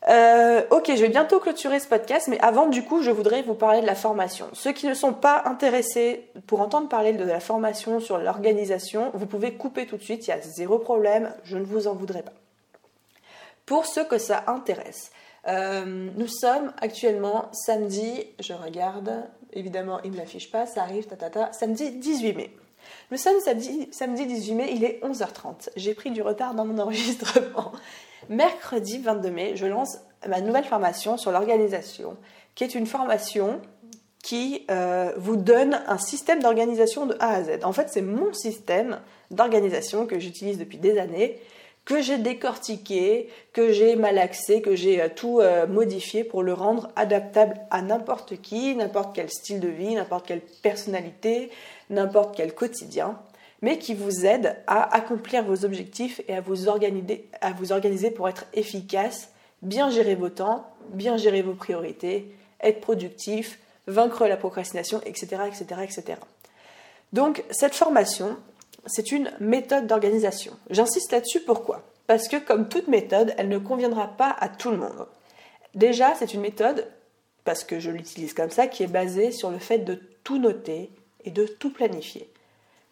Euh, 0.09 0.63
ok, 0.71 0.87
je 0.89 1.03
vais 1.03 1.09
bientôt 1.11 1.39
clôturer 1.39 1.81
ce 1.81 1.89
podcast, 1.89 2.29
mais 2.29 2.41
avant, 2.41 2.67
du 2.67 2.83
coup, 2.83 3.03
je 3.03 3.11
voudrais 3.11 3.43
vous 3.43 3.55
parler 3.55 3.83
de 3.83 3.87
la 3.87 3.97
formation. 3.97 4.47
Ceux 4.55 4.73
qui 4.73 4.87
ne 4.87 4.95
sont 4.95 5.13
pas 5.13 5.43
intéressés 5.45 6.31
pour 6.47 6.63
entendre 6.63 6.89
parler 6.89 7.13
de 7.13 7.25
la 7.25 7.41
formation 7.41 8.01
sur 8.01 8.17
l'organisation, 8.17 9.11
vous 9.13 9.27
pouvez 9.27 9.53
couper 9.55 9.87
tout 9.87 9.99
de 9.99 10.03
suite, 10.03 10.27
il 10.27 10.31
y 10.31 10.33
a 10.33 10.41
zéro 10.41 10.79
problème, 10.79 11.35
je 11.45 11.59
ne 11.59 11.65
vous 11.65 11.89
en 11.89 11.95
voudrais 11.95 12.23
pas. 12.23 12.33
Pour 13.67 13.85
ceux 13.85 14.05
que 14.05 14.17
ça 14.17 14.45
intéresse, 14.47 15.11
euh, 15.46 16.11
nous 16.16 16.27
sommes 16.27 16.72
actuellement 16.81 17.48
samedi, 17.53 18.27
je 18.40 18.53
regarde, 18.53 19.24
évidemment 19.53 20.01
il 20.05 20.11
ne 20.12 20.16
l'affiche 20.16 20.51
pas, 20.51 20.66
ça 20.66 20.83
arrive, 20.83 21.07
tatata, 21.07 21.53
samedi 21.53 21.92
18 21.92 22.33
mai. 22.35 22.51
Nous 23.11 23.18
sommes 23.18 23.40
samedi, 23.40 23.88
samedi 23.92 24.27
18 24.27 24.55
mai, 24.55 24.72
il 24.74 24.85
est 24.85 25.01
11h30. 25.03 25.70
J'ai 25.77 25.94
pris 25.94 26.11
du 26.11 26.22
retard 26.22 26.55
dans 26.55 26.64
mon 26.64 26.79
enregistrement. 26.83 27.72
Mercredi 28.29 28.98
22 28.98 29.31
mai, 29.31 29.57
je 29.57 29.66
lance 29.66 29.98
ma 30.27 30.40
nouvelle 30.40 30.64
formation 30.64 31.16
sur 31.16 31.31
l'organisation, 31.31 32.16
qui 32.55 32.64
est 32.64 32.74
une 32.74 32.87
formation 32.87 33.61
qui 34.22 34.66
euh, 34.70 35.12
vous 35.16 35.37
donne 35.37 35.81
un 35.87 35.98
système 35.98 36.42
d'organisation 36.42 37.07
de 37.07 37.16
A 37.20 37.37
à 37.37 37.42
Z. 37.44 37.64
En 37.64 37.72
fait, 37.72 37.88
c'est 37.88 38.03
mon 38.03 38.33
système 38.33 39.01
d'organisation 39.31 40.07
que 40.07 40.18
j'utilise 40.18 40.59
depuis 40.59 40.79
des 40.79 40.98
années 40.98 41.38
que 41.88 42.03
j'ai 42.03 42.18
décortiqué, 42.18 43.31
que 43.55 43.72
j'ai 43.72 43.96
malaxé, 43.96 44.61
que 44.61 44.77
j'ai 44.77 45.01
euh, 45.01 45.09
tout 45.09 45.40
euh, 45.40 45.66
modifié 45.66 46.22
pour 46.22 46.42
le 46.42 46.53
rendre 46.53 46.90
adaptable 46.96 47.59
à 47.70 47.81
n'importe 47.81 48.42
qui, 48.42 48.77
n'importe 48.77 49.16
quel 49.16 49.31
style 49.31 49.59
de 49.59 49.68
vie, 49.68 49.94
n'importe 49.94 50.27
quelle 50.27 50.42
personnalité, 50.61 51.51
n'importe 51.88 52.37
quel 52.37 52.55
quotidien, 52.55 53.18
mais 53.62 53.79
qui 53.79 53.94
vous 53.94 54.27
aide 54.27 54.59
à 54.66 54.94
accomplir 54.94 55.42
vos 55.44 55.64
objectifs 55.64 56.20
et 56.29 56.35
à 56.35 56.42
vous 56.42 56.68
organiser, 56.68 58.11
pour 58.11 58.29
être 58.29 58.44
efficace, 58.53 59.31
bien 59.62 59.88
gérer 59.88 60.14
vos 60.14 60.29
temps, 60.29 60.66
bien 60.90 61.16
gérer 61.16 61.40
vos 61.40 61.55
priorités, 61.55 62.31
être 62.61 62.83
productif, 62.83 63.61
vaincre 63.87 64.27
la 64.27 64.37
procrastination, 64.37 65.01
etc., 65.07 65.40
etc., 65.46 65.81
etc. 65.85 66.20
Donc 67.14 67.44
cette 67.51 67.74
formation, 67.74 68.37
c'est 68.88 69.12
une 69.12 69.31
méthode 69.40 69.87
d'organisation. 69.87 70.53
J'insiste 70.70 71.12
là-dessus 71.12 71.40
pourquoi? 71.40 71.83
Parce 72.07 72.29
que 72.29 72.37
comme 72.37 72.68
toute 72.68 72.88
méthode, 72.88 73.35
elle 73.37 73.48
ne 73.48 73.59
conviendra 73.59 74.09
pas 74.09 74.35
à 74.38 74.48
tout 74.48 74.70
le 74.70 74.79
monde. 74.79 75.07
Déjà, 75.74 76.14
c'est 76.14 76.33
une 76.35 76.40
méthode, 76.40 76.87
parce 77.44 77.64
que 77.64 77.79
je 77.79 77.90
l'utilise 77.90 78.35
comme 78.35 78.51
ça, 78.51 78.66
qui 78.66 78.83
est 78.83 78.88
basée 78.88 79.31
sur 79.31 79.51
le 79.51 79.59
fait 79.59 79.79
de 79.79 80.01
tout 80.24 80.38
noter 80.38 80.90
et 81.24 81.31
de 81.31 81.46
tout 81.46 81.72
planifier. 81.72 82.29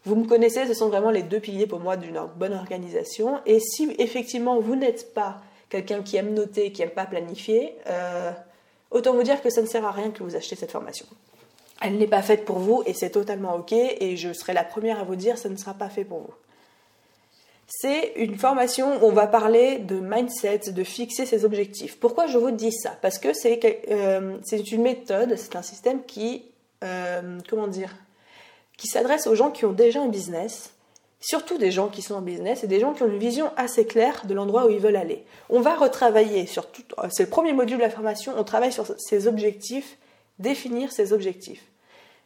Vous 0.05 0.15
me 0.15 0.27
connaissez, 0.27 0.65
ce 0.67 0.73
sont 0.73 0.87
vraiment 0.87 1.09
les 1.09 1.23
deux 1.23 1.39
piliers 1.39 1.67
pour 1.67 1.79
moi 1.79 1.97
d'une 1.97 2.21
bonne 2.37 2.53
organisation. 2.53 3.39
Et 3.45 3.59
si 3.59 3.93
effectivement 3.99 4.59
vous 4.59 4.75
n'êtes 4.75 5.13
pas 5.13 5.41
quelqu'un 5.69 6.01
qui 6.01 6.15
aime 6.15 6.33
noter, 6.33 6.71
qui 6.71 6.81
n'aime 6.81 6.91
pas 6.91 7.05
planifier, 7.05 7.75
euh, 7.87 8.31
autant 8.91 9.13
vous 9.13 9.23
dire 9.23 9.41
que 9.41 9.49
ça 9.49 9.61
ne 9.61 9.67
sert 9.67 9.83
à 9.85 9.91
rien 9.91 10.11
que 10.11 10.23
vous 10.23 10.35
achetez 10.35 10.55
cette 10.55 10.71
formation 10.71 11.05
elle 11.81 11.97
n'est 11.97 12.07
pas 12.07 12.21
faite 12.21 12.45
pour 12.45 12.59
vous 12.59 12.83
et 12.85 12.93
c'est 12.93 13.11
totalement 13.11 13.55
ok 13.55 13.71
et 13.73 14.17
je 14.17 14.33
serai 14.33 14.53
la 14.53 14.63
première 14.63 14.99
à 14.99 15.03
vous 15.03 15.15
dire 15.15 15.37
ça 15.37 15.49
ne 15.49 15.55
sera 15.55 15.73
pas 15.73 15.89
fait 15.89 16.03
pour 16.03 16.19
vous. 16.19 16.33
C'est 17.67 18.13
une 18.15 18.37
formation 18.37 18.95
où 19.03 19.07
on 19.07 19.11
va 19.11 19.27
parler 19.27 19.77
de 19.79 19.99
mindset, 19.99 20.71
de 20.71 20.83
fixer 20.85 21.25
ses 21.25 21.43
objectifs. 21.43 21.99
Pourquoi 21.99 22.25
je 22.27 22.37
vous 22.37 22.51
dis 22.51 22.71
ça? 22.71 22.97
Parce 23.01 23.19
que 23.19 23.33
c'est 23.33 23.59
euh, 23.91 24.37
une 24.71 24.81
méthode, 24.81 25.35
c'est 25.35 25.55
un 25.57 25.61
système 25.61 26.01
qui, 26.05 26.45
euh, 26.85 27.39
comment 27.49 27.67
dire, 27.67 27.93
qui 28.77 28.87
s'adresse 28.87 29.27
aux 29.27 29.35
gens 29.35 29.51
qui 29.51 29.65
ont 29.65 29.73
déjà 29.73 30.01
un 30.01 30.07
business, 30.07 30.71
surtout 31.19 31.57
des 31.57 31.71
gens 31.71 31.89
qui 31.89 32.01
sont 32.01 32.15
en 32.15 32.21
business 32.21 32.63
et 32.63 32.67
des 32.67 32.79
gens 32.79 32.93
qui 32.93 33.03
ont 33.03 33.07
une 33.07 33.19
vision 33.19 33.51
assez 33.57 33.85
claire 33.85 34.21
de 34.25 34.33
l'endroit 34.33 34.67
où 34.67 34.69
ils 34.69 34.79
veulent 34.79 34.95
aller. 34.95 35.25
On 35.49 35.59
va 35.59 35.75
retravailler 35.75 36.45
sur 36.45 36.71
tout, 36.71 36.83
c'est 37.09 37.23
le 37.23 37.29
premier 37.29 37.51
module 37.51 37.77
de 37.77 37.83
la 37.83 37.89
formation, 37.89 38.33
on 38.37 38.45
travaille 38.45 38.71
sur 38.71 38.85
ces 38.97 39.27
objectifs 39.27 39.97
définir 40.39 40.91
ses 40.91 41.13
objectifs. 41.13 41.63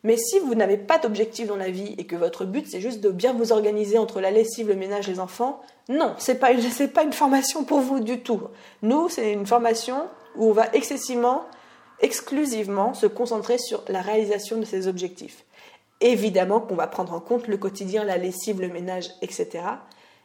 Mais 0.03 0.18
si 0.18 0.39
vous 0.39 0.55
n'avez 0.55 0.78
pas 0.78 0.97
d'objectif 0.97 1.47
dans 1.47 1.55
la 1.55 1.70
vie 1.70 1.93
et 1.97 2.05
que 2.05 2.16
votre 2.16 2.45
but 2.45 2.68
c'est 2.68 2.82
juste 2.82 3.01
de 3.01 3.12
bien 3.12 3.34
vous 3.34 3.51
organiser 3.51 3.97
entre 3.97 4.20
la 4.20 4.32
lessive, 4.32 4.68
le 4.68 4.76
ménage, 4.76 5.07
les 5.07 5.20
enfants, 5.20 5.62
non, 5.89 6.16
c'est 6.18 6.39
pas 6.39 6.49
pas 6.93 7.03
une 7.03 7.14
formation 7.14 7.64
pour 7.64 7.80
vous 7.80 7.99
du 7.99 8.22
tout. 8.22 8.41
Nous, 8.82 9.09
c'est 9.09 9.32
une 9.34 9.45
formation 9.45 10.07
où 10.36 10.49
on 10.49 10.53
va 10.53 10.68
excessivement, 10.74 11.45
exclusivement 11.99 12.93
se 12.93 13.05
concentrer 13.05 13.57
sur 13.57 13.84
la 13.89 14.01
réalisation 14.01 14.57
de 14.57 14.66
ces 14.66 14.88
objectifs. 14.88 15.45
Évidemment 15.99 16.62
qu'on 16.62 16.76
va 16.76 16.88
prendre 16.88 17.14
en 17.14 17.20
compte 17.20 17.47
le 17.47 17.57
quotidien, 17.57 18.03
la 18.03 18.18
lessive, 18.18 18.59
le 18.59 18.70
ménage, 18.70 19.12
etc. 19.22 19.66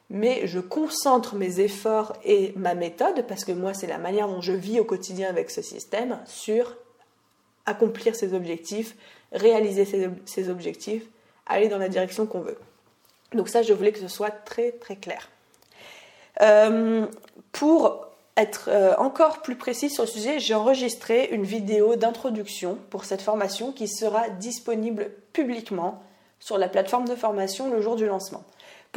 Mais 0.08 0.46
je 0.46 0.60
concentre 0.60 1.34
mes 1.34 1.60
efforts 1.60 2.14
et 2.24 2.54
ma 2.56 2.74
méthode, 2.74 3.26
parce 3.26 3.44
que 3.44 3.52
moi 3.52 3.74
c'est 3.74 3.86
la 3.86 3.98
manière 3.98 4.28
dont 4.28 4.40
je 4.40 4.52
vis 4.52 4.80
au 4.80 4.84
quotidien 4.84 5.28
avec 5.28 5.50
ce 5.50 5.60
système, 5.60 6.20
sur 6.24 6.76
accomplir 7.66 8.14
ses 8.14 8.32
objectifs, 8.34 8.94
réaliser 9.32 9.84
ses, 10.24 10.48
objectifs, 10.48 11.04
aller 11.46 11.68
dans 11.68 11.78
la 11.78 11.88
direction 11.88 12.26
qu'on 12.26 12.40
veut. 12.40 12.58
Donc 13.32 13.48
ça, 13.48 13.62
je 13.62 13.72
voulais 13.72 13.92
que 13.92 13.98
ce 13.98 14.08
soit 14.08 14.30
très 14.30 14.72
très 14.72 14.96
clair. 14.96 15.28
Euh, 16.40 17.06
pour 17.52 18.06
être 18.36 18.68
euh, 18.68 18.94
encore 18.98 19.42
plus 19.42 19.56
précis 19.56 19.90
sur 19.90 20.04
le 20.04 20.08
sujet, 20.08 20.38
j'ai 20.38 20.54
enregistré 20.54 21.28
une 21.32 21.44
vidéo 21.44 21.96
d'introduction 21.96 22.78
pour 22.90 23.04
cette 23.04 23.22
formation 23.22 23.72
qui 23.72 23.88
sera 23.88 24.28
disponible 24.28 25.10
publiquement 25.32 26.02
sur 26.38 26.58
la 26.58 26.68
plateforme 26.68 27.08
de 27.08 27.14
formation 27.14 27.70
le 27.70 27.80
jour 27.80 27.96
du 27.96 28.06
lancement. 28.06 28.44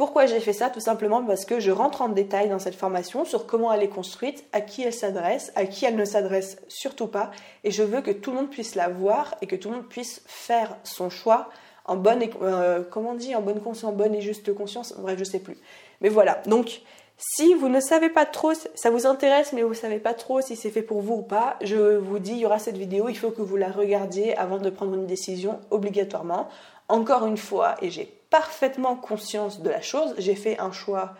Pourquoi 0.00 0.24
j'ai 0.24 0.40
fait 0.40 0.54
ça 0.54 0.70
Tout 0.70 0.80
simplement 0.80 1.22
parce 1.22 1.44
que 1.44 1.60
je 1.60 1.70
rentre 1.70 2.00
en 2.00 2.08
détail 2.08 2.48
dans 2.48 2.58
cette 2.58 2.74
formation 2.74 3.26
sur 3.26 3.44
comment 3.44 3.70
elle 3.70 3.82
est 3.82 3.90
construite, 3.90 4.46
à 4.54 4.62
qui 4.62 4.80
elle 4.82 4.94
s'adresse, 4.94 5.52
à 5.56 5.66
qui 5.66 5.84
elle 5.84 5.96
ne 5.96 6.06
s'adresse 6.06 6.56
surtout 6.68 7.06
pas, 7.06 7.30
et 7.64 7.70
je 7.70 7.82
veux 7.82 8.00
que 8.00 8.10
tout 8.10 8.30
le 8.30 8.38
monde 8.38 8.48
puisse 8.48 8.76
la 8.76 8.88
voir 8.88 9.34
et 9.42 9.46
que 9.46 9.56
tout 9.56 9.68
le 9.68 9.74
monde 9.74 9.88
puisse 9.90 10.22
faire 10.24 10.74
son 10.84 11.10
choix 11.10 11.50
en 11.84 11.96
bonne, 11.96 12.22
euh, 12.40 12.82
en 12.96 13.42
bonne 13.42 13.60
conscience, 13.60 13.84
en 13.84 13.92
bonne 13.92 14.14
et 14.14 14.22
juste 14.22 14.54
conscience, 14.54 14.94
bref, 14.96 15.18
je 15.18 15.24
sais 15.24 15.38
plus. 15.38 15.58
Mais 16.00 16.08
voilà, 16.08 16.40
donc 16.46 16.80
si 17.18 17.52
vous 17.52 17.68
ne 17.68 17.80
savez 17.80 18.08
pas 18.08 18.24
trop, 18.24 18.54
ça 18.54 18.88
vous 18.88 19.06
intéresse, 19.06 19.52
mais 19.52 19.62
vous 19.62 19.68
ne 19.68 19.74
savez 19.74 19.98
pas 19.98 20.14
trop 20.14 20.40
si 20.40 20.56
c'est 20.56 20.70
fait 20.70 20.80
pour 20.80 21.02
vous 21.02 21.16
ou 21.16 21.22
pas, 21.22 21.58
je 21.60 21.98
vous 21.98 22.20
dis, 22.20 22.32
il 22.32 22.38
y 22.38 22.46
aura 22.46 22.58
cette 22.58 22.78
vidéo, 22.78 23.10
il 23.10 23.18
faut 23.18 23.32
que 23.32 23.42
vous 23.42 23.56
la 23.56 23.68
regardiez 23.70 24.34
avant 24.38 24.56
de 24.56 24.70
prendre 24.70 24.94
une 24.94 25.06
décision 25.06 25.60
obligatoirement. 25.70 26.48
Encore 26.88 27.26
une 27.26 27.36
fois, 27.36 27.76
et 27.82 27.90
j'ai 27.90 28.19
parfaitement 28.30 28.96
conscience 28.96 29.60
de 29.60 29.68
la 29.68 29.82
chose, 29.82 30.14
j'ai 30.18 30.34
fait 30.34 30.58
un 30.58 30.72
choix, 30.72 31.14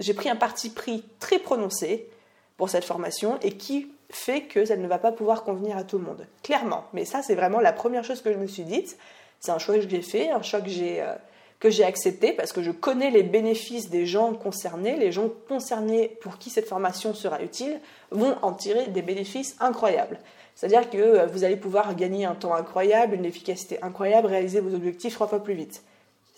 j'ai 0.00 0.14
pris 0.14 0.28
un 0.28 0.36
parti 0.36 0.70
pris 0.70 1.04
très 1.20 1.38
prononcé 1.38 2.08
pour 2.56 2.70
cette 2.70 2.84
formation 2.84 3.38
et 3.42 3.52
qui 3.52 3.88
fait 4.10 4.42
que 4.42 4.64
ça 4.64 4.76
ne 4.76 4.88
va 4.88 4.98
pas 4.98 5.12
pouvoir 5.12 5.44
convenir 5.44 5.76
à 5.76 5.84
tout 5.84 5.98
le 5.98 6.04
monde. 6.04 6.26
Clairement. 6.42 6.84
Mais 6.94 7.04
ça, 7.04 7.22
c'est 7.22 7.34
vraiment 7.34 7.60
la 7.60 7.72
première 7.72 8.04
chose 8.04 8.22
que 8.22 8.32
je 8.32 8.38
me 8.38 8.46
suis 8.46 8.64
dite. 8.64 8.96
C'est 9.38 9.52
un 9.52 9.58
choix 9.58 9.76
que 9.76 9.88
j'ai 9.88 10.02
fait, 10.02 10.30
un 10.30 10.42
choix 10.42 10.60
que 10.60 10.70
j'ai... 10.70 11.02
Euh, 11.02 11.14
que 11.60 11.70
j'ai 11.70 11.84
accepté 11.84 12.32
parce 12.32 12.52
que 12.52 12.62
je 12.62 12.70
connais 12.70 13.10
les 13.10 13.22
bénéfices 13.22 13.90
des 13.90 14.06
gens 14.06 14.32
concernés. 14.34 14.96
Les 14.96 15.10
gens 15.10 15.28
concernés 15.48 16.08
pour 16.20 16.38
qui 16.38 16.50
cette 16.50 16.68
formation 16.68 17.14
sera 17.14 17.42
utile 17.42 17.80
vont 18.10 18.36
en 18.42 18.52
tirer 18.52 18.86
des 18.88 19.02
bénéfices 19.02 19.56
incroyables. 19.58 20.18
C'est-à-dire 20.54 20.88
que 20.90 20.98
euh, 20.98 21.26
vous 21.26 21.44
allez 21.44 21.56
pouvoir 21.56 21.94
gagner 21.94 22.24
un 22.24 22.34
temps 22.34 22.54
incroyable, 22.54 23.14
une 23.14 23.24
efficacité 23.24 23.82
incroyable, 23.82 24.28
réaliser 24.28 24.60
vos 24.60 24.74
objectifs 24.74 25.14
trois 25.14 25.28
fois 25.28 25.42
plus 25.42 25.54
vite. 25.54 25.82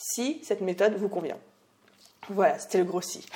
Si 0.03 0.41
cette 0.43 0.63
méthode 0.63 0.95
vous 0.95 1.11
convient. 1.11 1.37
Voilà, 2.31 2.59
c'était 2.59 2.79
le 2.79 2.85
gros 2.85 3.03
si. 3.03 3.27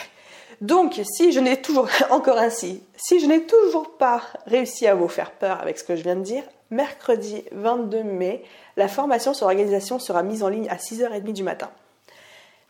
Donc, 0.62 0.98
si 1.04 1.32
je 1.32 1.40
n'ai 1.40 1.60
toujours, 1.60 1.88
encore 2.10 2.38
ainsi, 2.38 2.82
si 2.96 3.20
je 3.20 3.26
n'ai 3.26 3.42
toujours 3.42 3.98
pas 3.98 4.22
réussi 4.46 4.86
à 4.86 4.94
vous 4.94 5.08
faire 5.08 5.32
peur 5.32 5.60
avec 5.60 5.78
ce 5.78 5.84
que 5.84 5.94
je 5.94 6.02
viens 6.02 6.16
de 6.16 6.22
dire, 6.22 6.42
mercredi 6.70 7.44
22 7.52 8.02
mai, 8.02 8.42
la 8.78 8.88
formation 8.88 9.34
sur 9.34 9.46
l'organisation 9.46 9.98
sera 9.98 10.22
mise 10.22 10.42
en 10.42 10.48
ligne 10.48 10.68
à 10.70 10.76
6h30 10.76 11.32
du 11.32 11.42
matin. 11.42 11.70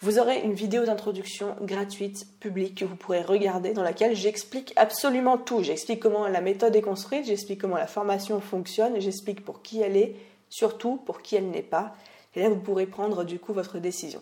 Vous 0.00 0.18
aurez 0.18 0.40
une 0.40 0.54
vidéo 0.54 0.84
d'introduction 0.84 1.54
gratuite, 1.62 2.26
publique, 2.40 2.78
que 2.78 2.84
vous 2.84 2.96
pourrez 2.96 3.22
regarder, 3.22 3.74
dans 3.74 3.84
laquelle 3.84 4.16
j'explique 4.16 4.72
absolument 4.76 5.38
tout. 5.38 5.62
J'explique 5.62 6.00
comment 6.00 6.26
la 6.26 6.40
méthode 6.40 6.74
est 6.74 6.82
construite, 6.82 7.26
j'explique 7.26 7.60
comment 7.60 7.76
la 7.76 7.86
formation 7.86 8.40
fonctionne, 8.40 9.00
j'explique 9.00 9.44
pour 9.44 9.62
qui 9.62 9.80
elle 9.80 9.96
est, 9.96 10.16
surtout 10.50 10.96
pour 10.96 11.22
qui 11.22 11.36
elle 11.36 11.48
n'est 11.48 11.62
pas. 11.62 11.94
Et 12.36 12.42
là, 12.42 12.48
vous 12.48 12.56
pourrez 12.56 12.86
prendre 12.86 13.24
du 13.24 13.38
coup 13.38 13.52
votre 13.52 13.78
décision. 13.78 14.20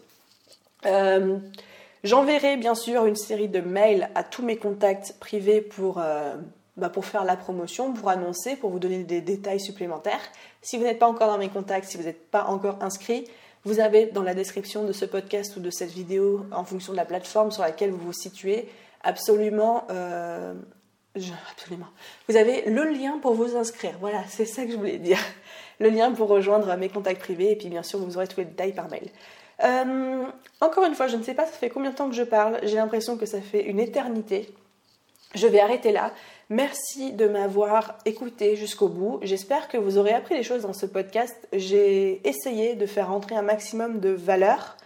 Euh, 0.86 1.38
j'enverrai 2.04 2.56
bien 2.56 2.74
sûr 2.74 3.06
une 3.06 3.16
série 3.16 3.48
de 3.48 3.60
mails 3.60 4.10
à 4.14 4.24
tous 4.24 4.42
mes 4.42 4.56
contacts 4.56 5.16
privés 5.18 5.60
pour, 5.60 5.98
euh, 5.98 6.34
bah, 6.76 6.88
pour 6.90 7.04
faire 7.04 7.24
la 7.24 7.36
promotion, 7.36 7.92
pour 7.92 8.08
annoncer, 8.08 8.56
pour 8.56 8.70
vous 8.70 8.78
donner 8.78 9.04
des 9.04 9.20
détails 9.20 9.60
supplémentaires. 9.60 10.20
Si 10.60 10.76
vous 10.76 10.84
n'êtes 10.84 10.98
pas 10.98 11.08
encore 11.08 11.28
dans 11.28 11.38
mes 11.38 11.48
contacts, 11.48 11.88
si 11.88 11.96
vous 11.96 12.04
n'êtes 12.04 12.30
pas 12.30 12.44
encore 12.44 12.82
inscrit, 12.82 13.26
vous 13.64 13.78
avez 13.78 14.06
dans 14.06 14.22
la 14.22 14.34
description 14.34 14.84
de 14.84 14.92
ce 14.92 15.04
podcast 15.04 15.56
ou 15.56 15.60
de 15.60 15.70
cette 15.70 15.90
vidéo, 15.90 16.46
en 16.50 16.64
fonction 16.64 16.92
de 16.92 16.96
la 16.96 17.04
plateforme 17.04 17.52
sur 17.52 17.62
laquelle 17.62 17.90
vous 17.90 18.06
vous 18.06 18.12
situez, 18.12 18.68
absolument, 19.04 19.84
euh, 19.90 20.52
absolument. 21.52 21.86
Vous 22.28 22.36
avez 22.36 22.62
le 22.68 22.84
lien 22.84 23.18
pour 23.18 23.34
vous 23.34 23.56
inscrire. 23.56 23.94
Voilà, 24.00 24.24
c'est 24.28 24.46
ça 24.46 24.64
que 24.64 24.72
je 24.72 24.76
voulais 24.76 24.98
dire. 24.98 25.18
Le 25.82 25.90
lien 25.90 26.12
pour 26.12 26.28
rejoindre 26.28 26.76
mes 26.76 26.88
contacts 26.88 27.20
privés 27.20 27.50
et 27.50 27.56
puis 27.56 27.68
bien 27.68 27.82
sûr 27.82 27.98
vous 27.98 28.16
aurez 28.16 28.28
tous 28.28 28.38
les 28.38 28.46
détails 28.46 28.72
par 28.72 28.88
mail. 28.88 29.08
Euh, 29.64 30.24
encore 30.60 30.84
une 30.84 30.94
fois, 30.94 31.08
je 31.08 31.16
ne 31.16 31.24
sais 31.24 31.34
pas 31.34 31.44
ça 31.44 31.50
fait 31.50 31.70
combien 31.70 31.90
de 31.90 31.96
temps 31.96 32.08
que 32.08 32.14
je 32.14 32.22
parle. 32.22 32.60
J'ai 32.62 32.76
l'impression 32.76 33.16
que 33.16 33.26
ça 33.26 33.40
fait 33.40 33.64
une 33.64 33.80
éternité. 33.80 34.48
Je 35.34 35.48
vais 35.48 35.58
arrêter 35.58 35.90
là. 35.90 36.12
Merci 36.50 37.12
de 37.12 37.26
m'avoir 37.26 37.98
écouté 38.04 38.54
jusqu'au 38.54 38.88
bout. 38.88 39.18
J'espère 39.22 39.66
que 39.66 39.76
vous 39.76 39.98
aurez 39.98 40.12
appris 40.12 40.36
des 40.36 40.44
choses 40.44 40.62
dans 40.62 40.72
ce 40.72 40.86
podcast. 40.86 41.48
J'ai 41.52 42.20
essayé 42.28 42.76
de 42.76 42.86
faire 42.86 43.10
entrer 43.10 43.34
un 43.34 43.42
maximum 43.42 43.98
de 43.98 44.10
valeurs, 44.10 44.76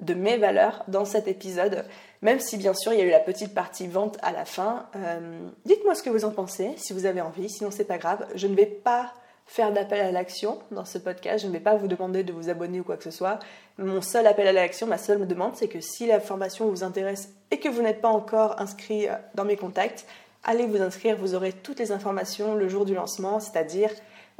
de 0.00 0.14
mes 0.14 0.38
valeurs, 0.38 0.82
dans 0.88 1.04
cet 1.04 1.28
épisode, 1.28 1.84
même 2.20 2.40
si 2.40 2.56
bien 2.56 2.74
sûr 2.74 2.92
il 2.92 2.98
y 2.98 3.02
a 3.02 3.04
eu 3.04 3.10
la 3.10 3.20
petite 3.20 3.54
partie 3.54 3.86
vente 3.86 4.18
à 4.22 4.32
la 4.32 4.44
fin. 4.44 4.86
Euh, 4.96 5.38
dites-moi 5.66 5.94
ce 5.94 6.02
que 6.02 6.10
vous 6.10 6.24
en 6.24 6.32
pensez, 6.32 6.72
si 6.78 6.92
vous 6.92 7.06
avez 7.06 7.20
envie, 7.20 7.48
sinon 7.48 7.70
c'est 7.70 7.84
pas 7.84 7.98
grave. 7.98 8.26
Je 8.34 8.48
ne 8.48 8.56
vais 8.56 8.66
pas 8.66 9.12
faire 9.46 9.72
d'appel 9.72 10.00
à 10.00 10.10
l'action 10.10 10.58
dans 10.70 10.84
ce 10.84 10.98
podcast. 10.98 11.42
Je 11.42 11.48
ne 11.48 11.52
vais 11.52 11.60
pas 11.60 11.76
vous 11.76 11.88
demander 11.88 12.24
de 12.24 12.32
vous 12.32 12.50
abonner 12.50 12.80
ou 12.80 12.84
quoi 12.84 12.96
que 12.96 13.04
ce 13.04 13.10
soit. 13.10 13.38
Mon 13.78 14.02
seul 14.02 14.26
appel 14.26 14.46
à 14.46 14.52
l'action, 14.52 14.86
ma 14.86 14.98
seule 14.98 15.26
demande, 15.26 15.54
c'est 15.54 15.68
que 15.68 15.80
si 15.80 16.06
la 16.06 16.20
formation 16.20 16.68
vous 16.68 16.82
intéresse 16.82 17.32
et 17.50 17.58
que 17.58 17.68
vous 17.68 17.82
n'êtes 17.82 18.00
pas 18.00 18.08
encore 18.08 18.60
inscrit 18.60 19.06
dans 19.34 19.44
mes 19.44 19.56
contacts, 19.56 20.06
allez 20.44 20.66
vous 20.66 20.82
inscrire, 20.82 21.16
vous 21.16 21.34
aurez 21.34 21.52
toutes 21.52 21.78
les 21.78 21.92
informations 21.92 22.54
le 22.54 22.68
jour 22.68 22.84
du 22.84 22.94
lancement, 22.94 23.40
c'est-à-dire 23.40 23.90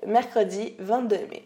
mercredi 0.07 0.75
22 0.79 1.17
mai. 1.31 1.45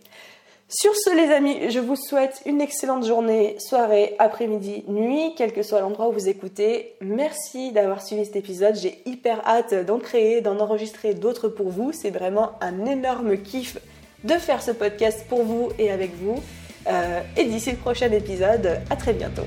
Sur 0.73 0.95
ce 0.95 1.11
les 1.11 1.35
amis, 1.35 1.69
je 1.71 1.81
vous 1.81 1.97
souhaite 1.97 2.43
une 2.47 2.61
excellente 2.61 3.05
journée, 3.05 3.57
soirée, 3.59 4.15
après-midi, 4.21 4.85
nuit, 4.87 5.35
quel 5.37 5.53
que 5.53 5.65
soit 5.65 5.81
l'endroit 5.81 6.09
où 6.09 6.13
vous 6.13 6.29
écoutez. 6.29 6.95
Merci 7.01 7.73
d'avoir 7.73 8.07
suivi 8.07 8.25
cet 8.25 8.37
épisode, 8.37 8.77
j'ai 8.77 9.03
hyper 9.05 9.45
hâte 9.45 9.75
d'en 9.85 9.99
créer, 9.99 10.43
d'en 10.43 10.61
enregistrer 10.61 11.15
d'autres 11.15 11.49
pour 11.49 11.71
vous. 11.71 11.91
C'est 11.93 12.11
vraiment 12.11 12.53
un 12.61 12.87
énorme 12.87 13.37
kiff 13.39 13.79
de 14.23 14.35
faire 14.35 14.63
ce 14.63 14.71
podcast 14.71 15.27
pour 15.29 15.43
vous 15.43 15.71
et 15.77 15.91
avec 15.91 16.15
vous. 16.15 16.41
Euh, 16.87 17.21
et 17.37 17.47
d'ici 17.47 17.73
le 17.73 17.77
prochain 17.77 18.13
épisode, 18.13 18.79
à 18.91 18.95
très 18.95 19.13
bientôt. 19.13 19.47